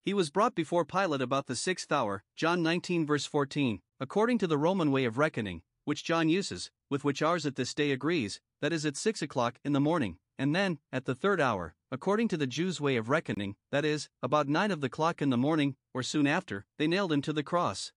He 0.03 0.15
was 0.15 0.31
brought 0.31 0.55
before 0.55 0.85
Pilate 0.85 1.21
about 1.21 1.47
the 1.47 1.57
sixth 1.57 1.91
hour, 1.91 2.23
John 2.37 2.63
19 2.63 3.05
verse 3.05 3.27
14, 3.27 3.81
according 3.99 4.39
to 4.39 4.47
the 4.47 4.59
Roman 4.59 4.93
way 4.93 5.05
of 5.05 5.19
reckoning, 5.19 5.63
which 5.85 6.05
John 6.05 6.29
uses, 6.29 6.71
with 6.89 7.03
which 7.03 7.23
ours 7.23 7.45
at 7.45 7.57
this 7.57 7.75
day 7.75 7.91
agrees, 7.91 8.41
that 8.61 8.73
is 8.73 8.87
at 8.87 8.97
six 8.97 9.21
o'clock 9.23 9.59
in 9.65 9.73
the 9.73 9.81
morning, 9.81 10.19
and 10.39 10.55
then, 10.55 10.79
at 10.93 11.05
the 11.05 11.15
third 11.15 11.41
hour, 11.41 11.75
according 11.91 12.29
to 12.29 12.37
the 12.37 12.47
Jews' 12.47 12.81
way 12.81 12.97
of 12.97 13.09
reckoning, 13.09 13.57
that 13.71 13.85
is, 13.85 14.09
about 14.23 14.49
nine 14.49 14.71
of 14.71 14.81
the 14.81 14.89
clock 14.89 15.23
in 15.23 15.31
the 15.31 15.37
morning, 15.37 15.77
or 15.95 16.03
soon 16.03 16.27
after, 16.27 16.67
they 16.79 16.87
nailed 16.87 17.13
him 17.13 17.23
to 17.23 17.33
the 17.33 17.43
cross. 17.43 17.93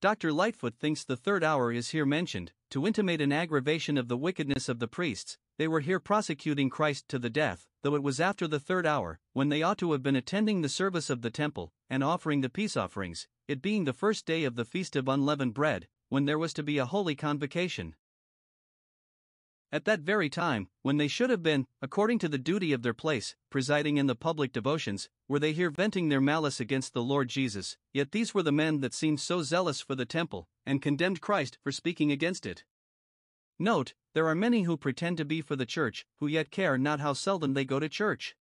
Dr. 0.00 0.32
Lightfoot 0.32 0.74
thinks 0.78 1.04
the 1.04 1.16
third 1.16 1.44
hour 1.44 1.70
is 1.70 1.90
here 1.90 2.06
mentioned, 2.06 2.52
to 2.70 2.86
intimate 2.86 3.20
an 3.20 3.32
aggravation 3.32 3.96
of 3.96 4.08
the 4.08 4.16
wickedness 4.16 4.68
of 4.68 4.78
the 4.78 4.88
priests. 4.88 5.38
They 5.58 5.68
were 5.68 5.80
here 5.80 6.00
prosecuting 6.00 6.70
Christ 6.70 7.06
to 7.08 7.18
the 7.18 7.30
death, 7.30 7.68
though 7.82 7.94
it 7.94 8.02
was 8.02 8.18
after 8.18 8.48
the 8.48 8.58
third 8.58 8.86
hour, 8.86 9.20
when 9.32 9.48
they 9.48 9.62
ought 9.62 9.78
to 9.78 9.92
have 9.92 10.02
been 10.02 10.16
attending 10.16 10.62
the 10.62 10.68
service 10.68 11.10
of 11.10 11.22
the 11.22 11.30
temple, 11.30 11.72
and 11.88 12.02
offering 12.02 12.40
the 12.40 12.48
peace 12.48 12.76
offerings, 12.76 13.28
it 13.46 13.62
being 13.62 13.84
the 13.84 13.92
first 13.92 14.26
day 14.26 14.44
of 14.44 14.56
the 14.56 14.64
feast 14.64 14.96
of 14.96 15.06
unleavened 15.06 15.54
bread, 15.54 15.86
when 16.08 16.24
there 16.24 16.38
was 16.38 16.52
to 16.54 16.62
be 16.62 16.78
a 16.78 16.86
holy 16.86 17.14
convocation. 17.14 17.94
At 19.74 19.86
that 19.86 20.00
very 20.00 20.28
time, 20.28 20.68
when 20.82 20.98
they 20.98 21.08
should 21.08 21.30
have 21.30 21.42
been, 21.42 21.66
according 21.80 22.18
to 22.18 22.28
the 22.28 22.36
duty 22.36 22.74
of 22.74 22.82
their 22.82 22.92
place, 22.92 23.34
presiding 23.48 23.96
in 23.96 24.06
the 24.06 24.14
public 24.14 24.52
devotions, 24.52 25.08
were 25.28 25.38
they 25.38 25.54
here 25.54 25.70
venting 25.70 26.10
their 26.10 26.20
malice 26.20 26.60
against 26.60 26.92
the 26.92 27.02
Lord 27.02 27.30
Jesus, 27.30 27.78
yet 27.90 28.12
these 28.12 28.34
were 28.34 28.42
the 28.42 28.52
men 28.52 28.80
that 28.80 28.92
seemed 28.92 29.18
so 29.18 29.42
zealous 29.42 29.80
for 29.80 29.94
the 29.94 30.04
temple, 30.04 30.46
and 30.66 30.82
condemned 30.82 31.22
Christ 31.22 31.56
for 31.62 31.72
speaking 31.72 32.12
against 32.12 32.44
it. 32.44 32.64
Note, 33.58 33.94
there 34.12 34.26
are 34.26 34.34
many 34.34 34.64
who 34.64 34.76
pretend 34.76 35.16
to 35.16 35.24
be 35.24 35.40
for 35.40 35.56
the 35.56 35.64
church, 35.64 36.04
who 36.20 36.26
yet 36.26 36.50
care 36.50 36.76
not 36.76 37.00
how 37.00 37.14
seldom 37.14 37.54
they 37.54 37.64
go 37.64 37.80
to 37.80 37.88
church. 37.88 38.36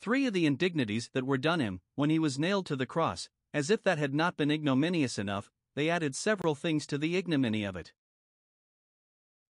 Three 0.00 0.26
of 0.26 0.32
the 0.32 0.46
indignities 0.46 1.10
that 1.12 1.26
were 1.26 1.36
done 1.36 1.60
him, 1.60 1.82
when 1.96 2.08
he 2.08 2.18
was 2.18 2.38
nailed 2.38 2.64
to 2.66 2.76
the 2.76 2.86
cross, 2.86 3.28
as 3.52 3.68
if 3.68 3.82
that 3.82 3.98
had 3.98 4.14
not 4.14 4.38
been 4.38 4.50
ignominious 4.50 5.18
enough, 5.18 5.50
they 5.74 5.90
added 5.90 6.16
several 6.16 6.54
things 6.54 6.86
to 6.86 6.96
the 6.96 7.14
ignominy 7.14 7.64
of 7.64 7.76
it. 7.76 7.92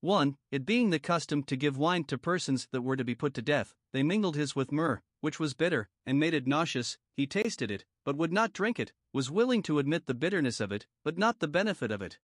1. 0.03 0.37
It 0.51 0.67
being 0.67 0.91
the 0.91 0.99
custom 0.99 1.45
to 1.45 1.57
give 1.57 1.79
wine 1.79 2.03
to 2.05 2.19
persons 2.19 2.67
that 2.73 2.83
were 2.83 2.97
to 2.97 3.05
be 3.05 3.15
put 3.15 3.35
to 3.35 3.43
death, 3.43 3.73
they 3.93 4.03
mingled 4.03 4.35
his 4.35 4.57
with 4.57 4.73
myrrh, 4.73 5.01
which 5.21 5.39
was 5.39 5.55
bitter, 5.55 5.89
and 6.05 6.19
made 6.19 6.35
it 6.35 6.45
nauseous. 6.45 6.99
He 7.15 7.25
tasted 7.25 7.71
it, 7.71 7.85
but 8.05 8.17
would 8.17 8.33
not 8.33 8.53
drink 8.53 8.81
it, 8.81 8.93
was 9.13 9.31
willing 9.31 9.63
to 9.63 9.79
admit 9.79 10.07
the 10.07 10.15
bitterness 10.15 10.59
of 10.59 10.73
it, 10.73 10.89
but 11.05 11.19
not 11.19 11.39
the 11.39 11.47
benefit 11.47 11.93
of 11.93 12.03
it. 12.03 12.19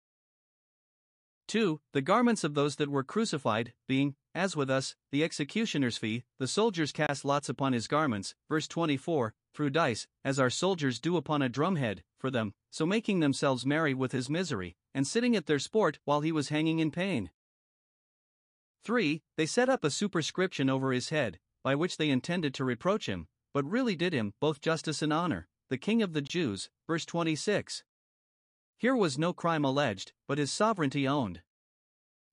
2. 1.49 1.81
The 1.93 2.01
garments 2.01 2.45
of 2.45 2.55
those 2.55 2.77
that 2.77 2.91
were 2.91 3.03
crucified, 3.03 3.73
being, 3.89 4.15
as 4.37 4.55
with 4.55 4.71
us, 4.71 4.95
the 5.11 5.25
executioner's 5.25 5.99
fee, 5.99 6.23
the 6.39 6.47
soldiers 6.47 6.93
cast 6.93 7.25
lots 7.25 7.49
upon 7.49 7.73
his 7.73 7.89
garments, 7.89 8.37
verse 8.49 8.69
24, 8.69 9.35
through 9.53 9.71
dice, 9.71 10.07
as 10.25 10.39
our 10.39 10.49
soldiers 10.49 11.01
do 11.01 11.17
upon 11.17 11.43
a 11.43 11.49
drumhead, 11.49 12.05
for 12.19 12.31
them, 12.31 12.55
so 12.71 12.87
making 12.87 13.19
themselves 13.19 13.67
merry 13.67 13.95
with 13.95 14.13
his 14.13 14.31
misery, 14.31 14.77
and 14.95 15.09
sitting 15.09 15.35
at 15.35 15.47
their 15.47 15.59
sport 15.59 15.99
while 16.05 16.21
he 16.21 16.31
was 16.31 16.51
hanging 16.51 16.79
in 16.79 16.93
pain. 16.93 17.31
3. 18.85 19.23
They 19.37 19.47
set 19.47 19.69
up 19.69 19.83
a 19.83 19.91
superscription 19.91 20.69
over 20.69 20.93
his 20.93 21.09
head, 21.09 21.39
by 21.63 21.75
which 21.75 21.97
they 21.97 22.11
intended 22.11 22.55
to 22.55 22.65
reproach 22.65 23.07
him, 23.07 23.27
but 23.53 23.65
really 23.65 23.97
did 23.97 24.13
him 24.13 24.35
both 24.41 24.61
justice 24.61 25.01
and 25.01 25.13
honor, 25.13 25.49
the 25.71 25.79
King 25.79 26.03
of 26.03 26.13
the 26.13 26.21
Jews, 26.21 26.69
verse 26.87 27.07
26. 27.07 27.83
Here 28.77 28.95
was 28.95 29.17
no 29.19 29.33
crime 29.33 29.65
alleged, 29.65 30.13
but 30.29 30.39
his 30.39 30.53
sovereignty 30.53 31.09
owned. 31.09 31.41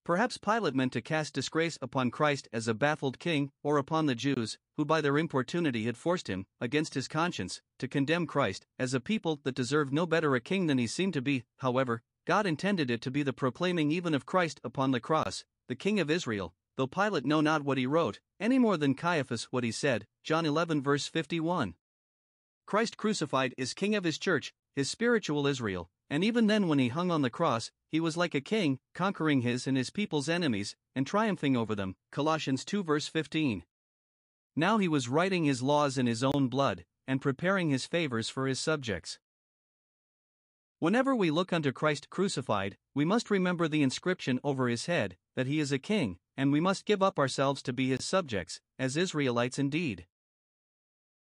Perhaps 0.03 0.39
Pilate 0.39 0.73
meant 0.73 0.91
to 0.93 1.01
cast 1.01 1.33
disgrace 1.33 1.77
upon 1.79 2.09
Christ 2.09 2.49
as 2.51 2.67
a 2.67 2.73
baffled 2.73 3.19
king, 3.19 3.51
or 3.63 3.77
upon 3.77 4.07
the 4.07 4.15
Jews, 4.15 4.57
who 4.75 4.83
by 4.83 4.99
their 4.99 5.17
importunity 5.17 5.85
had 5.85 5.95
forced 5.95 6.27
him, 6.27 6.47
against 6.59 6.95
his 6.95 7.07
conscience, 7.07 7.61
to 7.77 7.87
condemn 7.87 8.25
Christ, 8.25 8.65
as 8.79 8.95
a 8.95 8.99
people 8.99 9.39
that 9.43 9.55
deserved 9.55 9.93
no 9.93 10.07
better 10.07 10.33
a 10.33 10.41
king 10.41 10.65
than 10.65 10.79
he 10.79 10.87
seemed 10.87 11.13
to 11.13 11.21
be. 11.21 11.43
However, 11.57 12.01
God 12.25 12.47
intended 12.47 12.89
it 12.89 13.01
to 13.01 13.11
be 13.11 13.21
the 13.21 13.31
proclaiming 13.31 13.91
even 13.91 14.15
of 14.15 14.25
Christ 14.25 14.59
upon 14.63 14.89
the 14.89 14.99
cross, 14.99 15.43
the 15.71 15.75
King 15.75 16.01
of 16.01 16.11
Israel, 16.11 16.53
though 16.75 16.85
Pilate 16.85 17.25
know 17.25 17.39
not 17.39 17.63
what 17.63 17.77
he 17.77 17.85
wrote, 17.85 18.19
any 18.41 18.59
more 18.59 18.75
than 18.75 18.93
Caiaphas 18.93 19.45
what 19.51 19.63
he 19.63 19.71
said. 19.71 20.05
John 20.21 20.45
11 20.45 20.83
verse 20.83 21.07
51. 21.07 21.75
Christ 22.65 22.97
crucified 22.97 23.53
is 23.57 23.73
king 23.73 23.95
of 23.95 24.03
his 24.03 24.19
church, 24.19 24.53
his 24.75 24.89
spiritual 24.89 25.47
Israel, 25.47 25.89
and 26.09 26.25
even 26.25 26.47
then, 26.47 26.67
when 26.67 26.77
he 26.77 26.89
hung 26.89 27.09
on 27.09 27.21
the 27.21 27.29
cross, 27.29 27.71
he 27.87 28.01
was 28.01 28.17
like 28.17 28.35
a 28.35 28.41
king, 28.41 28.79
conquering 28.93 29.43
his 29.43 29.65
and 29.65 29.77
his 29.77 29.89
people's 29.89 30.27
enemies, 30.27 30.75
and 30.93 31.07
triumphing 31.07 31.55
over 31.55 31.73
them. 31.73 31.95
Colossians 32.11 32.65
2 32.65 32.83
verse 32.83 33.07
15. 33.07 33.63
Now 34.57 34.77
he 34.77 34.89
was 34.89 35.07
writing 35.07 35.45
his 35.45 35.63
laws 35.63 35.97
in 35.97 36.05
his 36.05 36.21
own 36.21 36.49
blood, 36.49 36.83
and 37.07 37.21
preparing 37.21 37.69
his 37.69 37.85
favors 37.85 38.27
for 38.27 38.45
his 38.45 38.59
subjects. 38.59 39.19
Whenever 40.81 41.15
we 41.15 41.29
look 41.29 41.53
unto 41.53 41.71
Christ 41.71 42.09
crucified, 42.09 42.75
we 42.95 43.05
must 43.05 43.29
remember 43.29 43.67
the 43.67 43.83
inscription 43.83 44.39
over 44.43 44.67
his 44.67 44.87
head, 44.87 45.15
that 45.35 45.45
he 45.45 45.59
is 45.59 45.71
a 45.71 45.77
king, 45.77 46.17
and 46.35 46.51
we 46.51 46.59
must 46.59 46.87
give 46.87 47.03
up 47.03 47.19
ourselves 47.19 47.61
to 47.61 47.71
be 47.71 47.89
his 47.89 48.03
subjects, 48.03 48.61
as 48.79 48.97
Israelites 48.97 49.59
indeed. 49.59 50.07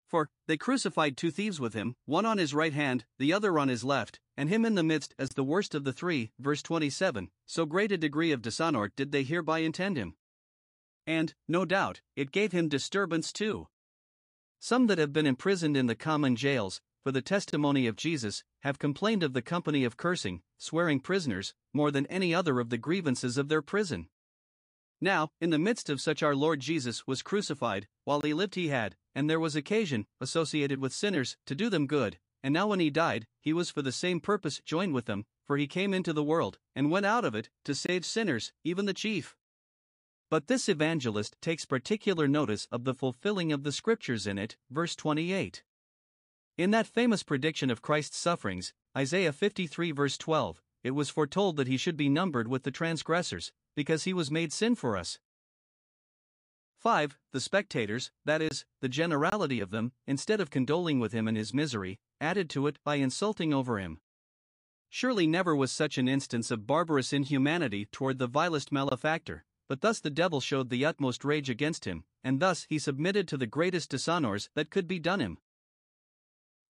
For, 0.07 0.31
they 0.47 0.57
crucified 0.57 1.17
two 1.17 1.33
thieves 1.33 1.59
with 1.59 1.75
him, 1.75 1.97
one 2.05 2.25
on 2.25 2.39
his 2.39 2.55
right 2.55 2.73
hand, 2.73 3.05
the 3.19 3.33
other 3.33 3.59
on 3.59 3.67
his 3.67 3.83
left, 3.83 4.21
and 4.37 4.49
him 4.49 4.65
in 4.65 4.77
the 4.77 4.85
midst 4.85 5.13
as 5.19 5.31
the 5.31 5.43
worst 5.43 5.75
of 5.75 5.83
the 5.83 5.93
three. 5.93 6.31
Verse 6.39 6.63
27 6.63 7.29
So 7.45 7.67
great 7.67 7.91
a 7.91 7.99
degree 7.99 8.31
of 8.31 8.43
dishonor 8.43 8.93
did 8.95 9.11
they 9.11 9.25
hereby 9.25 9.59
intend 9.59 9.97
him. 9.97 10.15
And, 11.05 11.35
no 11.49 11.65
doubt, 11.65 12.01
it 12.15 12.31
gave 12.31 12.53
him 12.53 12.69
disturbance 12.69 13.33
too. 13.33 13.67
Some 14.61 14.87
that 14.87 14.99
have 14.99 15.13
been 15.13 15.27
imprisoned 15.27 15.77
in 15.77 15.89
the 15.89 15.97
common 15.97 16.37
jails, 16.37 16.81
for 17.03 17.13
the 17.13 17.23
testimony 17.23 17.87
of 17.87 17.97
Jesus, 17.97 18.45
have 18.61 18.79
complained 18.79 19.23
of 19.23 19.33
the 19.33 19.43
company 19.43 19.85
of 19.85 19.97
cursing, 19.97 20.43
swearing 20.57 21.01
prisoners, 21.01 21.55
more 21.73 21.91
than 21.91 22.07
any 22.07 22.35
other 22.35 22.61
of 22.61 22.71
the 22.71 22.79
grievances 22.79 23.37
of 23.37 23.49
their 23.49 23.63
prison. 23.63 24.09
Now, 25.01 25.31
in 25.41 25.51
the 25.51 25.59
midst 25.59 25.91
of 25.91 26.01
such 26.01 26.23
our 26.23 26.37
Lord 26.37 26.61
Jesus 26.61 27.07
was 27.07 27.23
crucified, 27.23 27.89
while 28.05 28.21
he 28.21 28.33
lived 28.33 28.55
he 28.55 28.69
had, 28.69 28.97
and 29.15 29.29
there 29.29 29.41
was 29.41 29.57
occasion, 29.57 30.07
associated 30.21 30.79
with 30.79 30.93
sinners, 30.93 31.37
to 31.47 31.57
do 31.57 31.69
them 31.69 31.89
good, 31.89 32.19
and 32.43 32.55
now 32.55 32.69
when 32.69 32.79
he 32.79 32.91
died, 32.91 33.27
he 33.41 33.53
was 33.53 33.71
for 33.71 33.83
the 33.83 33.91
same 33.91 34.21
purpose 34.21 34.61
joined 34.65 34.95
with 34.95 35.07
them, 35.07 35.25
for 35.45 35.57
he 35.57 35.67
came 35.67 35.93
into 35.93 36.13
the 36.13 36.23
world, 36.23 36.59
and 36.75 36.91
went 36.91 37.07
out 37.07 37.25
of 37.25 37.35
it, 37.35 37.51
to 37.65 37.75
save 37.75 38.05
sinners, 38.05 38.53
even 38.63 38.87
the 38.87 38.95
chief. 38.95 39.35
But 40.31 40.47
this 40.47 40.69
evangelist 40.69 41.37
takes 41.43 41.67
particular 41.67 42.27
notice 42.29 42.67
of 42.71 42.85
the 42.85 42.95
fulfilling 42.95 43.53
of 43.53 43.65
the 43.65 43.73
scriptures 43.73 44.27
in 44.27 44.39
it, 44.39 44.57
verse 44.71 44.97
28. 44.97 45.63
In 46.59 46.71
that 46.73 46.87
famous 46.87 47.23
prediction 47.23 47.71
of 47.71 47.81
Christ's 47.81 48.19
sufferings, 48.19 48.75
Isaiah 48.97 49.33
53 49.33 49.91
verse 49.93 50.19
12, 50.19 50.63
it 50.85 50.91
was 50.91 51.09
foretold 51.09 51.57
that 51.57 51.67
he 51.67 51.79
should 51.79 51.97
be 51.97 52.11
numbered 52.11 52.47
with 52.47 52.65
the 52.65 52.71
transgressors, 52.71 53.53
because 53.75 54.05
he 54.05 54.13
was 54.13 54.31
made 54.31 54.53
sin 54.53 54.75
for 54.75 54.99
us. 54.99 55.19
5. 56.77 57.17
The 57.33 57.41
spectators, 57.41 58.11
that 58.27 58.43
is, 58.43 58.67
the 58.81 58.89
generality 58.91 59.61
of 59.61 59.71
them, 59.71 59.93
instead 60.07 60.41
of 60.41 60.51
condoling 60.51 61.01
with 61.01 61.13
him 61.13 61.27
in 61.27 61.37
his 61.37 61.55
misery, 61.55 62.01
added 62.21 62.51
to 62.51 62.67
it 62.67 62.79
by 62.85 62.97
insulting 62.97 63.55
over 63.55 63.79
him. 63.79 64.01
Surely 64.91 65.27
never 65.27 65.57
was 65.57 65.73
such 65.73 65.97
an 65.97 66.07
instance 66.07 66.51
of 66.51 66.67
barbarous 66.67 67.15
inhumanity 67.15 67.87
toward 67.87 68.19
the 68.19 68.27
vilest 68.27 68.71
malefactor, 68.71 69.45
but 69.69 69.81
thus 69.81 70.01
the 70.01 70.11
devil 70.11 70.41
showed 70.41 70.69
the 70.69 70.85
utmost 70.85 71.25
rage 71.25 71.49
against 71.49 71.87
him, 71.87 72.05
and 72.23 72.41
thus 72.41 72.67
he 72.69 72.79
submitted 72.79 73.27
to 73.29 73.39
the 73.39 73.47
greatest 73.47 73.89
dishonors 73.89 74.51
that 74.55 74.69
could 74.69 74.87
be 74.87 74.99
done 74.99 75.21
him. 75.21 75.39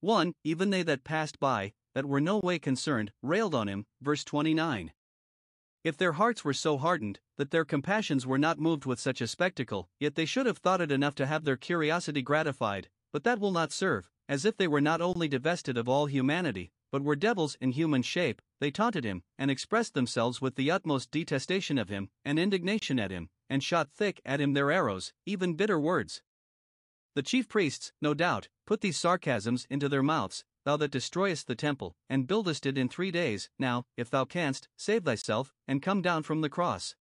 1. 0.02 0.34
Even 0.42 0.70
they 0.70 0.82
that 0.82 1.04
passed 1.04 1.38
by, 1.38 1.72
that 1.94 2.06
were 2.06 2.20
no 2.20 2.40
way 2.40 2.58
concerned, 2.58 3.12
railed 3.22 3.54
on 3.54 3.68
him, 3.68 3.86
verse 4.00 4.24
29. 4.24 4.92
If 5.84 5.96
their 5.96 6.14
hearts 6.14 6.44
were 6.44 6.52
so 6.52 6.76
hardened, 6.76 7.20
that 7.38 7.52
their 7.52 7.64
compassions 7.64 8.26
were 8.26 8.36
not 8.36 8.58
moved 8.58 8.84
with 8.84 8.98
such 8.98 9.20
a 9.20 9.28
spectacle, 9.28 9.88
yet 10.00 10.16
they 10.16 10.24
should 10.24 10.46
have 10.46 10.58
thought 10.58 10.80
it 10.80 10.90
enough 10.90 11.14
to 11.14 11.26
have 11.26 11.44
their 11.44 11.56
curiosity 11.56 12.20
gratified, 12.20 12.88
but 13.12 13.22
that 13.22 13.38
will 13.38 13.52
not 13.52 13.70
serve, 13.70 14.10
as 14.28 14.44
if 14.44 14.56
they 14.56 14.66
were 14.66 14.80
not 14.80 15.00
only 15.00 15.28
divested 15.28 15.76
of 15.76 15.88
all 15.88 16.06
humanity, 16.06 16.72
but 16.90 17.02
were 17.02 17.14
devils 17.14 17.56
in 17.60 17.70
human 17.70 18.02
shape, 18.02 18.42
they 18.58 18.72
taunted 18.72 19.04
him, 19.04 19.22
and 19.38 19.52
expressed 19.52 19.94
themselves 19.94 20.40
with 20.40 20.56
the 20.56 20.68
utmost 20.68 21.12
detestation 21.12 21.78
of 21.78 21.88
him, 21.88 22.10
and 22.24 22.40
indignation 22.40 22.98
at 22.98 23.12
him, 23.12 23.30
and 23.48 23.62
shot 23.62 23.88
thick 23.92 24.20
at 24.24 24.40
him 24.40 24.52
their 24.52 24.72
arrows, 24.72 25.12
even 25.26 25.54
bitter 25.54 25.78
words. 25.78 26.22
The 27.14 27.22
chief 27.22 27.48
priests, 27.48 27.92
no 28.00 28.14
doubt, 28.14 28.48
put 28.66 28.80
these 28.80 28.96
sarcasms 28.96 29.66
into 29.68 29.88
their 29.88 30.02
mouths, 30.02 30.44
thou 30.64 30.78
that 30.78 30.90
destroyest 30.90 31.46
the 31.46 31.54
temple, 31.54 31.94
and 32.08 32.26
buildest 32.26 32.64
it 32.64 32.78
in 32.78 32.88
three 32.88 33.10
days, 33.10 33.50
now, 33.58 33.84
if 33.96 34.08
thou 34.08 34.24
canst, 34.24 34.68
save 34.76 35.04
thyself, 35.04 35.52
and 35.68 35.82
come 35.82 36.00
down 36.00 36.22
from 36.22 36.40
the 36.40 36.48
cross. 36.48 36.94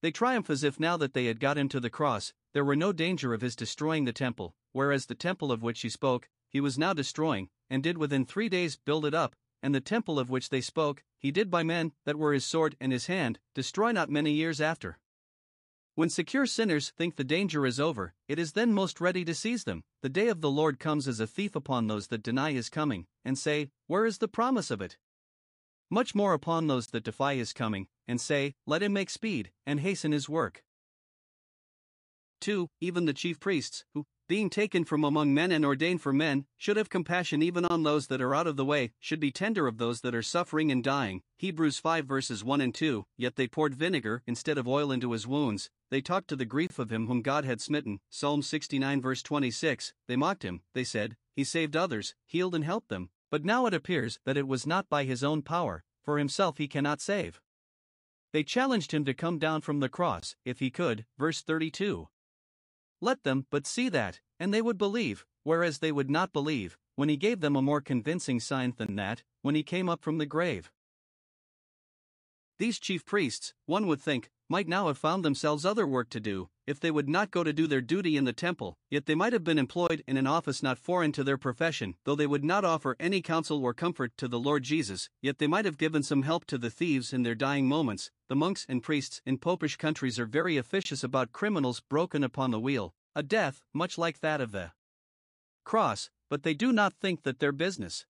They 0.00 0.10
triumph 0.10 0.48
as 0.48 0.64
if 0.64 0.80
now 0.80 0.96
that 0.96 1.12
they 1.12 1.26
had 1.26 1.40
got 1.40 1.58
him 1.58 1.68
to 1.68 1.80
the 1.80 1.90
cross, 1.90 2.32
there 2.54 2.64
were 2.64 2.76
no 2.76 2.92
danger 2.92 3.34
of 3.34 3.42
his 3.42 3.54
destroying 3.54 4.04
the 4.04 4.12
temple, 4.12 4.54
whereas 4.72 5.06
the 5.06 5.14
temple 5.14 5.52
of 5.52 5.62
which 5.62 5.82
he 5.82 5.88
spoke, 5.88 6.28
he 6.48 6.60
was 6.60 6.78
now 6.78 6.92
destroying, 6.92 7.50
and 7.68 7.82
did 7.82 7.98
within 7.98 8.24
three 8.24 8.48
days 8.48 8.76
build 8.76 9.04
it 9.04 9.14
up, 9.14 9.36
and 9.62 9.74
the 9.74 9.80
temple 9.80 10.18
of 10.18 10.30
which 10.30 10.48
they 10.48 10.60
spoke, 10.60 11.04
he 11.18 11.30
did 11.30 11.50
by 11.50 11.62
men 11.62 11.92
that 12.04 12.18
were 12.18 12.32
his 12.32 12.44
sword 12.44 12.76
and 12.80 12.92
his 12.92 13.06
hand, 13.06 13.38
destroy 13.54 13.92
not 13.92 14.10
many 14.10 14.32
years 14.32 14.60
after. 14.60 14.98
When 15.94 16.08
secure 16.08 16.46
sinners 16.46 16.90
think 16.96 17.16
the 17.16 17.24
danger 17.24 17.66
is 17.66 17.78
over, 17.78 18.14
it 18.26 18.38
is 18.38 18.52
then 18.52 18.72
most 18.72 18.98
ready 18.98 19.26
to 19.26 19.34
seize 19.34 19.64
them. 19.64 19.84
The 20.00 20.08
day 20.08 20.28
of 20.28 20.40
the 20.40 20.50
Lord 20.50 20.78
comes 20.78 21.06
as 21.06 21.20
a 21.20 21.26
thief 21.26 21.54
upon 21.54 21.86
those 21.86 22.06
that 22.06 22.22
deny 22.22 22.52
his 22.52 22.70
coming, 22.70 23.06
and 23.26 23.38
say, 23.38 23.68
Where 23.88 24.06
is 24.06 24.18
the 24.18 24.28
promise 24.28 24.70
of 24.70 24.80
it? 24.80 24.96
Much 25.90 26.14
more 26.14 26.32
upon 26.32 26.66
those 26.66 26.86
that 26.88 27.04
defy 27.04 27.34
his 27.34 27.52
coming, 27.52 27.88
and 28.08 28.18
say, 28.18 28.54
Let 28.66 28.82
him 28.82 28.94
make 28.94 29.10
speed, 29.10 29.50
and 29.66 29.80
hasten 29.80 30.12
his 30.12 30.30
work. 30.30 30.64
2. 32.40 32.70
Even 32.80 33.04
the 33.04 33.12
chief 33.12 33.38
priests, 33.38 33.84
who, 33.92 34.06
being 34.32 34.48
taken 34.48 34.82
from 34.82 35.04
among 35.04 35.34
men 35.34 35.52
and 35.52 35.62
ordained 35.62 36.00
for 36.00 36.10
men, 36.10 36.46
should 36.56 36.78
have 36.78 36.88
compassion 36.88 37.42
even 37.42 37.66
on 37.66 37.82
those 37.82 38.06
that 38.06 38.22
are 38.22 38.34
out 38.34 38.46
of 38.46 38.56
the 38.56 38.64
way, 38.64 38.90
should 38.98 39.20
be 39.20 39.30
tender 39.30 39.66
of 39.66 39.76
those 39.76 40.00
that 40.00 40.14
are 40.14 40.22
suffering 40.22 40.72
and 40.72 40.82
dying. 40.82 41.20
Hebrews 41.36 41.76
5 41.78 42.06
verses 42.06 42.42
1 42.42 42.62
and 42.62 42.74
2. 42.74 43.04
Yet 43.18 43.36
they 43.36 43.46
poured 43.46 43.74
vinegar 43.74 44.22
instead 44.26 44.56
of 44.56 44.66
oil 44.66 44.90
into 44.90 45.12
his 45.12 45.26
wounds, 45.26 45.68
they 45.90 46.00
talked 46.00 46.28
to 46.28 46.36
the 46.36 46.46
grief 46.46 46.78
of 46.78 46.90
him 46.90 47.08
whom 47.08 47.20
God 47.20 47.44
had 47.44 47.60
smitten. 47.60 48.00
Psalm 48.08 48.40
69 48.40 49.02
verse 49.02 49.22
26. 49.22 49.92
They 50.08 50.16
mocked 50.16 50.44
him, 50.44 50.62
they 50.72 50.84
said, 50.84 51.18
He 51.34 51.44
saved 51.44 51.76
others, 51.76 52.14
healed 52.24 52.54
and 52.54 52.64
helped 52.64 52.88
them. 52.88 53.10
But 53.30 53.44
now 53.44 53.66
it 53.66 53.74
appears 53.74 54.18
that 54.24 54.38
it 54.38 54.48
was 54.48 54.66
not 54.66 54.88
by 54.88 55.04
his 55.04 55.22
own 55.22 55.42
power, 55.42 55.84
for 56.02 56.16
himself 56.16 56.56
he 56.56 56.68
cannot 56.68 57.02
save. 57.02 57.38
They 58.32 58.44
challenged 58.44 58.92
him 58.92 59.04
to 59.04 59.12
come 59.12 59.38
down 59.38 59.60
from 59.60 59.80
the 59.80 59.90
cross, 59.90 60.36
if 60.42 60.60
he 60.60 60.70
could. 60.70 61.04
Verse 61.18 61.42
32. 61.42 62.08
Let 63.04 63.24
them 63.24 63.46
but 63.50 63.66
see 63.66 63.88
that, 63.88 64.20
and 64.38 64.54
they 64.54 64.62
would 64.62 64.78
believe, 64.78 65.26
whereas 65.42 65.80
they 65.80 65.90
would 65.90 66.08
not 66.08 66.32
believe, 66.32 66.78
when 66.94 67.08
he 67.08 67.16
gave 67.16 67.40
them 67.40 67.56
a 67.56 67.60
more 67.60 67.80
convincing 67.80 68.38
sign 68.38 68.74
than 68.76 68.94
that, 68.94 69.24
when 69.42 69.56
he 69.56 69.64
came 69.64 69.88
up 69.88 70.04
from 70.04 70.18
the 70.18 70.24
grave. 70.24 70.70
These 72.60 72.78
chief 72.78 73.04
priests, 73.04 73.54
one 73.66 73.88
would 73.88 74.00
think, 74.00 74.30
might 74.52 74.68
now 74.68 74.88
have 74.88 74.98
found 74.98 75.24
themselves 75.24 75.64
other 75.64 75.86
work 75.86 76.10
to 76.10 76.20
do, 76.20 76.50
if 76.66 76.78
they 76.78 76.90
would 76.90 77.08
not 77.08 77.30
go 77.30 77.42
to 77.42 77.54
do 77.54 77.66
their 77.66 77.80
duty 77.80 78.18
in 78.18 78.24
the 78.24 78.34
temple, 78.34 78.76
yet 78.90 79.06
they 79.06 79.14
might 79.14 79.32
have 79.32 79.42
been 79.42 79.58
employed 79.58 80.04
in 80.06 80.18
an 80.18 80.26
office 80.26 80.62
not 80.62 80.76
foreign 80.76 81.10
to 81.10 81.24
their 81.24 81.38
profession, 81.38 81.94
though 82.04 82.14
they 82.14 82.26
would 82.26 82.44
not 82.44 82.62
offer 82.62 82.94
any 83.00 83.22
counsel 83.22 83.64
or 83.64 83.72
comfort 83.72 84.12
to 84.18 84.28
the 84.28 84.38
Lord 84.38 84.62
Jesus, 84.62 85.08
yet 85.22 85.38
they 85.38 85.46
might 85.46 85.64
have 85.64 85.78
given 85.78 86.02
some 86.02 86.20
help 86.20 86.44
to 86.44 86.58
the 86.58 86.68
thieves 86.68 87.14
in 87.14 87.22
their 87.22 87.34
dying 87.34 87.66
moments. 87.66 88.10
The 88.28 88.36
monks 88.36 88.66
and 88.68 88.82
priests 88.82 89.22
in 89.24 89.38
popish 89.38 89.76
countries 89.76 90.18
are 90.18 90.26
very 90.26 90.58
officious 90.58 91.02
about 91.02 91.32
criminals 91.32 91.80
broken 91.80 92.22
upon 92.22 92.50
the 92.50 92.60
wheel, 92.60 92.92
a 93.16 93.22
death 93.22 93.62
much 93.72 93.96
like 93.96 94.20
that 94.20 94.42
of 94.42 94.52
the 94.52 94.72
cross, 95.64 96.10
but 96.28 96.42
they 96.42 96.52
do 96.52 96.72
not 96.72 96.92
think 96.92 97.22
that 97.22 97.38
their 97.38 97.52
business. 97.52 98.04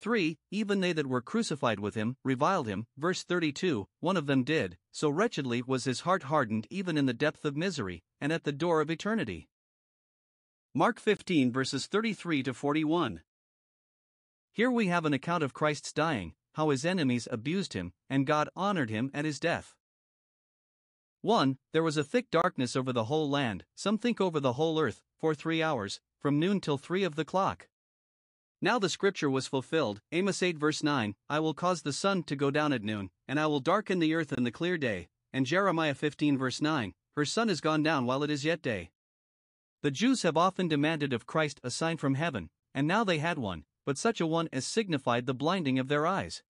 3. 0.00 0.38
Even 0.50 0.80
they 0.80 0.92
that 0.92 1.06
were 1.06 1.20
crucified 1.20 1.78
with 1.78 1.94
him 1.94 2.16
reviled 2.24 2.66
him. 2.66 2.86
Verse 2.96 3.22
32 3.22 3.86
One 4.00 4.16
of 4.16 4.26
them 4.26 4.44
did, 4.44 4.78
so 4.90 5.10
wretchedly 5.10 5.62
was 5.62 5.84
his 5.84 6.00
heart 6.00 6.24
hardened 6.24 6.66
even 6.70 6.96
in 6.96 7.06
the 7.06 7.12
depth 7.12 7.44
of 7.44 7.56
misery, 7.56 8.02
and 8.20 8.32
at 8.32 8.44
the 8.44 8.52
door 8.52 8.80
of 8.80 8.90
eternity. 8.90 9.48
Mark 10.74 11.00
15 11.00 11.52
verses 11.52 11.86
33 11.86 12.44
to 12.44 12.54
41. 12.54 13.22
Here 14.52 14.70
we 14.70 14.86
have 14.86 15.04
an 15.04 15.12
account 15.12 15.42
of 15.42 15.54
Christ's 15.54 15.92
dying, 15.92 16.34
how 16.54 16.70
his 16.70 16.84
enemies 16.84 17.28
abused 17.30 17.72
him, 17.72 17.92
and 18.08 18.26
God 18.26 18.48
honored 18.56 18.90
him 18.90 19.10
at 19.14 19.24
his 19.24 19.40
death. 19.40 19.74
1. 21.22 21.58
There 21.72 21.82
was 21.82 21.96
a 21.96 22.04
thick 22.04 22.30
darkness 22.30 22.74
over 22.74 22.92
the 22.92 23.04
whole 23.04 23.28
land, 23.28 23.64
some 23.74 23.98
think 23.98 24.20
over 24.20 24.40
the 24.40 24.54
whole 24.54 24.80
earth, 24.80 25.02
for 25.18 25.34
three 25.34 25.62
hours, 25.62 26.00
from 26.18 26.38
noon 26.38 26.60
till 26.60 26.78
three 26.78 27.04
of 27.04 27.14
the 27.14 27.24
clock. 27.24 27.68
Now 28.62 28.78
the 28.78 28.90
scripture 28.90 29.30
was 29.30 29.46
fulfilled, 29.46 30.02
Amos 30.12 30.42
8 30.42 30.58
verse 30.58 30.82
9, 30.82 31.14
I 31.30 31.40
will 31.40 31.54
cause 31.54 31.80
the 31.80 31.94
sun 31.94 32.24
to 32.24 32.36
go 32.36 32.50
down 32.50 32.74
at 32.74 32.82
noon, 32.82 33.10
and 33.26 33.40
I 33.40 33.46
will 33.46 33.60
darken 33.60 34.00
the 34.00 34.14
earth 34.14 34.34
in 34.34 34.44
the 34.44 34.50
clear 34.50 34.76
day, 34.76 35.08
and 35.32 35.46
Jeremiah 35.46 35.94
15 35.94 36.36
verse 36.36 36.60
9, 36.60 36.92
her 37.16 37.24
sun 37.24 37.48
is 37.48 37.62
gone 37.62 37.82
down 37.82 38.04
while 38.04 38.22
it 38.22 38.30
is 38.30 38.44
yet 38.44 38.60
day. 38.60 38.90
The 39.82 39.90
Jews 39.90 40.24
have 40.24 40.36
often 40.36 40.68
demanded 40.68 41.14
of 41.14 41.26
Christ 41.26 41.58
a 41.64 41.70
sign 41.70 41.96
from 41.96 42.16
heaven, 42.16 42.50
and 42.74 42.86
now 42.86 43.02
they 43.02 43.16
had 43.16 43.38
one, 43.38 43.64
but 43.86 43.96
such 43.96 44.20
a 44.20 44.26
one 44.26 44.50
as 44.52 44.66
signified 44.66 45.24
the 45.24 45.32
blinding 45.32 45.78
of 45.78 45.88
their 45.88 46.06
eyes. 46.06 46.42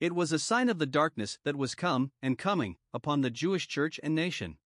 It 0.00 0.14
was 0.14 0.30
a 0.30 0.38
sign 0.38 0.68
of 0.68 0.78
the 0.78 0.84
darkness 0.84 1.38
that 1.44 1.56
was 1.56 1.74
come, 1.74 2.12
and 2.20 2.36
coming, 2.36 2.76
upon 2.92 3.22
the 3.22 3.30
Jewish 3.30 3.66
church 3.66 3.98
and 4.02 4.14
nation. 4.14 4.58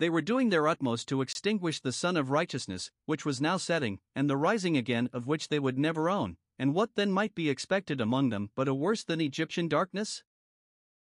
They 0.00 0.08
were 0.08 0.22
doing 0.22 0.48
their 0.48 0.66
utmost 0.66 1.08
to 1.08 1.20
extinguish 1.20 1.78
the 1.78 1.92
sun 1.92 2.16
of 2.16 2.30
righteousness, 2.30 2.90
which 3.04 3.26
was 3.26 3.38
now 3.38 3.58
setting, 3.58 4.00
and 4.16 4.30
the 4.30 4.36
rising 4.36 4.74
again 4.74 5.10
of 5.12 5.26
which 5.26 5.48
they 5.48 5.58
would 5.58 5.78
never 5.78 6.08
own, 6.08 6.38
and 6.58 6.72
what 6.72 6.94
then 6.94 7.12
might 7.12 7.34
be 7.34 7.50
expected 7.50 8.00
among 8.00 8.30
them 8.30 8.48
but 8.54 8.66
a 8.66 8.72
worse 8.72 9.04
than 9.04 9.20
Egyptian 9.20 9.68
darkness? 9.68 10.24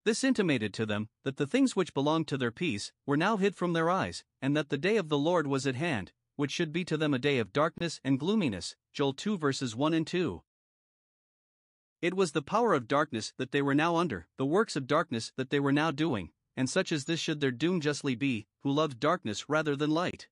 This 0.04 0.24
intimated 0.24 0.72
to 0.76 0.86
them 0.86 1.10
that 1.24 1.38
the 1.38 1.48
things 1.48 1.76
which 1.76 1.96
belonged 1.96 2.28
to 2.28 2.38
their 2.38 2.52
peace 2.52 2.92
were 3.08 3.18
now 3.18 3.38
hid 3.38 3.56
from 3.56 3.74
their 3.74 3.90
eyes, 3.90 4.24
and 4.40 4.56
that 4.56 4.70
the 4.70 4.78
day 4.78 4.98
of 4.98 5.10
the 5.10 5.18
Lord 5.18 5.48
was 5.48 5.66
at 5.66 5.74
hand, 5.74 6.12
which 6.36 6.52
should 6.52 6.72
be 6.72 6.86
to 6.86 6.96
them 6.96 7.16
a 7.16 7.18
day 7.18 7.40
of 7.40 7.52
darkness 7.52 8.00
and 8.04 8.20
gloominess. 8.20 8.76
Joel 8.94 9.14
2 9.14 9.40
verses 9.40 9.76
1 9.76 9.96
and 9.96 10.06
2. 10.06 10.44
It 12.04 12.14
was 12.14 12.34
the 12.34 12.44
power 12.44 12.76
of 12.76 12.88
darkness 12.88 13.34
that 13.38 13.52
they 13.52 13.64
were 13.64 13.74
now 13.74 13.96
under, 13.96 14.28
the 14.38 14.46
works 14.46 14.76
of 14.76 14.86
darkness 14.86 15.32
that 15.38 15.50
they 15.50 15.60
were 15.60 15.74
now 15.74 15.90
doing, 15.90 16.30
and 16.56 16.70
such 16.70 16.92
as 16.92 17.06
this 17.06 17.20
should 17.20 17.40
their 17.40 17.52
doom 17.52 17.82
justly 17.82 18.16
be, 18.16 18.48
who 18.62 18.72
loved 18.72 19.00
darkness 19.00 19.50
rather 19.50 19.76
than 19.76 19.92
light. 19.92 20.28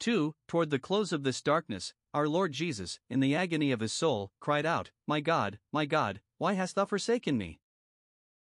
2. 0.00 0.34
Toward 0.48 0.70
the 0.70 0.78
close 0.78 1.12
of 1.12 1.22
this 1.22 1.40
darkness, 1.40 1.94
our 2.12 2.28
Lord 2.28 2.52
Jesus, 2.52 3.00
in 3.08 3.20
the 3.20 3.34
agony 3.34 3.72
of 3.72 3.80
his 3.80 3.92
soul, 3.92 4.32
cried 4.40 4.66
out, 4.66 4.90
My 5.06 5.20
God, 5.20 5.58
my 5.72 5.86
God, 5.86 6.20
why 6.38 6.52
hast 6.52 6.74
thou 6.74 6.84
forsaken 6.84 7.38
me? 7.38 7.60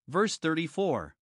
Verse 0.06 0.36
34. 0.36 1.16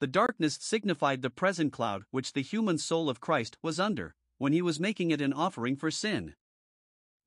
The 0.00 0.06
darkness 0.06 0.58
signified 0.60 1.22
the 1.22 1.30
present 1.30 1.72
cloud 1.72 2.04
which 2.10 2.32
the 2.32 2.42
human 2.42 2.76
soul 2.76 3.08
of 3.08 3.20
Christ 3.20 3.56
was 3.62 3.80
under, 3.80 4.14
when 4.38 4.52
he 4.52 4.60
was 4.60 4.80
making 4.80 5.10
it 5.10 5.22
an 5.22 5.32
offering 5.32 5.76
for 5.76 5.90
sin. 5.90 6.34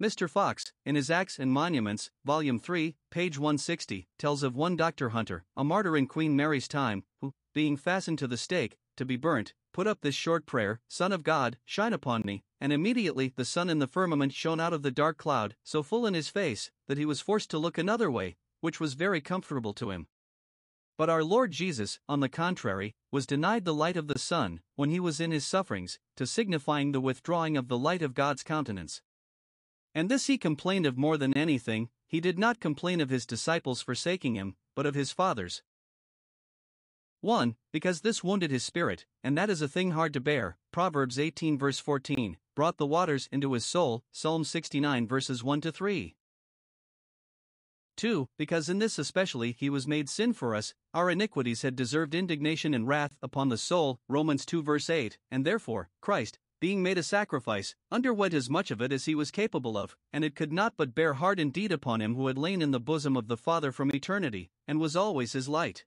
Mr. 0.01 0.29
Fox, 0.29 0.71
in 0.85 0.95
his 0.95 1.11
Acts 1.11 1.37
and 1.37 1.51
Monuments, 1.51 2.09
Volume 2.23 2.57
3, 2.57 2.95
page 3.11 3.37
160, 3.37 4.07
tells 4.17 4.43
of 4.43 4.55
one 4.55 4.77
Dr. 4.77 5.09
Hunter, 5.09 5.43
a 5.57 5.63
martyr 5.65 5.97
in 5.97 6.07
Queen 6.07 6.37
Mary's 6.37 6.69
time, 6.69 7.03
who, 7.19 7.33
being 7.53 7.75
fastened 7.75 8.17
to 8.19 8.27
the 8.27 8.37
stake, 8.37 8.77
to 8.95 9.03
be 9.03 9.17
burnt, 9.17 9.53
put 9.73 9.87
up 9.87 9.99
this 9.99 10.15
short 10.15 10.45
prayer 10.45 10.79
Son 10.87 11.11
of 11.11 11.23
God, 11.23 11.57
shine 11.65 11.91
upon 11.91 12.21
me, 12.23 12.45
and 12.61 12.71
immediately 12.71 13.33
the 13.35 13.43
sun 13.43 13.69
in 13.69 13.79
the 13.79 13.87
firmament 13.87 14.31
shone 14.31 14.61
out 14.61 14.71
of 14.71 14.83
the 14.83 14.91
dark 14.91 15.17
cloud, 15.17 15.57
so 15.65 15.83
full 15.83 16.05
in 16.05 16.13
his 16.13 16.29
face, 16.29 16.71
that 16.87 16.97
he 16.97 17.05
was 17.05 17.19
forced 17.19 17.49
to 17.49 17.57
look 17.57 17.77
another 17.77 18.09
way, 18.09 18.37
which 18.61 18.79
was 18.79 18.93
very 18.93 19.19
comfortable 19.19 19.73
to 19.73 19.91
him. 19.91 20.07
But 20.97 21.09
our 21.09 21.25
Lord 21.25 21.51
Jesus, 21.51 21.99
on 22.07 22.21
the 22.21 22.29
contrary, 22.29 22.95
was 23.11 23.27
denied 23.27 23.65
the 23.65 23.73
light 23.73 23.97
of 23.97 24.07
the 24.07 24.19
sun, 24.19 24.61
when 24.77 24.91
he 24.91 24.99
was 25.01 25.19
in 25.19 25.31
his 25.31 25.45
sufferings, 25.45 25.99
to 26.15 26.25
signifying 26.25 26.93
the 26.93 27.01
withdrawing 27.01 27.57
of 27.57 27.67
the 27.67 27.77
light 27.77 28.01
of 28.01 28.13
God's 28.13 28.43
countenance. 28.43 29.01
And 29.93 30.09
this 30.09 30.27
he 30.27 30.37
complained 30.37 30.85
of 30.85 30.97
more 30.97 31.17
than 31.17 31.35
anything, 31.35 31.89
he 32.07 32.19
did 32.19 32.37
not 32.37 32.59
complain 32.59 33.01
of 33.01 33.09
his 33.09 33.25
disciples 33.25 33.81
forsaking 33.81 34.35
him, 34.35 34.55
but 34.75 34.85
of 34.85 34.95
his 34.95 35.11
Father's. 35.11 35.63
1. 37.21 37.55
Because 37.73 38.01
this 38.01 38.23
wounded 38.23 38.49
his 38.49 38.63
spirit, 38.63 39.05
and 39.23 39.37
that 39.37 39.49
is 39.49 39.61
a 39.61 39.67
thing 39.67 39.91
hard 39.91 40.13
to 40.13 40.21
bear. 40.21 40.57
Proverbs 40.71 41.19
18 41.19 41.57
verse 41.57 41.79
14, 41.79 42.37
brought 42.55 42.77
the 42.77 42.85
waters 42.85 43.27
into 43.31 43.53
his 43.53 43.65
soul. 43.65 44.03
Psalm 44.11 44.43
69 44.43 45.07
verses 45.07 45.43
1 45.43 45.61
to 45.61 45.71
3. 45.71 46.15
2. 47.97 48.29
Because 48.37 48.69
in 48.69 48.79
this 48.79 48.97
especially 48.97 49.51
he 49.51 49.69
was 49.69 49.85
made 49.85 50.09
sin 50.09 50.31
for 50.31 50.55
us, 50.55 50.73
our 50.93 51.09
iniquities 51.09 51.63
had 51.63 51.75
deserved 51.75 52.15
indignation 52.15 52.73
and 52.73 52.87
wrath 52.87 53.17
upon 53.21 53.49
the 53.49 53.57
soul, 53.57 53.99
Romans 54.07 54.45
2 54.45 54.63
verse 54.63 54.89
8, 54.89 55.17
and 55.29 55.45
therefore, 55.45 55.89
Christ, 55.99 56.39
being 56.59 56.83
made 56.83 56.97
a 56.97 57.03
sacrifice, 57.03 57.75
underwent 57.91 58.33
as 58.33 58.49
much 58.49 58.71
of 58.71 58.81
it 58.81 58.91
as 58.91 59.05
he 59.05 59.15
was 59.15 59.31
capable 59.31 59.77
of, 59.77 59.95
and 60.11 60.23
it 60.23 60.35
could 60.35 60.51
not 60.51 60.73
but 60.75 60.93
bear 60.93 61.13
hard 61.13 61.39
indeed 61.39 61.71
upon 61.71 62.01
him 62.01 62.15
who 62.15 62.27
had 62.27 62.37
lain 62.37 62.61
in 62.61 62.71
the 62.71 62.79
bosom 62.79 63.15
of 63.15 63.27
the 63.27 63.37
Father 63.37 63.71
from 63.71 63.93
eternity, 63.93 64.51
and 64.67 64.79
was 64.79 64.95
always 64.95 65.33
his 65.33 65.47
light. 65.47 65.85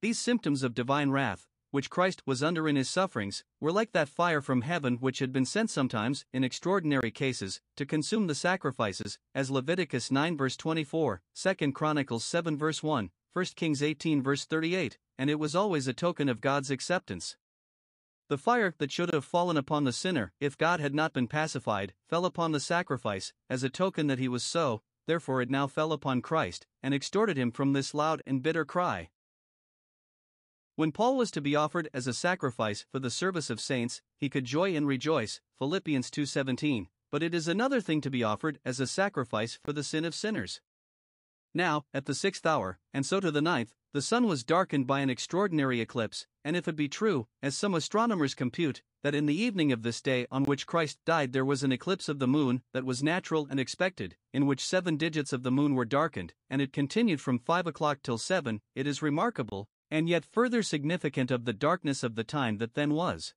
These 0.00 0.18
symptoms 0.18 0.62
of 0.62 0.74
divine 0.74 1.10
wrath, 1.10 1.46
which 1.72 1.90
Christ 1.90 2.22
was 2.26 2.42
under 2.42 2.68
in 2.68 2.76
his 2.76 2.90
sufferings, 2.90 3.44
were 3.58 3.72
like 3.72 3.92
that 3.92 4.08
fire 4.08 4.42
from 4.42 4.60
heaven 4.60 4.96
which 4.96 5.20
had 5.20 5.32
been 5.32 5.46
sent 5.46 5.70
sometimes, 5.70 6.26
in 6.32 6.44
extraordinary 6.44 7.10
cases, 7.10 7.60
to 7.76 7.86
consume 7.86 8.26
the 8.26 8.34
sacrifices, 8.34 9.18
as 9.34 9.50
Leviticus 9.50 10.10
9 10.10 10.36
verse 10.36 10.56
24, 10.56 11.22
2 11.34 11.72
Chronicles 11.72 12.24
7 12.24 12.58
verse 12.58 12.82
1, 12.82 13.10
1 13.32 13.44
Kings 13.56 13.82
18 13.82 14.22
verse 14.22 14.44
38, 14.44 14.98
and 15.18 15.30
it 15.30 15.38
was 15.38 15.54
always 15.54 15.88
a 15.88 15.94
token 15.94 16.28
of 16.28 16.42
God's 16.42 16.70
acceptance. 16.70 17.36
The 18.28 18.38
fire 18.38 18.74
that 18.78 18.90
should 18.90 19.12
have 19.12 19.24
fallen 19.24 19.56
upon 19.56 19.84
the 19.84 19.92
sinner, 19.92 20.32
if 20.40 20.56
God 20.56 20.80
had 20.80 20.94
not 20.94 21.12
been 21.12 21.28
pacified, 21.28 21.92
fell 22.08 22.24
upon 22.24 22.52
the 22.52 22.60
sacrifice, 22.60 23.32
as 23.50 23.62
a 23.62 23.68
token 23.68 24.06
that 24.06 24.18
he 24.18 24.28
was 24.28 24.42
so, 24.42 24.82
therefore 25.06 25.42
it 25.42 25.50
now 25.50 25.66
fell 25.66 25.92
upon 25.92 26.22
Christ, 26.22 26.66
and 26.82 26.94
extorted 26.94 27.36
him 27.36 27.50
from 27.50 27.72
this 27.72 27.92
loud 27.92 28.22
and 28.26 28.42
bitter 28.42 28.64
cry. 28.64 29.10
When 30.74 30.92
Paul 30.92 31.18
was 31.18 31.30
to 31.32 31.42
be 31.42 31.54
offered 31.54 31.90
as 31.92 32.06
a 32.06 32.14
sacrifice 32.14 32.86
for 32.90 32.98
the 32.98 33.10
service 33.10 33.50
of 33.50 33.60
saints, 33.60 34.00
he 34.16 34.30
could 34.30 34.46
joy 34.46 34.74
and 34.74 34.86
rejoice, 34.86 35.40
Philippians 35.58 36.10
2:17, 36.10 36.88
but 37.10 37.22
it 37.22 37.34
is 37.34 37.46
another 37.46 37.80
thing 37.80 38.00
to 38.00 38.10
be 38.10 38.24
offered 38.24 38.58
as 38.64 38.80
a 38.80 38.86
sacrifice 38.86 39.58
for 39.62 39.74
the 39.74 39.84
sin 39.84 40.06
of 40.06 40.14
sinners. 40.14 40.62
Now, 41.54 41.84
at 41.92 42.06
the 42.06 42.14
sixth 42.14 42.46
hour, 42.46 42.78
and 42.94 43.04
so 43.04 43.20
to 43.20 43.30
the 43.30 43.42
ninth, 43.42 43.74
the 43.92 44.00
sun 44.00 44.26
was 44.26 44.42
darkened 44.42 44.86
by 44.86 45.00
an 45.00 45.10
extraordinary 45.10 45.80
eclipse, 45.80 46.26
and 46.44 46.56
if 46.56 46.66
it 46.66 46.76
be 46.76 46.88
true, 46.88 47.28
as 47.42 47.54
some 47.54 47.74
astronomers 47.74 48.34
compute, 48.34 48.82
that 49.02 49.14
in 49.14 49.26
the 49.26 49.38
evening 49.38 49.70
of 49.70 49.82
this 49.82 50.00
day 50.00 50.26
on 50.30 50.44
which 50.44 50.66
Christ 50.66 50.98
died 51.04 51.32
there 51.32 51.44
was 51.44 51.62
an 51.62 51.72
eclipse 51.72 52.08
of 52.08 52.18
the 52.18 52.26
moon 52.26 52.62
that 52.72 52.86
was 52.86 53.02
natural 53.02 53.46
and 53.50 53.60
expected, 53.60 54.16
in 54.32 54.46
which 54.46 54.64
seven 54.64 54.96
digits 54.96 55.32
of 55.32 55.42
the 55.42 55.50
moon 55.50 55.74
were 55.74 55.84
darkened, 55.84 56.32
and 56.48 56.62
it 56.62 56.72
continued 56.72 57.20
from 57.20 57.38
five 57.38 57.66
o'clock 57.66 57.98
till 58.02 58.16
seven, 58.16 58.62
it 58.74 58.86
is 58.86 59.02
remarkable, 59.02 59.68
and 59.90 60.08
yet 60.08 60.24
further 60.24 60.62
significant 60.62 61.30
of 61.30 61.44
the 61.44 61.52
darkness 61.52 62.02
of 62.02 62.14
the 62.14 62.24
time 62.24 62.56
that 62.58 62.72
then 62.72 62.94
was. 62.94 63.34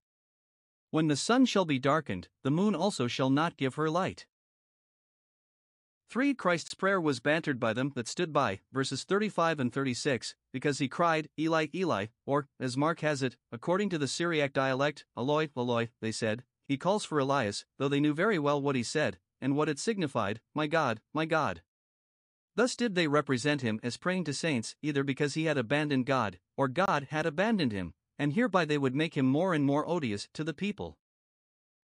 When 0.89 1.07
the 1.07 1.17
sun 1.17 1.45
shall 1.45 1.65
be 1.65 1.79
darkened, 1.79 2.29
the 2.43 2.51
moon 2.51 2.75
also 2.75 3.07
shall 3.07 3.29
not 3.29 3.57
give 3.57 3.75
her 3.75 3.89
light. 3.89 4.25
3. 6.09 6.33
Christ's 6.33 6.73
prayer 6.73 7.01
was 7.01 7.19
bantered 7.19 7.59
by 7.59 7.73
them 7.73 7.91
that 7.95 8.07
stood 8.07 8.31
by, 8.31 8.59
verses 8.71 9.03
35 9.03 9.59
and 9.59 9.73
36, 9.73 10.35
because 10.53 10.79
he 10.79 10.87
cried, 10.87 11.29
Eli, 11.39 11.67
Eli, 11.73 12.07
or, 12.25 12.47
as 12.59 12.77
Mark 12.77 13.01
has 13.01 13.21
it, 13.21 13.35
according 13.51 13.89
to 13.89 13.97
the 13.97 14.07
Syriac 14.07 14.53
dialect, 14.53 15.05
Eloi, 15.17 15.49
Eloi, 15.57 15.89
they 16.01 16.11
said, 16.11 16.43
he 16.67 16.77
calls 16.77 17.05
for 17.05 17.19
Elias, 17.19 17.65
though 17.77 17.87
they 17.87 17.99
knew 17.99 18.13
very 18.13 18.39
well 18.39 18.61
what 18.61 18.75
he 18.75 18.83
said, 18.83 19.19
and 19.39 19.55
what 19.55 19.69
it 19.69 19.77
signified, 19.77 20.41
My 20.53 20.67
God, 20.67 21.01
my 21.13 21.25
God. 21.25 21.61
Thus 22.55 22.75
did 22.75 22.95
they 22.95 23.07
represent 23.07 23.61
him 23.61 23.79
as 23.83 23.97
praying 23.97 24.23
to 24.25 24.33
saints, 24.33 24.75
either 24.81 25.03
because 25.03 25.33
he 25.33 25.45
had 25.45 25.57
abandoned 25.57 26.05
God, 26.05 26.39
or 26.55 26.67
God 26.67 27.07
had 27.11 27.25
abandoned 27.25 27.71
him, 27.71 27.93
and 28.17 28.33
hereby 28.33 28.65
they 28.65 28.77
would 28.77 28.95
make 28.95 29.15
him 29.15 29.25
more 29.25 29.53
and 29.53 29.65
more 29.65 29.87
odious 29.87 30.27
to 30.33 30.43
the 30.43 30.53
people. 30.53 30.97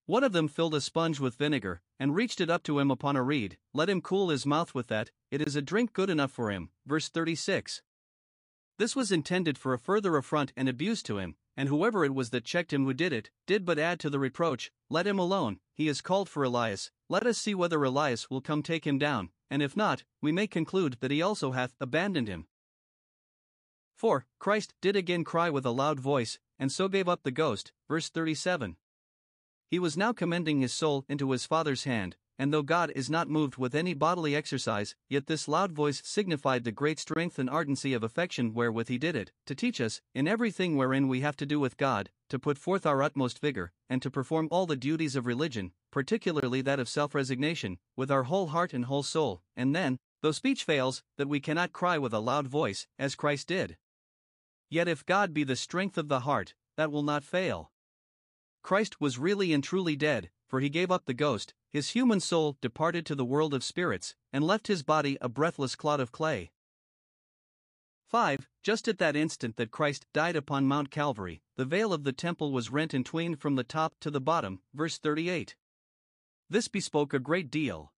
One 0.06 0.24
of 0.24 0.34
them 0.34 0.48
filled 0.48 0.76
a 0.76 0.82
sponge 0.82 1.20
with 1.20 1.36
vinegar, 1.36 1.82
and 2.00 2.16
reached 2.16 2.42
it 2.42 2.50
up 2.50 2.64
to 2.64 2.80
him 2.80 2.92
upon 2.92 3.16
a 3.16 3.24
reed, 3.24 3.58
let 3.74 3.90
him 3.90 4.02
cool 4.02 4.30
his 4.30 4.46
mouth 4.46 4.74
with 4.74 4.88
that, 4.88 5.12
it 5.30 5.42
is 5.42 5.56
a 5.56 5.62
drink 5.62 5.94
good 5.94 6.10
enough 6.10 6.32
for 6.32 6.52
him. 6.52 6.70
Verse 6.86 7.10
36. 7.10 7.82
This 8.78 8.96
was 8.96 9.12
intended 9.12 9.58
for 9.58 9.74
a 9.74 9.80
further 9.80 10.18
affront 10.18 10.54
and 10.58 10.68
abuse 10.68 11.04
to 11.04 11.20
him, 11.20 11.36
and 11.56 11.70
whoever 11.70 12.04
it 12.04 12.16
was 12.16 12.32
that 12.32 12.46
checked 12.46 12.74
him 12.74 12.86
who 12.86 12.94
did 12.94 13.14
it, 13.14 13.30
did 13.46 13.64
but 13.66 13.78
add 13.78 14.00
to 14.00 14.10
the 14.10 14.20
reproach, 14.20 14.72
Let 14.90 15.06
him 15.06 15.20
alone, 15.20 15.60
he 15.76 15.88
is 15.88 16.02
called 16.02 16.28
for 16.28 16.44
Elias, 16.44 16.92
let 17.08 17.28
us 17.28 17.38
see 17.38 17.54
whether 17.54 17.84
Elias 17.84 18.30
will 18.30 18.42
come 18.42 18.64
take 18.64 18.88
him 18.88 18.98
down, 18.98 19.30
and 19.50 19.62
if 19.62 19.78
not, 19.78 20.04
we 20.22 20.32
may 20.32 20.48
conclude 20.48 20.98
that 21.02 21.12
he 21.12 21.22
also 21.22 21.52
hath 21.52 21.76
abandoned 21.80 22.28
him. 22.28 22.48
4. 23.98 24.26
Christ 24.40 24.74
did 24.82 24.96
again 24.96 25.24
cry 25.24 25.52
with 25.52 25.66
a 25.66 25.72
loud 25.72 26.00
voice, 26.00 26.40
and 26.58 26.72
so 26.72 26.88
gave 26.88 27.08
up 27.08 27.22
the 27.22 27.30
ghost. 27.32 27.72
Verse 27.88 28.10
37. 28.10 28.78
He 29.72 29.80
was 29.80 29.96
now 29.96 30.12
commending 30.12 30.60
his 30.60 30.74
soul 30.74 31.06
into 31.08 31.32
his 31.32 31.46
Father's 31.46 31.86
hand, 31.86 32.18
and 32.38 32.54
though 32.54 32.62
God 32.62 32.92
is 32.94 33.10
not 33.10 33.30
moved 33.30 33.56
with 33.56 33.74
any 33.74 33.94
bodily 33.94 34.36
exercise, 34.36 34.96
yet 35.08 35.28
this 35.28 35.48
loud 35.48 35.72
voice 35.72 36.02
signified 36.04 36.66
the 36.66 36.74
great 36.74 37.00
strength 37.00 37.40
and 37.40 37.50
ardency 37.50 37.94
of 37.94 38.04
affection 38.04 38.54
wherewith 38.54 38.90
he 38.90 38.98
did 38.98 39.16
it, 39.16 39.32
to 39.46 39.56
teach 39.56 39.80
us, 39.80 40.02
in 40.14 40.28
everything 40.28 40.76
wherein 40.76 41.08
we 41.08 41.22
have 41.22 41.38
to 41.38 41.46
do 41.46 41.58
with 41.58 41.78
God, 41.78 42.10
to 42.28 42.38
put 42.38 42.58
forth 42.58 42.86
our 42.86 43.02
utmost 43.02 43.40
vigor, 43.40 43.72
and 43.90 44.02
to 44.02 44.12
perform 44.12 44.50
all 44.52 44.66
the 44.66 44.76
duties 44.76 45.16
of 45.16 45.26
religion, 45.26 45.72
particularly 45.90 46.62
that 46.62 46.82
of 46.82 46.90
self 46.90 47.16
resignation, 47.16 47.78
with 47.96 48.12
our 48.12 48.24
whole 48.24 48.48
heart 48.48 48.74
and 48.74 48.86
whole 48.86 49.04
soul, 49.04 49.42
and 49.56 49.74
then, 49.74 50.00
though 50.22 50.34
speech 50.34 50.66
fails, 50.66 51.02
that 51.16 51.30
we 51.30 51.40
cannot 51.40 51.72
cry 51.72 51.98
with 51.98 52.14
a 52.14 52.20
loud 52.20 52.46
voice, 52.46 52.88
as 53.00 53.16
Christ 53.16 53.48
did. 53.48 53.78
Yet 54.70 54.90
if 54.90 55.06
God 55.06 55.34
be 55.34 55.46
the 55.46 55.56
strength 55.56 55.98
of 55.98 56.10
the 56.10 56.22
heart, 56.22 56.56
that 56.76 56.92
will 56.92 57.04
not 57.04 57.24
fail. 57.24 57.72
Christ 58.62 59.02
was 59.02 59.18
really 59.18 59.54
and 59.54 59.64
truly 59.64 59.96
dead, 59.96 60.30
for 60.48 60.60
he 60.60 60.70
gave 60.70 60.92
up 60.92 61.06
the 61.06 61.14
ghost, 61.14 61.54
his 61.70 61.92
human 61.92 62.20
soul 62.20 62.58
departed 62.62 63.06
to 63.06 63.16
the 63.16 63.26
world 63.26 63.54
of 63.54 63.64
spirits, 63.64 64.16
and 64.32 64.44
left 64.44 64.68
his 64.68 64.84
body 64.84 65.18
a 65.22 65.30
breathless 65.30 65.76
clod 65.76 66.00
of 66.00 66.12
clay. 66.12 66.52
5. 68.08 68.50
Just 68.62 68.90
at 68.90 68.98
that 68.98 69.16
instant 69.16 69.56
that 69.56 69.72
Christ 69.72 70.06
died 70.12 70.36
upon 70.36 70.68
Mount 70.68 70.92
Calvary, 70.92 71.42
the 71.56 71.64
veil 71.64 71.94
of 71.94 72.04
the 72.04 72.12
temple 72.12 72.52
was 72.52 72.70
rent 72.70 72.94
in 72.94 73.06
twain 73.06 73.38
from 73.38 73.56
the 73.56 73.64
top 73.64 73.94
to 74.02 74.12
the 74.12 74.20
bottom. 74.20 74.62
Verse 74.74 74.98
38. 74.98 75.56
This 76.50 76.68
bespoke 76.68 77.14
a 77.14 77.20
great 77.20 77.50
deal. 77.50 77.94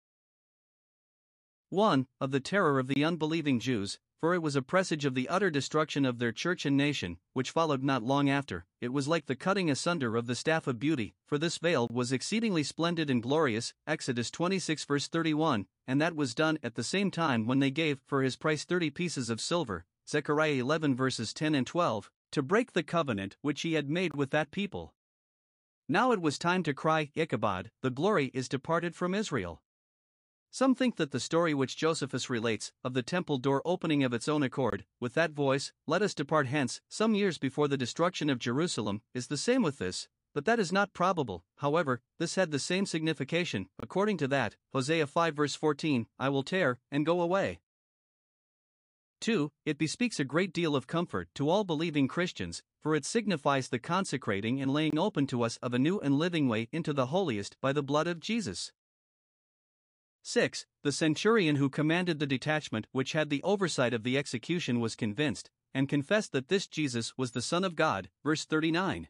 1. 1.70 2.06
Of 2.20 2.30
the 2.30 2.38
terror 2.38 2.78
of 2.78 2.86
the 2.86 3.04
unbelieving 3.04 3.58
Jews, 3.58 3.98
for 4.24 4.32
it 4.32 4.42
was 4.42 4.56
a 4.56 4.62
presage 4.62 5.04
of 5.04 5.14
the 5.14 5.28
utter 5.28 5.50
destruction 5.50 6.06
of 6.06 6.18
their 6.18 6.32
church 6.32 6.64
and 6.64 6.78
nation, 6.78 7.18
which 7.34 7.50
followed 7.50 7.84
not 7.84 8.02
long 8.02 8.30
after. 8.30 8.64
It 8.80 8.90
was 8.90 9.06
like 9.06 9.26
the 9.26 9.36
cutting 9.36 9.70
asunder 9.70 10.16
of 10.16 10.26
the 10.26 10.34
staff 10.34 10.66
of 10.66 10.78
beauty, 10.78 11.14
for 11.26 11.36
this 11.36 11.58
veil 11.58 11.88
was 11.92 12.10
exceedingly 12.10 12.62
splendid 12.62 13.10
and 13.10 13.22
glorious. 13.22 13.74
Exodus 13.86 14.30
26 14.30 14.86
verse 14.86 15.08
31, 15.08 15.66
and 15.86 16.00
that 16.00 16.16
was 16.16 16.34
done 16.34 16.58
at 16.62 16.74
the 16.74 16.82
same 16.82 17.10
time 17.10 17.46
when 17.46 17.58
they 17.58 17.70
gave 17.70 17.98
for 18.06 18.22
his 18.22 18.34
price 18.34 18.64
thirty 18.64 18.88
pieces 18.88 19.28
of 19.28 19.42
silver. 19.42 19.84
Zechariah 20.08 20.54
11 20.54 20.96
verses 20.96 21.34
10 21.34 21.54
and 21.54 21.66
12, 21.66 22.10
to 22.32 22.42
break 22.42 22.72
the 22.72 22.82
covenant 22.82 23.36
which 23.42 23.60
he 23.60 23.74
had 23.74 23.90
made 23.90 24.16
with 24.16 24.30
that 24.30 24.50
people. 24.50 24.94
Now 25.86 26.12
it 26.12 26.22
was 26.22 26.38
time 26.38 26.62
to 26.62 26.72
cry, 26.72 27.10
Ichabod, 27.14 27.70
the 27.82 27.90
glory 27.90 28.30
is 28.32 28.48
departed 28.48 28.96
from 28.96 29.14
Israel. 29.14 29.60
Some 30.54 30.76
think 30.76 30.94
that 30.98 31.10
the 31.10 31.18
story 31.18 31.52
which 31.52 31.76
Josephus 31.76 32.30
relates, 32.30 32.70
of 32.84 32.94
the 32.94 33.02
temple 33.02 33.38
door 33.38 33.60
opening 33.64 34.04
of 34.04 34.12
its 34.12 34.28
own 34.28 34.44
accord, 34.44 34.84
with 35.00 35.14
that 35.14 35.32
voice, 35.32 35.72
Let 35.84 36.00
us 36.00 36.14
depart 36.14 36.46
hence, 36.46 36.80
some 36.88 37.16
years 37.16 37.38
before 37.38 37.66
the 37.66 37.76
destruction 37.76 38.30
of 38.30 38.38
Jerusalem, 38.38 39.02
is 39.14 39.26
the 39.26 39.36
same 39.36 39.62
with 39.62 39.78
this, 39.78 40.06
but 40.32 40.44
that 40.44 40.60
is 40.60 40.70
not 40.70 40.92
probable. 40.92 41.42
However, 41.56 42.02
this 42.20 42.36
had 42.36 42.52
the 42.52 42.60
same 42.60 42.86
signification, 42.86 43.66
according 43.80 44.16
to 44.18 44.28
that, 44.28 44.54
Hosea 44.72 45.08
5 45.08 45.34
verse 45.34 45.56
14, 45.56 46.06
I 46.20 46.28
will 46.28 46.44
tear, 46.44 46.78
and 46.88 47.04
go 47.04 47.20
away. 47.20 47.58
2. 49.22 49.50
It 49.66 49.76
bespeaks 49.76 50.20
a 50.20 50.24
great 50.24 50.52
deal 50.52 50.76
of 50.76 50.86
comfort 50.86 51.30
to 51.34 51.50
all 51.50 51.64
believing 51.64 52.06
Christians, 52.06 52.62
for 52.80 52.94
it 52.94 53.04
signifies 53.04 53.70
the 53.70 53.80
consecrating 53.80 54.62
and 54.62 54.72
laying 54.72 55.00
open 55.00 55.26
to 55.26 55.42
us 55.42 55.56
of 55.56 55.74
a 55.74 55.80
new 55.80 55.98
and 55.98 56.14
living 56.14 56.46
way 56.46 56.68
into 56.70 56.92
the 56.92 57.06
holiest 57.06 57.56
by 57.60 57.72
the 57.72 57.82
blood 57.82 58.06
of 58.06 58.20
Jesus. 58.20 58.70
6. 60.26 60.64
The 60.82 60.90
centurion 60.90 61.56
who 61.56 61.68
commanded 61.68 62.18
the 62.18 62.26
detachment 62.26 62.86
which 62.92 63.12
had 63.12 63.28
the 63.28 63.42
oversight 63.42 63.92
of 63.92 64.04
the 64.04 64.16
execution 64.16 64.80
was 64.80 64.96
convinced, 64.96 65.50
and 65.74 65.86
confessed 65.86 66.32
that 66.32 66.48
this 66.48 66.66
Jesus 66.66 67.12
was 67.18 67.32
the 67.32 67.42
Son 67.42 67.62
of 67.62 67.76
God. 67.76 68.08
Verse 68.24 68.46
39. 68.46 69.08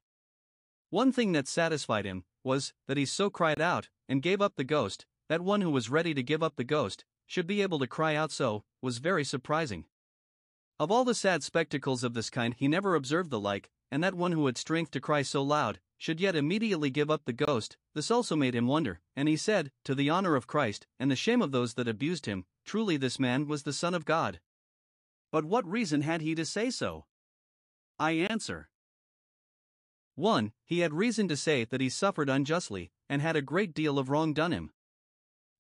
One 0.91 1.13
thing 1.13 1.31
that 1.31 1.47
satisfied 1.47 2.05
him 2.05 2.25
was 2.43 2.73
that 2.89 2.97
he 2.97 3.07
so 3.07 3.31
cried 3.31 3.61
out 3.61 3.91
and 4.09 4.23
gave 4.23 4.43
up 4.43 4.57
the 4.57 4.65
ghost, 4.65 5.07
that 5.29 5.41
one 5.41 5.61
who 5.61 5.71
was 5.71 5.89
ready 5.89 6.15
to 6.15 6.23
give 6.23 6.43
up 6.43 6.57
the 6.57 6.65
ghost 6.65 7.05
should 7.29 7.47
be 7.47 7.63
able 7.63 7.79
to 7.79 7.87
cry 7.87 8.17
out 8.17 8.33
so, 8.33 8.65
was 8.83 8.99
very 8.99 9.23
surprising. 9.23 9.85
Of 10.81 10.91
all 10.91 11.05
the 11.05 11.15
sad 11.15 11.45
spectacles 11.45 12.03
of 12.03 12.15
this 12.15 12.29
kind, 12.29 12.57
he 12.59 12.67
never 12.67 12.97
observed 12.97 13.31
the 13.31 13.39
like, 13.39 13.71
and 13.89 14.03
that 14.03 14.15
one 14.15 14.33
who 14.33 14.47
had 14.47 14.59
strength 14.59 14.91
to 14.91 15.01
cry 15.01 15.23
so 15.23 15.45
loud 15.45 15.79
should 15.99 16.21
yet 16.21 16.37
immediately 16.37 16.91
give 16.91 17.11
up 17.11 17.25
the 17.25 17.33
ghost, 17.33 17.77
this 17.95 18.11
also 18.11 18.37
made 18.37 18.55
him 18.55 18.67
wonder, 18.67 19.01
and 19.17 19.29
he 19.29 19.37
said, 19.37 19.71
To 19.85 19.95
the 19.95 20.11
honor 20.11 20.37
of 20.37 20.47
Christ, 20.47 20.87
and 20.99 21.11
the 21.11 21.17
shame 21.17 21.41
of 21.41 21.53
those 21.53 21.75
that 21.75 21.89
abused 21.89 22.27
him, 22.27 22.45
truly 22.65 22.97
this 22.97 23.19
man 23.19 23.47
was 23.47 23.63
the 23.63 23.73
Son 23.73 23.95
of 23.95 24.05
God. 24.05 24.41
But 25.31 25.45
what 25.45 25.67
reason 25.67 26.03
had 26.03 26.21
he 26.21 26.35
to 26.35 26.45
say 26.45 26.71
so? 26.71 27.07
I 27.99 28.13
answer. 28.13 28.69
1. 30.17 30.53
He 30.65 30.81
had 30.81 30.95
reason 30.95 31.27
to 31.29 31.37
say 31.37 31.65
that 31.65 31.81
he 31.81 31.89
suffered 31.89 32.29
unjustly, 32.29 32.93
and 33.09 33.21
had 33.21 33.37
a 33.37 33.43
great 33.43 33.75
deal 33.75 33.99
of 33.99 34.09
wrong 34.09 34.33
done 34.33 34.53
him. 34.53 34.73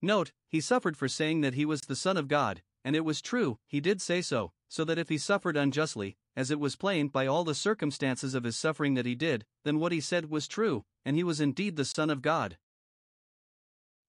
Note, 0.01 0.33
he 0.49 0.61
suffered 0.61 0.97
for 0.97 1.09
saying 1.09 1.41
that 1.41 1.55
he 1.55 1.65
was 1.65 1.83
the 1.83 1.97
Son 1.97 2.17
of 2.17 2.29
God, 2.29 2.63
and 2.85 2.95
it 2.95 3.05
was 3.05 3.23
true, 3.23 3.59
he 3.67 3.81
did 3.81 4.03
say 4.03 4.21
so, 4.21 4.53
so 4.69 4.85
that 4.85 4.99
if 4.99 5.09
he 5.09 5.19
suffered 5.19 5.57
unjustly, 5.57 6.17
as 6.37 6.51
it 6.51 6.61
was 6.61 6.77
plain 6.77 7.09
by 7.09 7.27
all 7.27 7.45
the 7.45 7.55
circumstances 7.55 8.35
of 8.35 8.45
his 8.45 8.57
suffering 8.57 8.95
that 8.95 9.07
he 9.07 9.15
did, 9.15 9.45
then 9.65 9.79
what 9.79 9.93
he 9.93 10.01
said 10.01 10.31
was 10.31 10.49
true, 10.49 10.85
and 11.05 11.17
he 11.17 11.25
was 11.25 11.41
indeed 11.41 11.77
the 11.77 11.85
Son 11.85 12.11
of 12.11 12.23
God. 12.23 12.59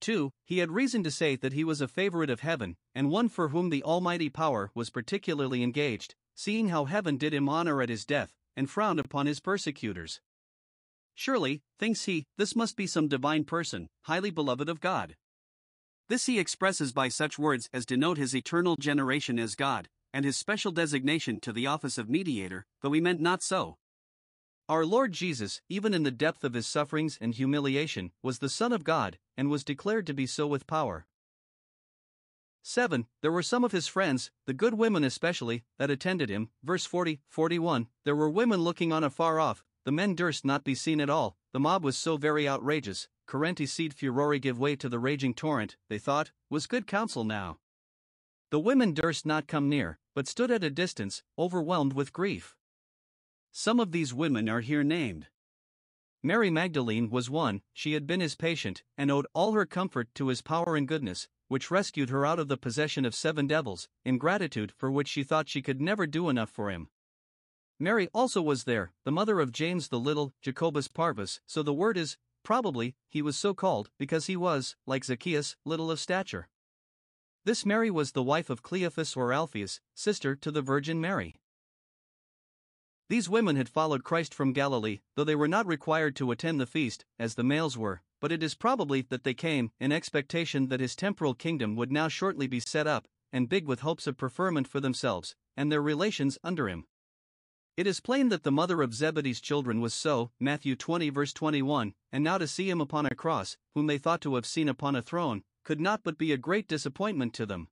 2. 0.02 0.32
He 0.46 0.60
had 0.60 0.72
reason 0.72 1.04
to 1.04 1.12
say 1.12 1.36
that 1.36 1.54
he 1.54 1.64
was 1.64 1.82
a 1.82 1.88
favorite 1.88 2.30
of 2.30 2.42
heaven, 2.42 2.76
and 2.94 3.10
one 3.10 3.30
for 3.30 3.50
whom 3.50 3.70
the 3.70 3.84
Almighty 3.84 4.30
Power 4.30 4.72
was 4.76 4.90
particularly 4.90 5.64
engaged, 5.64 6.16
seeing 6.36 6.70
how 6.70 6.86
heaven 6.86 7.18
did 7.18 7.34
him 7.34 7.50
honor 7.50 7.82
at 7.82 7.90
his 7.90 8.06
death, 8.06 8.34
and 8.56 8.70
frowned 8.70 9.00
upon 9.00 9.26
his 9.26 9.40
persecutors. 9.40 10.22
Surely, 11.16 11.62
thinks 11.80 12.06
he, 12.06 12.26
this 12.38 12.56
must 12.56 12.76
be 12.76 12.86
some 12.86 13.08
divine 13.08 13.46
person, 13.46 13.88
highly 14.04 14.30
beloved 14.30 14.68
of 14.68 14.82
God. 14.82 15.16
This 16.08 16.26
he 16.26 16.40
expresses 16.40 16.92
by 16.92 17.08
such 17.08 17.40
words 17.40 17.70
as 17.74 17.86
denote 17.86 18.18
his 18.18 18.36
eternal 18.36 18.76
generation 18.76 19.40
as 19.40 19.56
God, 19.56 19.90
and 20.16 20.24
his 20.24 20.38
special 20.38 20.72
designation 20.72 21.42
to 21.42 21.52
the 21.52 21.68
office 21.68 21.98
of 21.98 22.10
mediator, 22.10 22.66
though 22.82 22.94
he 22.94 23.02
meant 23.02 23.20
not 23.20 23.44
so. 23.44 23.76
Our 24.70 24.86
Lord 24.86 25.12
Jesus, 25.12 25.62
even 25.68 25.94
in 25.94 26.04
the 26.04 26.10
depth 26.10 26.46
of 26.46 26.54
his 26.54 26.66
sufferings 26.66 27.18
and 27.20 27.36
humiliation, 27.36 28.12
was 28.24 28.40
the 28.40 28.48
Son 28.48 28.72
of 28.72 28.86
God, 28.86 29.20
and 29.36 29.50
was 29.50 29.66
declared 29.66 30.08
to 30.08 30.14
be 30.14 30.26
so 30.26 30.48
with 30.48 30.68
power. 30.68 31.06
7. 32.62 33.08
There 33.22 33.32
were 33.32 33.44
some 33.44 33.66
of 33.66 33.74
his 33.74 33.90
friends, 33.90 34.32
the 34.46 34.54
good 34.54 34.76
women 34.76 35.04
especially, 35.04 35.66
that 35.78 35.92
attended 35.92 36.30
him. 36.30 36.50
Verse 36.64 36.86
40 36.86 37.20
41. 37.28 37.88
There 38.06 38.16
were 38.16 38.30
women 38.30 38.62
looking 38.62 38.94
on 38.94 39.04
afar 39.04 39.38
off, 39.38 39.66
the 39.84 39.92
men 39.92 40.16
durst 40.16 40.46
not 40.46 40.64
be 40.64 40.76
seen 40.76 41.02
at 41.02 41.10
all, 41.10 41.36
the 41.52 41.60
mob 41.60 41.84
was 41.84 41.98
so 41.98 42.16
very 42.16 42.48
outrageous. 42.48 43.10
Currenti 43.28 43.68
cede 43.68 43.94
furori 43.94 44.40
give 44.40 44.58
way 44.58 44.78
to 44.78 44.88
the 44.88 44.98
raging 44.98 45.34
torrent, 45.34 45.76
they 45.90 46.00
thought, 46.00 46.32
was 46.50 46.68
good 46.68 46.88
counsel 46.88 47.26
now. 47.26 47.58
The 48.50 48.60
women 48.60 48.94
durst 48.94 49.26
not 49.26 49.48
come 49.48 49.68
near, 49.68 50.00
but 50.16 50.28
stood 50.28 50.50
at 50.50 50.64
a 50.64 50.70
distance, 50.72 51.22
overwhelmed 51.38 51.94
with 51.94 52.14
grief. 52.14 52.56
Some 53.52 53.80
of 53.80 53.92
these 53.92 54.14
women 54.14 54.50
are 54.50 54.62
here 54.62 54.84
named. 54.84 55.28
Mary 56.24 56.50
Magdalene 56.50 57.12
was 57.12 57.30
one, 57.30 57.62
she 57.72 57.94
had 57.94 58.08
been 58.08 58.22
his 58.22 58.36
patient, 58.36 58.82
and 58.98 59.12
owed 59.12 59.28
all 59.36 59.52
her 59.52 59.66
comfort 59.68 60.10
to 60.16 60.30
his 60.30 60.42
power 60.42 60.76
and 60.76 60.88
goodness, 60.88 61.28
which 61.50 61.70
rescued 61.70 62.10
her 62.10 62.26
out 62.26 62.40
of 62.40 62.48
the 62.48 62.58
possession 62.58 63.06
of 63.06 63.14
seven 63.14 63.46
devils, 63.46 63.88
in 64.04 64.18
gratitude 64.18 64.72
for 64.76 64.90
which 64.90 65.08
she 65.08 65.24
thought 65.24 65.48
she 65.48 65.62
could 65.62 65.80
never 65.80 66.08
do 66.08 66.30
enough 66.30 66.50
for 66.50 66.72
him. 66.72 66.88
Mary 67.80 68.08
also 68.14 68.42
was 68.42 68.64
there, 68.64 68.94
the 69.04 69.12
mother 69.12 69.40
of 69.40 69.52
James 69.52 69.90
the 69.90 70.00
Little, 70.00 70.34
Jacobus 70.42 70.88
Parvus, 70.88 71.42
so 71.46 71.62
the 71.62 71.74
word 71.74 71.98
is, 71.98 72.18
probably, 72.42 72.96
he 73.10 73.22
was 73.22 73.38
so 73.38 73.54
called, 73.54 73.90
because 74.00 74.28
he 74.28 74.38
was, 74.38 74.76
like 74.88 75.04
Zacchaeus, 75.04 75.58
little 75.66 75.92
of 75.92 76.00
stature. 76.00 76.48
This 77.46 77.64
Mary 77.64 77.92
was 77.92 78.14
the 78.14 78.24
wife 78.24 78.50
of 78.50 78.64
Cleophas 78.64 79.16
or 79.16 79.32
Alphaeus, 79.32 79.80
sister 79.94 80.36
to 80.36 80.50
the 80.50 80.64
Virgin 80.64 81.00
Mary. 81.00 81.36
These 83.08 83.30
women 83.30 83.56
had 83.56 83.70
followed 83.70 84.04
Christ 84.04 84.34
from 84.34 84.52
Galilee, 84.52 85.02
though 85.14 85.24
they 85.24 85.36
were 85.36 85.48
not 85.48 85.68
required 85.68 86.16
to 86.16 86.32
attend 86.32 86.60
the 86.60 86.66
feast, 86.66 87.06
as 87.20 87.36
the 87.36 87.44
males 87.44 87.78
were, 87.78 88.02
but 88.20 88.32
it 88.32 88.42
is 88.42 88.56
probably 88.56 89.02
that 89.04 89.24
they 89.24 89.36
came 89.36 89.70
in 89.80 89.92
expectation 89.92 90.70
that 90.70 90.80
his 90.80 90.96
temporal 90.96 91.36
kingdom 91.36 91.76
would 91.76 91.92
now 91.92 92.08
shortly 92.08 92.48
be 92.48 92.60
set 92.60 92.88
up, 92.88 93.08
and 93.32 93.48
big 93.48 93.68
with 93.68 93.82
hopes 93.82 94.08
of 94.08 94.18
preferment 94.18 94.68
for 94.68 94.80
themselves 94.80 95.36
and 95.56 95.72
their 95.72 95.84
relations 95.84 96.40
under 96.44 96.68
him. 96.68 96.88
It 97.78 97.86
is 97.86 98.00
plain 98.00 98.30
that 98.30 98.42
the 98.42 98.52
mother 98.52 98.82
of 98.82 98.96
Zebedee's 98.96 99.40
children 99.40 99.82
was 99.82 99.94
so, 99.94 100.32
Matthew 100.40 100.76
20 100.76 101.12
verse 101.12 101.32
21, 101.32 101.94
and 102.12 102.24
now 102.24 102.40
to 102.40 102.48
see 102.48 102.72
him 102.72 102.82
upon 102.82 103.06
a 103.06 103.14
cross, 103.14 103.56
whom 103.76 103.86
they 103.86 104.00
thought 104.00 104.22
to 104.22 104.34
have 104.34 104.48
seen 104.48 104.68
upon 104.68 104.96
a 104.96 105.04
throne, 105.04 105.44
could 105.66 105.82
not 105.82 106.02
but 106.04 106.18
be 106.18 106.32
a 106.32 106.38
great 106.38 106.68
disappointment 106.70 107.34
to 107.34 107.46
them. 107.46 107.68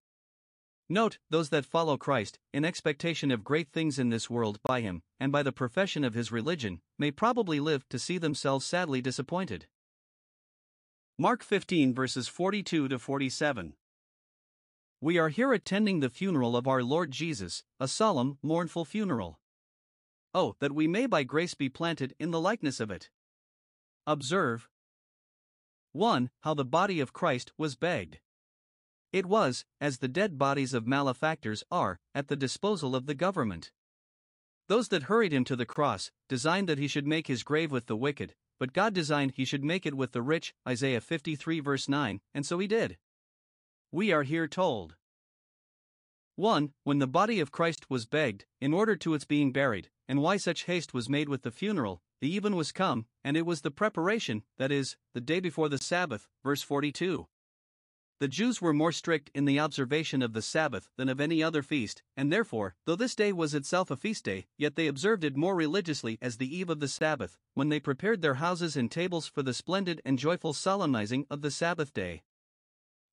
Note, 0.90 1.18
those 1.30 1.50
that 1.50 1.66
follow 1.66 1.96
Christ, 1.96 2.40
in 2.54 2.66
expectation 2.66 3.32
of 3.32 3.44
great 3.44 3.72
things 3.72 3.98
in 3.98 4.10
this 4.10 4.30
world 4.30 4.60
by 4.64 4.82
him, 4.82 5.02
and 5.20 5.32
by 5.32 5.42
the 5.42 5.54
profession 5.54 6.04
of 6.04 6.14
his 6.14 6.32
religion, 6.32 6.82
may 7.00 7.10
probably 7.10 7.60
live 7.62 7.88
to 7.90 7.98
see 7.98 8.18
themselves 8.18 8.66
sadly 8.66 9.02
disappointed. 9.02 9.68
Mark 11.18 11.44
15 11.44 11.94
verses 11.94 12.28
42 12.28 12.90
to 12.90 13.00
47. 13.00 13.76
We 15.00 15.18
are 15.18 15.30
here 15.30 15.54
attending 15.54 16.00
the 16.00 16.10
funeral 16.10 16.58
of 16.58 16.68
our 16.68 16.84
Lord 16.84 17.12
Jesus, 17.12 17.64
a 17.80 17.88
solemn, 17.88 18.38
mournful 18.42 18.86
funeral. 18.86 19.40
Oh, 20.34 20.56
that 20.60 20.72
we 20.72 20.88
may 20.88 21.06
by 21.06 21.24
grace 21.24 21.54
be 21.54 21.70
planted 21.70 22.16
in 22.20 22.32
the 22.32 22.42
likeness 22.42 22.80
of 22.80 22.90
it. 22.90 23.10
Observe, 24.08 24.68
1. 25.94 26.32
How 26.42 26.54
the 26.56 26.66
body 26.66 27.00
of 27.00 27.14
Christ 27.14 27.54
was 27.58 27.76
begged. 27.76 28.20
It 29.12 29.28
was, 29.28 29.64
as 29.80 30.00
the 30.00 30.08
dead 30.08 30.40
bodies 30.40 30.74
of 30.74 30.88
malefactors 30.88 31.64
are, 31.72 32.00
at 32.16 32.28
the 32.28 32.36
disposal 32.36 32.96
of 32.96 33.06
the 33.06 33.14
government. 33.14 33.72
Those 34.68 34.88
that 34.90 35.04
hurried 35.04 35.34
him 35.34 35.44
to 35.46 35.56
the 35.56 35.68
cross 35.68 36.12
designed 36.28 36.68
that 36.68 36.80
he 36.80 36.88
should 36.88 37.06
make 37.06 37.28
his 37.28 37.44
grave 37.44 37.72
with 37.72 37.86
the 37.86 37.96
wicked, 37.96 38.34
but 38.60 38.74
God 38.74 38.94
designed 38.94 39.34
he 39.36 39.46
should 39.46 39.64
make 39.64 39.86
it 39.86 39.94
with 39.94 40.14
the 40.14 40.22
rich, 40.22 40.54
Isaiah 40.68 41.02
53 41.02 41.60
verse 41.60 41.88
9, 41.88 42.22
and 42.34 42.46
so 42.46 42.58
he 42.58 42.68
did. 42.68 42.98
We 43.92 44.12
are 44.12 44.24
here 44.24 44.48
told 44.48 44.96
1. 46.36 46.74
When 46.84 46.98
the 46.98 47.08
body 47.08 47.40
of 47.40 47.52
Christ 47.52 47.90
was 47.90 48.08
begged, 48.08 48.46
in 48.60 48.74
order 48.74 48.96
to 48.96 49.14
its 49.14 49.26
being 49.26 49.52
buried, 49.52 49.92
and 50.08 50.22
why 50.22 50.38
such 50.38 50.64
haste 50.64 50.94
was 50.94 51.08
made 51.08 51.30
with 51.30 51.44
the 51.44 51.52
funeral, 51.52 52.02
the 52.22 52.30
even 52.30 52.56
was 52.56 52.72
come, 52.72 53.06
and 53.24 53.36
it 53.36 53.46
was 53.46 53.62
the 53.62 53.72
preparation, 53.72 54.44
that 54.58 54.72
is, 54.72 54.98
the 55.14 55.22
day 55.22 55.40
before 55.40 55.70
the 55.70 55.78
Sabbath. 55.78 56.28
Verse 56.44 56.62
42. 56.62 57.28
The 58.20 58.28
Jews 58.30 58.62
were 58.62 58.74
more 58.74 58.94
strict 58.94 59.32
in 59.34 59.44
the 59.46 59.60
observation 59.60 60.22
of 60.22 60.32
the 60.32 60.42
Sabbath 60.42 60.90
than 60.96 61.10
of 61.10 61.20
any 61.20 61.44
other 61.44 61.62
feast, 61.62 62.04
and 62.16 62.32
therefore, 62.32 62.76
though 62.86 62.96
this 62.96 63.16
day 63.16 63.34
was 63.34 63.54
itself 63.54 63.92
a 63.92 63.98
feast 63.98 64.24
day, 64.24 64.46
yet 64.58 64.76
they 64.76 64.88
observed 64.88 65.26
it 65.26 65.36
more 65.36 65.56
religiously 65.56 66.18
as 66.22 66.38
the 66.38 66.56
eve 66.56 66.70
of 66.70 66.80
the 66.80 66.88
Sabbath, 66.88 67.38
when 67.54 67.70
they 67.70 67.82
prepared 67.82 68.22
their 68.22 68.36
houses 68.36 68.78
and 68.78 68.90
tables 68.90 69.28
for 69.28 69.44
the 69.44 69.54
splendid 69.54 70.02
and 70.06 70.18
joyful 70.18 70.54
solemnizing 70.54 71.26
of 71.30 71.42
the 71.42 71.52
Sabbath 71.52 71.94
day. 71.94 72.24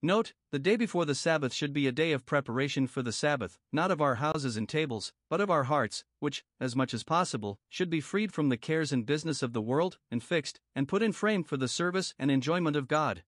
Note, 0.02 0.32
the 0.50 0.58
day 0.58 0.76
before 0.76 1.04
the 1.04 1.14
Sabbath 1.14 1.52
should 1.52 1.74
be 1.74 1.86
a 1.86 1.92
day 1.92 2.12
of 2.12 2.24
preparation 2.24 2.86
for 2.86 3.02
the 3.02 3.12
Sabbath, 3.12 3.58
not 3.70 3.90
of 3.90 4.00
our 4.00 4.14
houses 4.14 4.56
and 4.56 4.66
tables, 4.66 5.12
but 5.28 5.42
of 5.42 5.50
our 5.50 5.64
hearts, 5.64 6.04
which, 6.20 6.42
as 6.58 6.74
much 6.74 6.94
as 6.94 7.04
possible, 7.04 7.58
should 7.68 7.90
be 7.90 8.00
freed 8.00 8.32
from 8.32 8.48
the 8.48 8.56
cares 8.56 8.92
and 8.92 9.04
business 9.04 9.42
of 9.42 9.52
the 9.52 9.60
world, 9.60 9.98
and 10.10 10.22
fixed, 10.22 10.58
and 10.74 10.88
put 10.88 11.02
in 11.02 11.12
frame 11.12 11.44
for 11.44 11.58
the 11.58 11.68
service 11.68 12.14
and 12.18 12.30
enjoyment 12.30 12.76
of 12.76 12.88
God. 12.88 13.24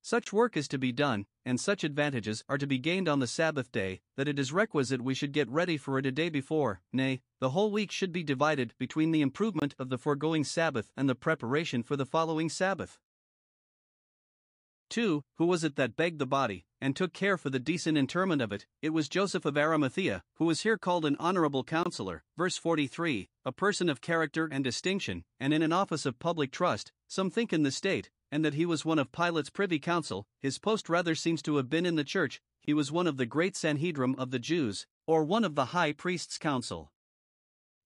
Such 0.00 0.32
work 0.32 0.56
is 0.56 0.66
to 0.68 0.78
be 0.78 0.92
done, 0.92 1.26
and 1.44 1.60
such 1.60 1.84
advantages 1.84 2.42
are 2.48 2.58
to 2.58 2.66
be 2.66 2.78
gained 2.78 3.06
on 3.06 3.20
the 3.20 3.26
Sabbath 3.26 3.70
day, 3.70 4.00
that 4.16 4.28
it 4.28 4.38
is 4.38 4.50
requisite 4.50 5.02
we 5.02 5.14
should 5.14 5.32
get 5.32 5.48
ready 5.50 5.76
for 5.76 5.98
it 5.98 6.06
a 6.06 6.10
day 6.10 6.30
before, 6.30 6.80
nay, 6.90 7.20
the 7.38 7.50
whole 7.50 7.70
week 7.70 7.92
should 7.92 8.12
be 8.12 8.24
divided 8.24 8.72
between 8.78 9.10
the 9.10 9.20
improvement 9.20 9.74
of 9.78 9.90
the 9.90 9.98
foregoing 9.98 10.42
Sabbath 10.42 10.90
and 10.96 11.06
the 11.06 11.14
preparation 11.14 11.82
for 11.82 11.96
the 11.96 12.06
following 12.06 12.48
Sabbath. 12.48 12.98
2. 14.92 15.24
Who 15.38 15.46
was 15.46 15.64
it 15.64 15.76
that 15.76 15.96
begged 15.96 16.18
the 16.18 16.26
body, 16.26 16.66
and 16.78 16.94
took 16.94 17.14
care 17.14 17.38
for 17.38 17.48
the 17.48 17.58
decent 17.58 17.96
interment 17.96 18.42
of 18.42 18.52
it? 18.52 18.66
It 18.82 18.90
was 18.90 19.08
Joseph 19.08 19.46
of 19.46 19.56
Arimathea, 19.56 20.22
who 20.36 20.50
is 20.50 20.60
here 20.60 20.76
called 20.76 21.06
an 21.06 21.16
honorable 21.18 21.64
counselor. 21.64 22.24
Verse 22.36 22.58
43 22.58 23.30
A 23.46 23.52
person 23.52 23.88
of 23.88 24.02
character 24.02 24.50
and 24.52 24.62
distinction, 24.62 25.24
and 25.40 25.54
in 25.54 25.62
an 25.62 25.72
office 25.72 26.04
of 26.04 26.18
public 26.18 26.52
trust, 26.52 26.92
some 27.08 27.30
think 27.30 27.54
in 27.54 27.62
the 27.62 27.70
state, 27.70 28.10
and 28.30 28.44
that 28.44 28.52
he 28.52 28.66
was 28.66 28.84
one 28.84 28.98
of 28.98 29.12
Pilate's 29.12 29.48
privy 29.48 29.78
council. 29.78 30.26
His 30.40 30.58
post 30.58 30.90
rather 30.90 31.14
seems 31.14 31.40
to 31.42 31.56
have 31.56 31.70
been 31.70 31.86
in 31.86 31.96
the 31.96 32.04
church, 32.04 32.42
he 32.60 32.74
was 32.74 32.92
one 32.92 33.06
of 33.06 33.16
the 33.16 33.24
great 33.24 33.54
Sanhedrim 33.54 34.14
of 34.18 34.30
the 34.30 34.38
Jews, 34.38 34.86
or 35.06 35.24
one 35.24 35.42
of 35.42 35.54
the 35.54 35.66
high 35.66 35.92
priest's 35.92 36.36
council. 36.36 36.92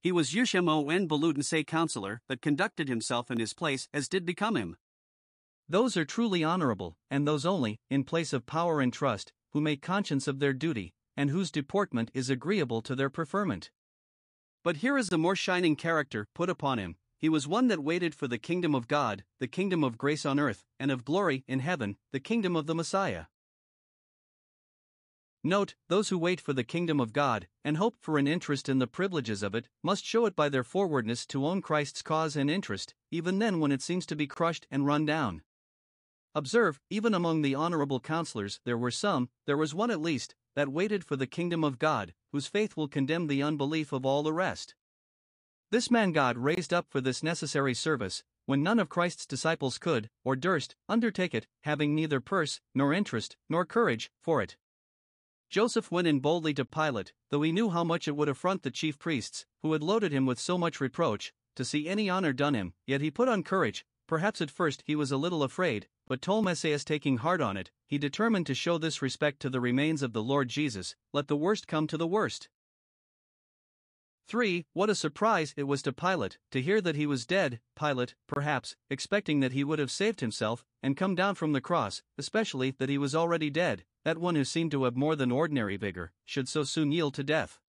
He 0.01 0.11
was 0.11 0.35
euschemon 0.35 1.07
bouleutes 1.07 1.67
counselor, 1.67 2.21
that 2.29 2.43
conducted 2.43 2.89
himself 2.89 3.31
in 3.31 3.39
his 3.39 3.55
place 3.55 3.89
as 3.95 4.09
did 4.09 4.27
become 4.27 4.57
him. 4.57 4.77
Those 5.69 5.97
are 5.97 6.05
truly 6.05 6.45
honorable, 6.45 6.97
and 7.11 7.27
those 7.27 7.45
only, 7.45 7.81
in 7.91 8.05
place 8.05 8.33
of 8.33 8.47
power 8.47 8.81
and 8.81 8.93
trust, 8.93 9.33
who 9.51 9.61
make 9.61 9.83
conscience 9.83 10.29
of 10.29 10.39
their 10.39 10.53
duty, 10.53 10.95
and 11.17 11.31
whose 11.31 11.51
deportment 11.51 12.11
is 12.15 12.31
agreeable 12.31 12.83
to 12.83 12.95
their 12.95 13.11
preferment. 13.11 13.71
But 14.63 14.77
here 14.77 14.97
is 14.97 15.11
a 15.11 15.19
more 15.19 15.35
shining 15.35 15.75
character 15.75 16.29
put 16.35 16.49
upon 16.49 16.79
him. 16.79 16.97
He 17.19 17.29
was 17.29 17.49
one 17.49 17.67
that 17.69 17.83
waited 17.83 18.15
for 18.15 18.29
the 18.29 18.39
kingdom 18.39 18.75
of 18.75 18.87
God, 18.87 19.25
the 19.41 19.49
kingdom 19.49 19.83
of 19.83 19.99
grace 19.99 20.25
on 20.25 20.39
earth, 20.39 20.65
and 20.79 20.93
of 20.93 21.05
glory 21.05 21.45
in 21.49 21.61
heaven, 21.61 21.97
the 22.13 22.21
kingdom 22.21 22.55
of 22.55 22.67
the 22.67 22.75
Messiah. 22.75 23.25
Note, 25.43 25.75
those 25.89 26.11
who 26.11 26.19
wait 26.19 26.41
for 26.41 26.53
the 26.53 26.65
kingdom 26.65 27.01
of 27.01 27.13
God, 27.13 27.49
and 27.65 27.77
hope 27.77 27.97
for 28.01 28.19
an 28.19 28.29
interest 28.29 28.69
in 28.69 28.79
the 28.79 28.87
privileges 28.87 29.43
of 29.43 29.55
it, 29.55 29.69
must 29.83 30.05
show 30.05 30.27
it 30.27 30.37
by 30.37 30.49
their 30.49 30.65
forwardness 30.65 31.27
to 31.27 31.47
own 31.47 31.63
Christ's 31.63 32.03
cause 32.03 32.37
and 32.37 32.51
interest, 32.51 32.95
even 33.11 33.39
then 33.39 33.59
when 33.59 33.73
it 33.73 33.83
seems 33.83 34.07
to 34.07 34.17
be 34.17 34.27
crushed 34.27 34.67
and 34.71 34.87
run 34.87 35.07
down. 35.07 35.43
Observe, 36.37 36.79
even 36.91 37.15
among 37.15 37.41
the 37.41 37.55
honorable 37.55 37.99
counselors, 37.99 38.61
there 38.67 38.77
were 38.77 38.91
some, 38.91 39.31
there 39.47 39.57
was 39.57 39.75
one 39.75 39.91
at 39.91 40.03
least, 40.03 40.35
that 40.55 40.69
waited 40.69 41.03
for 41.03 41.17
the 41.17 41.27
kingdom 41.27 41.65
of 41.65 41.79
God, 41.79 42.13
whose 42.31 42.47
faith 42.47 42.77
will 42.77 42.89
condemn 42.89 43.27
the 43.27 43.43
unbelief 43.43 43.91
of 43.91 44.05
all 44.05 44.23
the 44.23 44.35
rest. 44.35 44.75
This 45.71 45.91
man 45.91 46.13
God 46.13 46.37
raised 46.37 46.75
up 46.75 46.91
for 46.91 47.01
this 47.01 47.23
necessary 47.23 47.73
service, 47.73 48.23
when 48.45 48.63
none 48.63 48.79
of 48.79 48.91
Christ's 48.91 49.25
disciples 49.25 49.79
could, 49.79 50.11
or 50.25 50.37
durst, 50.37 50.77
undertake 50.91 51.35
it, 51.35 51.47
having 51.63 51.95
neither 51.95 52.21
purse, 52.21 52.61
nor 52.75 52.93
interest, 52.93 53.39
nor 53.49 53.65
courage, 53.65 54.11
for 54.21 54.43
it. 54.43 54.59
Joseph 55.49 55.91
went 55.91 56.07
in 56.07 56.21
boldly 56.21 56.53
to 56.53 56.67
Pilate, 56.67 57.15
though 57.31 57.41
he 57.41 57.51
knew 57.51 57.71
how 57.71 57.83
much 57.83 58.07
it 58.07 58.15
would 58.15 58.29
affront 58.29 58.63
the 58.63 58.71
chief 58.71 58.99
priests, 58.99 59.47
who 59.63 59.73
had 59.73 59.83
loaded 59.83 60.13
him 60.13 60.27
with 60.27 60.39
so 60.39 60.59
much 60.59 60.83
reproach, 60.83 61.33
to 61.55 61.65
see 61.65 61.89
any 61.89 62.11
honor 62.11 62.35
done 62.35 62.53
him, 62.53 62.75
yet 62.87 63.01
he 63.01 63.11
put 63.11 63.27
on 63.27 63.43
courage, 63.43 63.87
perhaps 64.07 64.41
at 64.41 64.51
first 64.51 64.83
he 64.87 64.97
was 64.97 65.11
a 65.11 65.17
little 65.17 65.43
afraid, 65.43 65.89
but 66.07 66.23
tolmesas 66.23 66.85
taking 66.85 67.19
heart 67.19 67.41
on 67.41 67.57
it, 67.57 67.71
he 67.87 67.99
determined 67.99 68.47
to 68.47 68.55
show 68.55 68.79
this 68.79 69.03
respect 69.03 69.41
to 69.41 69.51
the 69.51 69.61
remains 69.61 70.03
of 70.03 70.13
the 70.13 70.23
Lord 70.23 70.49
Jesus, 70.49 70.95
let 71.13 71.29
the 71.29 71.37
worst 71.37 71.67
come 71.67 71.87
to 71.87 71.97
the 71.97 72.07
worst. 72.07 72.49
3. 74.29 74.67
What 74.73 74.91
a 74.91 74.95
surprise 74.95 75.55
it 75.57 75.65
was 75.65 75.83
to 75.83 75.93
Pilate 75.93 76.39
to 76.51 76.61
hear 76.61 76.81
that 76.81 76.97
he 76.97 77.07
was 77.07 77.27
dead. 77.27 77.61
Pilate, 77.79 78.17
perhaps, 78.27 78.75
expecting 78.91 79.39
that 79.41 79.53
he 79.53 79.63
would 79.63 79.79
have 79.79 79.91
saved 79.91 80.21
himself 80.21 80.65
and 80.83 80.97
come 80.97 81.15
down 81.15 81.37
from 81.37 81.53
the 81.53 81.61
cross, 81.61 82.03
especially 82.19 82.73
that 82.73 82.89
he 82.89 82.99
was 82.99 83.15
already 83.15 83.51
dead, 83.51 83.85
that 84.05 84.19
one 84.19 84.35
who 84.35 84.45
seemed 84.45 84.73
to 84.73 84.83
have 84.85 84.97
more 84.97 85.15
than 85.15 85.31
ordinary 85.31 85.77
vigor 85.77 86.13
should 86.25 86.49
so 86.49 86.65
soon 86.65 86.91
yield 86.91 87.15
to 87.15 87.23
death. 87.23 87.61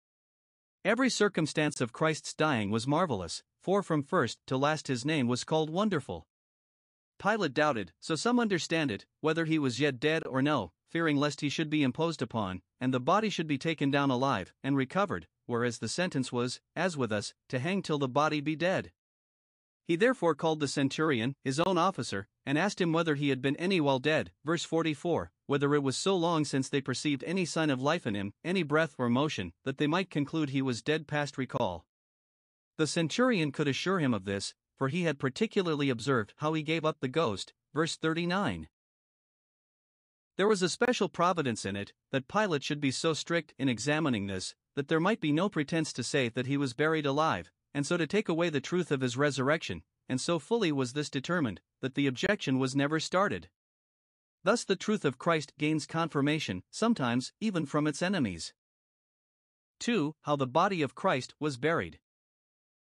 Every 0.87 1.11
circumstance 1.11 1.81
of 1.81 1.93
Christ's 1.93 2.33
dying 2.33 2.71
was 2.71 2.87
marvelous, 2.87 3.43
for 3.61 3.83
from 3.83 4.05
first 4.05 4.39
to 4.47 4.57
last 4.57 4.87
his 4.87 5.05
name 5.05 5.27
was 5.27 5.43
called 5.43 5.69
wonderful. 5.69 6.29
Pilate 7.19 7.55
doubted, 7.55 7.93
so 7.99 8.15
some 8.15 8.39
understand 8.39 8.93
it, 8.93 9.05
whether 9.21 9.47
he 9.47 9.59
was 9.59 9.81
yet 9.81 9.99
dead 9.99 10.25
or 10.29 10.41
no, 10.41 10.71
fearing 10.89 11.17
lest 11.17 11.41
he 11.41 11.49
should 11.49 11.71
be 11.71 11.83
imposed 11.83 12.23
upon, 12.23 12.63
and 12.81 12.95
the 12.95 13.01
body 13.01 13.31
should 13.31 13.49
be 13.49 13.59
taken 13.59 13.91
down 13.91 14.13
alive, 14.13 14.53
and 14.63 14.77
recovered, 14.77 15.27
whereas 15.47 15.81
the 15.81 15.89
sentence 15.89 16.31
was, 16.31 16.61
as 16.77 16.97
with 16.97 17.11
us, 17.11 17.35
to 17.49 17.59
hang 17.59 17.83
till 17.83 17.99
the 17.99 18.07
body 18.07 18.41
be 18.41 18.55
dead. 18.55 18.93
He 19.87 19.95
therefore 19.95 20.35
called 20.35 20.59
the 20.59 20.67
centurion, 20.67 21.37
his 21.45 21.61
own 21.61 21.79
officer, 21.79 22.27
and 22.45 22.59
asked 22.59 22.81
him 22.81 22.93
whether 22.93 23.15
he 23.15 23.29
had 23.29 23.41
been 23.41 23.55
any 23.57 23.81
while 23.81 24.01
dead. 24.01 24.33
Verse 24.45 24.65
44 24.65 25.31
Whether 25.47 25.75
it 25.77 25.83
was 25.83 25.97
so 25.97 26.17
long 26.17 26.45
since 26.45 26.69
they 26.69 26.81
perceived 26.81 27.23
any 27.25 27.45
sign 27.45 27.71
of 27.71 27.81
life 27.81 28.05
in 28.05 28.17
him, 28.17 28.33
any 28.45 28.65
breath 28.65 28.97
or 28.99 29.09
motion, 29.09 29.53
that 29.65 29.79
they 29.79 29.87
might 29.87 30.11
conclude 30.11 30.51
he 30.51 30.61
was 30.61 30.83
dead 30.83 31.07
past 31.07 31.39
recall. 31.39 31.87
The 32.79 32.89
centurion 32.89 33.53
could 33.53 33.69
assure 33.69 34.01
him 34.01 34.13
of 34.13 34.25
this, 34.25 34.55
for 34.77 34.89
he 34.89 35.05
had 35.05 35.21
particularly 35.21 35.89
observed 35.89 36.35
how 36.39 36.53
he 36.53 36.63
gave 36.63 36.85
up 36.85 36.99
the 37.01 37.09
ghost. 37.09 37.55
Verse 37.73 37.97
39. 37.97 38.69
There 40.37 40.49
was 40.49 40.63
a 40.63 40.69
special 40.69 41.09
providence 41.09 41.65
in 41.65 41.77
it, 41.77 41.93
that 42.11 42.29
Pilate 42.29 42.65
should 42.65 42.81
be 42.81 42.91
so 42.91 43.15
strict 43.15 43.55
in 43.57 43.69
examining 43.69 44.27
this, 44.27 44.55
that 44.75 44.89
there 44.89 45.01
might 45.01 45.21
be 45.21 45.33
no 45.33 45.49
pretense 45.49 45.93
to 45.95 46.03
say 46.03 46.29
that 46.29 46.47
he 46.47 46.57
was 46.57 46.75
buried 46.75 47.07
alive, 47.07 47.51
and 47.77 47.87
so 47.87 47.99
to 47.99 48.07
take 48.07 48.27
away 48.27 48.49
the 48.49 48.59
truth 48.59 48.91
of 48.91 49.03
his 49.03 49.19
resurrection, 49.19 49.83
and 50.09 50.19
so 50.19 50.39
fully 50.39 50.73
was 50.73 50.95
this 50.95 51.11
determined, 51.11 51.61
that 51.83 51.95
the 51.95 52.07
objection 52.07 52.59
was 52.59 52.75
never 52.75 52.99
started. 52.99 53.51
Thus 54.45 54.65
the 54.65 54.77
truth 54.77 55.05
of 55.05 55.19
Christ 55.19 55.53
gains 55.59 55.85
confirmation, 55.85 56.63
sometimes 56.71 57.35
even 57.39 57.67
from 57.67 57.87
its 57.87 58.01
enemies. 58.01 58.55
2. 59.81 60.15
How 60.23 60.37
the 60.37 60.47
body 60.47 60.81
of 60.81 60.95
Christ 60.95 61.35
was 61.39 61.59
buried. 61.59 61.99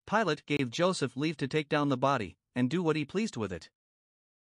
Pilate 0.07 0.45
gave 0.45 0.69
Joseph 0.69 1.17
leave 1.17 1.39
to 1.39 1.49
take 1.49 1.71
down 1.71 1.89
the 1.89 1.97
body, 1.97 2.37
and 2.55 2.69
do 2.69 2.83
what 2.83 2.97
he 2.97 3.07
pleased 3.07 3.39
with 3.39 3.51
it. 3.51 3.71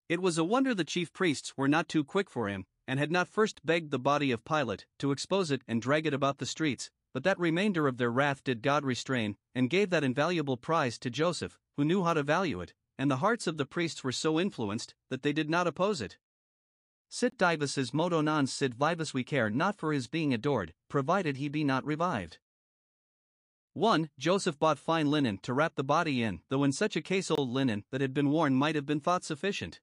It 0.09 0.23
was 0.23 0.39
a 0.39 0.45
wonder 0.45 0.73
the 0.73 0.85
chief 0.85 1.13
priests 1.13 1.57
were 1.57 1.67
not 1.67 1.89
too 1.89 2.05
quick 2.05 2.31
for 2.31 2.47
him, 2.49 2.65
and 2.87 3.01
had 3.01 3.11
not 3.11 3.27
first 3.27 3.67
begged 3.67 3.91
the 3.91 3.99
body 3.99 4.31
of 4.31 4.45
Pilate 4.45 4.87
to 5.01 5.11
expose 5.11 5.51
it 5.51 5.63
and 5.67 5.83
drag 5.83 6.07
it 6.07 6.15
about 6.15 6.39
the 6.39 6.47
streets, 6.47 6.93
but 7.19 7.25
that 7.25 7.41
remainder 7.41 7.89
of 7.89 7.97
their 7.97 8.13
wrath 8.13 8.45
did 8.45 8.63
God 8.63 8.85
restrain, 8.85 9.37
and 9.53 9.69
gave 9.69 9.91
that 9.91 10.05
invaluable 10.05 10.57
prize 10.57 10.97
to 11.01 11.11
Joseph, 11.11 11.59
who 11.77 11.85
knew 11.85 12.05
how 12.05 12.15
to 12.15 12.23
value 12.23 12.61
it, 12.61 12.75
and 12.97 13.11
the 13.11 13.17
hearts 13.17 13.49
of 13.49 13.57
the 13.57 13.67
priests 13.67 14.05
were 14.05 14.13
so 14.13 14.39
influenced 14.39 14.95
that 15.11 15.25
they 15.25 15.33
did 15.33 15.51
not 15.51 15.67
oppose 15.67 16.01
it. 16.01 16.17
Sit 17.09 17.37
divus 17.37 17.77
is 17.77 17.93
modo 17.93 18.21
non 18.21 18.47
sit 18.47 18.73
vivus 18.73 19.13
we 19.13 19.25
care 19.25 19.51
not 19.51 19.75
for 19.75 19.93
his 19.93 20.07
being 20.07 20.33
adored, 20.33 20.75
provided 20.89 21.39
he 21.39 21.49
be 21.49 21.65
not 21.65 21.85
revived. 21.85 22.39
1. 23.73 24.11
Joseph 24.17 24.57
bought 24.57 24.79
fine 24.79 25.11
linen 25.11 25.39
to 25.39 25.53
wrap 25.53 25.75
the 25.75 25.83
body 25.83 26.23
in, 26.23 26.43
though 26.51 26.63
in 26.63 26.71
such 26.71 26.95
a 26.95 27.03
case 27.03 27.33
old 27.33 27.51
linen 27.51 27.83
that 27.91 28.01
had 28.01 28.15
been 28.15 28.31
worn 28.31 28.55
might 28.55 28.77
have 28.77 28.87
been 28.87 29.01
thought 29.01 29.25
sufficient. 29.25 29.81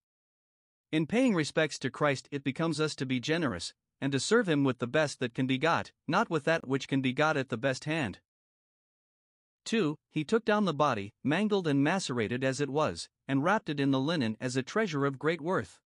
In 0.89 1.05
paying 1.05 1.35
respects 1.35 1.77
to 1.79 1.91
Christ, 1.91 2.29
it 2.31 2.45
becomes 2.45 2.79
us 2.79 2.95
to 2.95 3.05
be 3.05 3.19
generous, 3.19 3.73
and 4.01 4.11
to 4.11 4.19
serve 4.19 4.47
him 4.47 4.63
with 4.63 4.79
the 4.79 4.87
best 4.87 5.19
that 5.19 5.33
can 5.33 5.47
be 5.47 5.57
got, 5.57 5.91
not 6.07 6.29
with 6.29 6.43
that 6.43 6.67
which 6.67 6.87
can 6.87 7.01
be 7.01 7.13
got 7.13 7.37
at 7.37 7.49
the 7.49 7.57
best 7.57 7.85
hand. 7.85 8.19
2. 9.65 9.97
He 10.11 10.23
took 10.23 10.45
down 10.45 10.65
the 10.65 10.73
body, 10.73 11.13
mangled 11.23 11.67
and 11.67 11.83
macerated 11.83 12.43
as 12.43 12.61
it 12.61 12.69
was, 12.69 13.09
and 13.27 13.43
wrapped 13.43 13.69
it 13.69 13.79
in 13.79 13.91
the 13.91 13.99
linen 13.99 14.37
as 14.39 14.55
a 14.55 14.63
treasure 14.63 15.05
of 15.05 15.19
great 15.19 15.41
worth. 15.41 15.79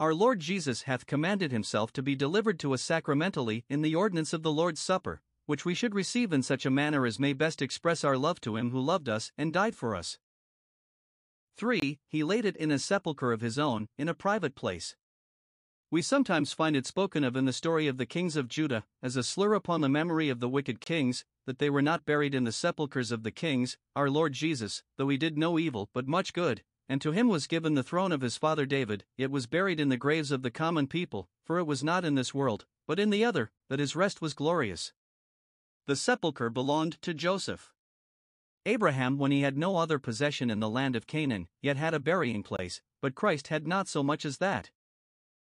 Our 0.00 0.14
Lord 0.14 0.40
Jesus 0.40 0.82
hath 0.82 1.06
commanded 1.06 1.50
himself 1.50 1.92
to 1.94 2.02
be 2.02 2.14
delivered 2.14 2.58
to 2.60 2.72
us 2.72 2.82
sacramentally 2.82 3.64
in 3.68 3.82
the 3.82 3.94
ordinance 3.94 4.32
of 4.32 4.42
the 4.42 4.52
Lord's 4.52 4.80
Supper, 4.80 5.20
which 5.46 5.64
we 5.64 5.74
should 5.74 5.94
receive 5.94 6.32
in 6.32 6.42
such 6.42 6.64
a 6.64 6.70
manner 6.70 7.04
as 7.04 7.18
may 7.18 7.32
best 7.32 7.60
express 7.60 8.04
our 8.04 8.16
love 8.16 8.40
to 8.42 8.56
him 8.56 8.70
who 8.70 8.80
loved 8.80 9.08
us 9.08 9.32
and 9.36 9.52
died 9.52 9.74
for 9.74 9.96
us. 9.96 10.18
3. 11.56 11.98
He 12.06 12.22
laid 12.22 12.44
it 12.44 12.56
in 12.56 12.70
a 12.70 12.78
sepulchre 12.78 13.32
of 13.32 13.40
his 13.40 13.58
own, 13.58 13.88
in 13.98 14.08
a 14.08 14.14
private 14.14 14.54
place. 14.54 14.94
We 15.90 16.02
sometimes 16.02 16.52
find 16.52 16.76
it 16.76 16.86
spoken 16.86 17.24
of 17.24 17.34
in 17.34 17.46
the 17.46 17.52
story 17.52 17.86
of 17.86 17.96
the 17.96 18.04
kings 18.04 18.36
of 18.36 18.48
Judah, 18.48 18.84
as 19.02 19.16
a 19.16 19.22
slur 19.22 19.54
upon 19.54 19.80
the 19.80 19.88
memory 19.88 20.28
of 20.28 20.38
the 20.38 20.48
wicked 20.48 20.82
kings, 20.82 21.24
that 21.46 21.58
they 21.58 21.70
were 21.70 21.80
not 21.80 22.04
buried 22.04 22.34
in 22.34 22.44
the 22.44 22.52
sepulchres 22.52 23.10
of 23.10 23.22
the 23.22 23.30
kings. 23.30 23.78
Our 23.96 24.10
Lord 24.10 24.34
Jesus, 24.34 24.82
though 24.98 25.08
he 25.08 25.16
did 25.16 25.38
no 25.38 25.58
evil 25.58 25.88
but 25.94 26.06
much 26.06 26.34
good, 26.34 26.62
and 26.90 27.00
to 27.00 27.12
him 27.12 27.28
was 27.28 27.46
given 27.46 27.74
the 27.74 27.82
throne 27.82 28.12
of 28.12 28.20
his 28.20 28.36
father 28.36 28.66
David, 28.66 29.06
yet 29.16 29.30
was 29.30 29.46
buried 29.46 29.80
in 29.80 29.88
the 29.88 29.96
graves 29.96 30.30
of 30.30 30.42
the 30.42 30.50
common 30.50 30.88
people, 30.88 31.30
for 31.42 31.58
it 31.58 31.64
was 31.64 31.82
not 31.82 32.04
in 32.04 32.16
this 32.16 32.34
world, 32.34 32.66
but 32.86 33.00
in 33.00 33.08
the 33.08 33.24
other, 33.24 33.50
that 33.70 33.80
his 33.80 33.96
rest 33.96 34.20
was 34.20 34.34
glorious. 34.34 34.92
The 35.86 35.96
sepulchre 35.96 36.50
belonged 36.50 37.00
to 37.00 37.14
Joseph. 37.14 37.72
Abraham, 38.66 39.16
when 39.16 39.30
he 39.30 39.40
had 39.40 39.56
no 39.56 39.78
other 39.78 39.98
possession 39.98 40.50
in 40.50 40.60
the 40.60 40.68
land 40.68 40.96
of 40.96 41.06
Canaan, 41.06 41.48
yet 41.62 41.78
had 41.78 41.94
a 41.94 41.98
burying 41.98 42.42
place, 42.42 42.82
but 43.00 43.14
Christ 43.14 43.48
had 43.48 43.66
not 43.66 43.88
so 43.88 44.02
much 44.02 44.26
as 44.26 44.36
that. 44.36 44.70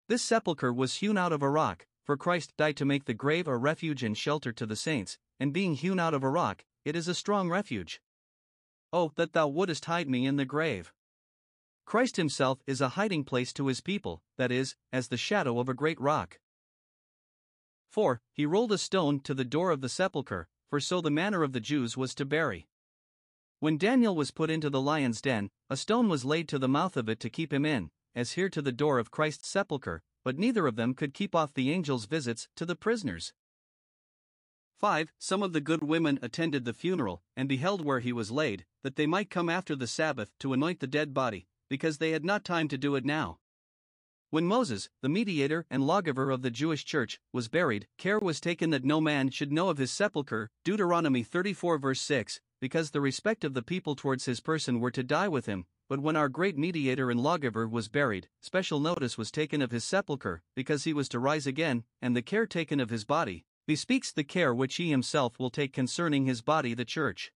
This 0.07 0.21
sepulchre 0.21 0.73
was 0.73 0.95
hewn 0.95 1.17
out 1.17 1.31
of 1.31 1.41
a 1.41 1.49
rock, 1.49 1.87
for 2.03 2.17
Christ 2.17 2.55
died 2.57 2.75
to 2.77 2.85
make 2.85 3.05
the 3.05 3.13
grave 3.13 3.47
a 3.47 3.57
refuge 3.57 4.03
and 4.03 4.17
shelter 4.17 4.51
to 4.51 4.65
the 4.65 4.75
saints, 4.75 5.17
and 5.39 5.53
being 5.53 5.75
hewn 5.75 5.99
out 5.99 6.13
of 6.13 6.23
a 6.23 6.29
rock, 6.29 6.65
it 6.83 6.95
is 6.95 7.07
a 7.07 7.15
strong 7.15 7.49
refuge. 7.49 8.01
Oh, 8.91 9.13
that 9.15 9.33
thou 9.33 9.47
wouldest 9.47 9.85
hide 9.85 10.09
me 10.09 10.25
in 10.25 10.35
the 10.35 10.45
grave! 10.45 10.93
Christ 11.85 12.17
himself 12.17 12.61
is 12.67 12.81
a 12.81 12.89
hiding 12.89 13.23
place 13.23 13.53
to 13.53 13.67
his 13.67 13.81
people, 13.81 14.21
that 14.37 14.51
is, 14.51 14.75
as 14.91 15.07
the 15.07 15.17
shadow 15.17 15.59
of 15.59 15.69
a 15.69 15.73
great 15.73 15.99
rock. 15.99 16.39
4. 17.89 18.21
He 18.33 18.45
rolled 18.45 18.71
a 18.71 18.77
stone 18.77 19.19
to 19.21 19.33
the 19.33 19.45
door 19.45 19.71
of 19.71 19.81
the 19.81 19.89
sepulchre, 19.89 20.47
for 20.69 20.79
so 20.79 20.99
the 20.99 21.11
manner 21.11 21.43
of 21.43 21.53
the 21.53 21.59
Jews 21.59 21.95
was 21.95 22.13
to 22.15 22.25
bury. 22.25 22.67
When 23.59 23.77
Daniel 23.77 24.15
was 24.15 24.31
put 24.31 24.49
into 24.49 24.69
the 24.69 24.81
lion's 24.81 25.21
den, 25.21 25.49
a 25.69 25.77
stone 25.77 26.09
was 26.09 26.25
laid 26.25 26.49
to 26.49 26.59
the 26.59 26.67
mouth 26.67 26.97
of 26.97 27.07
it 27.07 27.19
to 27.21 27.29
keep 27.29 27.53
him 27.53 27.65
in, 27.65 27.91
as 28.15 28.33
here 28.33 28.49
to 28.49 28.61
the 28.61 28.71
door 28.71 28.99
of 28.99 29.11
Christ's 29.11 29.47
sepulchre, 29.47 30.01
but 30.23 30.37
neither 30.37 30.67
of 30.67 30.75
them 30.75 30.93
could 30.93 31.13
keep 31.13 31.35
off 31.35 31.53
the 31.53 31.73
angel's 31.73 32.05
visits 32.05 32.47
to 32.55 32.65
the 32.65 32.75
prisoners. 32.75 33.33
5. 34.77 35.13
Some 35.17 35.41
of 35.41 35.53
the 35.53 35.61
good 35.61 35.83
women 35.83 36.19
attended 36.21 36.65
the 36.65 36.73
funeral, 36.73 37.23
and 37.37 37.47
beheld 37.47 37.85
where 37.85 37.99
he 37.99 38.11
was 38.11 38.31
laid, 38.31 38.65
that 38.81 38.95
they 38.95 39.07
might 39.07 39.29
come 39.29 39.49
after 39.49 39.75
the 39.75 39.87
Sabbath 39.87 40.31
to 40.39 40.51
anoint 40.51 40.79
the 40.79 40.87
dead 40.87 41.13
body, 41.13 41.47
because 41.69 41.97
they 41.97 42.11
had 42.11 42.25
not 42.25 42.43
time 42.43 42.67
to 42.67 42.77
do 42.77 42.95
it 42.95 43.05
now. 43.05 43.39
When 44.29 44.45
Moses, 44.45 44.89
the 45.01 45.09
mediator 45.09 45.65
and 45.69 45.85
lawgiver 45.85 46.31
of 46.31 46.41
the 46.41 46.49
Jewish 46.49 46.85
church, 46.85 47.19
was 47.31 47.47
buried, 47.49 47.87
care 47.97 48.19
was 48.19 48.41
taken 48.41 48.71
that 48.71 48.83
no 48.83 48.99
man 48.99 49.29
should 49.29 49.51
know 49.51 49.69
of 49.69 49.77
his 49.77 49.91
sepulchre, 49.91 50.49
Deuteronomy 50.65 51.23
34 51.23 51.77
verse 51.77 52.01
6, 52.01 52.41
because 52.59 52.91
the 52.91 52.99
respect 52.99 53.43
of 53.43 53.53
the 53.53 53.61
people 53.61 53.95
towards 53.95 54.25
his 54.25 54.39
person 54.39 54.79
were 54.79 54.89
to 54.89 55.03
die 55.03 55.27
with 55.27 55.45
him. 55.45 55.65
But 55.89 55.99
when 55.99 56.15
our 56.15 56.29
great 56.29 56.57
mediator 56.57 57.11
and 57.11 57.19
lawgiver 57.19 57.67
was 57.67 57.89
buried, 57.89 58.29
special 58.41 58.79
notice 58.79 59.17
was 59.17 59.31
taken 59.31 59.61
of 59.61 59.71
his 59.71 59.83
sepulchre, 59.83 60.41
because 60.55 60.85
he 60.85 60.93
was 60.93 61.09
to 61.09 61.19
rise 61.19 61.45
again, 61.45 61.83
and 62.01 62.15
the 62.15 62.21
care 62.21 62.47
taken 62.47 62.79
of 62.79 62.89
his 62.89 63.05
body, 63.05 63.45
bespeaks 63.67 64.11
the 64.11 64.23
care 64.23 64.53
which 64.53 64.75
he 64.75 64.89
himself 64.89 65.39
will 65.39 65.49
take 65.49 65.73
concerning 65.73 66.25
his 66.25 66.41
body, 66.41 66.73
the 66.73 66.85
church. 66.85 67.31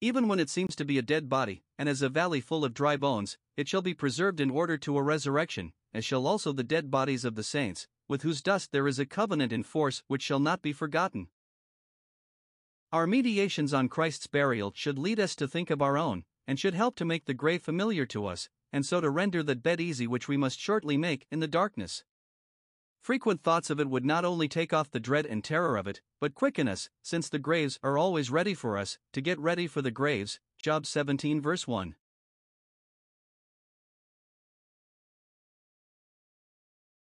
Even 0.00 0.28
when 0.28 0.40
it 0.40 0.48
seems 0.48 0.74
to 0.76 0.84
be 0.84 0.96
a 0.96 1.02
dead 1.02 1.28
body, 1.28 1.62
and 1.78 1.88
as 1.88 2.00
a 2.00 2.08
valley 2.08 2.40
full 2.40 2.64
of 2.64 2.72
dry 2.72 2.96
bones, 2.96 3.36
it 3.56 3.68
shall 3.68 3.82
be 3.82 3.92
preserved 3.92 4.40
in 4.40 4.50
order 4.50 4.78
to 4.78 4.96
a 4.96 5.02
resurrection, 5.02 5.72
as 5.92 6.04
shall 6.04 6.26
also 6.26 6.52
the 6.52 6.64
dead 6.64 6.90
bodies 6.90 7.24
of 7.24 7.34
the 7.34 7.42
saints, 7.42 7.86
with 8.08 8.22
whose 8.22 8.40
dust 8.40 8.72
there 8.72 8.88
is 8.88 8.98
a 8.98 9.04
covenant 9.04 9.52
in 9.52 9.62
force 9.62 10.02
which 10.08 10.22
shall 10.22 10.40
not 10.40 10.62
be 10.62 10.72
forgotten. 10.72 11.28
Our 12.92 13.06
meditations 13.06 13.74
on 13.74 13.88
Christ's 13.88 14.26
burial 14.26 14.72
should 14.74 14.98
lead 14.98 15.20
us 15.20 15.36
to 15.36 15.46
think 15.46 15.70
of 15.70 15.82
our 15.82 15.98
own, 15.98 16.24
and 16.50 16.58
should 16.58 16.74
help 16.74 16.96
to 16.96 17.04
make 17.04 17.26
the 17.26 17.32
grave 17.32 17.62
familiar 17.62 18.04
to 18.04 18.26
us, 18.26 18.48
and 18.72 18.84
so 18.84 19.00
to 19.00 19.08
render 19.08 19.40
that 19.40 19.62
bed 19.62 19.80
easy 19.80 20.04
which 20.04 20.26
we 20.26 20.36
must 20.36 20.58
shortly 20.58 20.96
make 20.96 21.24
in 21.30 21.38
the 21.38 21.46
darkness. 21.46 22.02
Frequent 23.00 23.40
thoughts 23.40 23.70
of 23.70 23.78
it 23.78 23.88
would 23.88 24.04
not 24.04 24.24
only 24.24 24.48
take 24.48 24.72
off 24.72 24.90
the 24.90 24.98
dread 24.98 25.26
and 25.26 25.44
terror 25.44 25.76
of 25.76 25.86
it, 25.86 26.00
but 26.20 26.34
quicken 26.34 26.66
us, 26.66 26.90
since 27.02 27.28
the 27.28 27.38
graves 27.38 27.78
are 27.84 27.96
always 27.96 28.32
ready 28.32 28.52
for 28.52 28.76
us, 28.76 28.98
to 29.12 29.20
get 29.20 29.38
ready 29.38 29.68
for 29.68 29.80
the 29.80 29.92
graves. 29.92 30.40
Job 30.60 30.86
17 30.86 31.40
verse 31.40 31.68
1. 31.68 31.94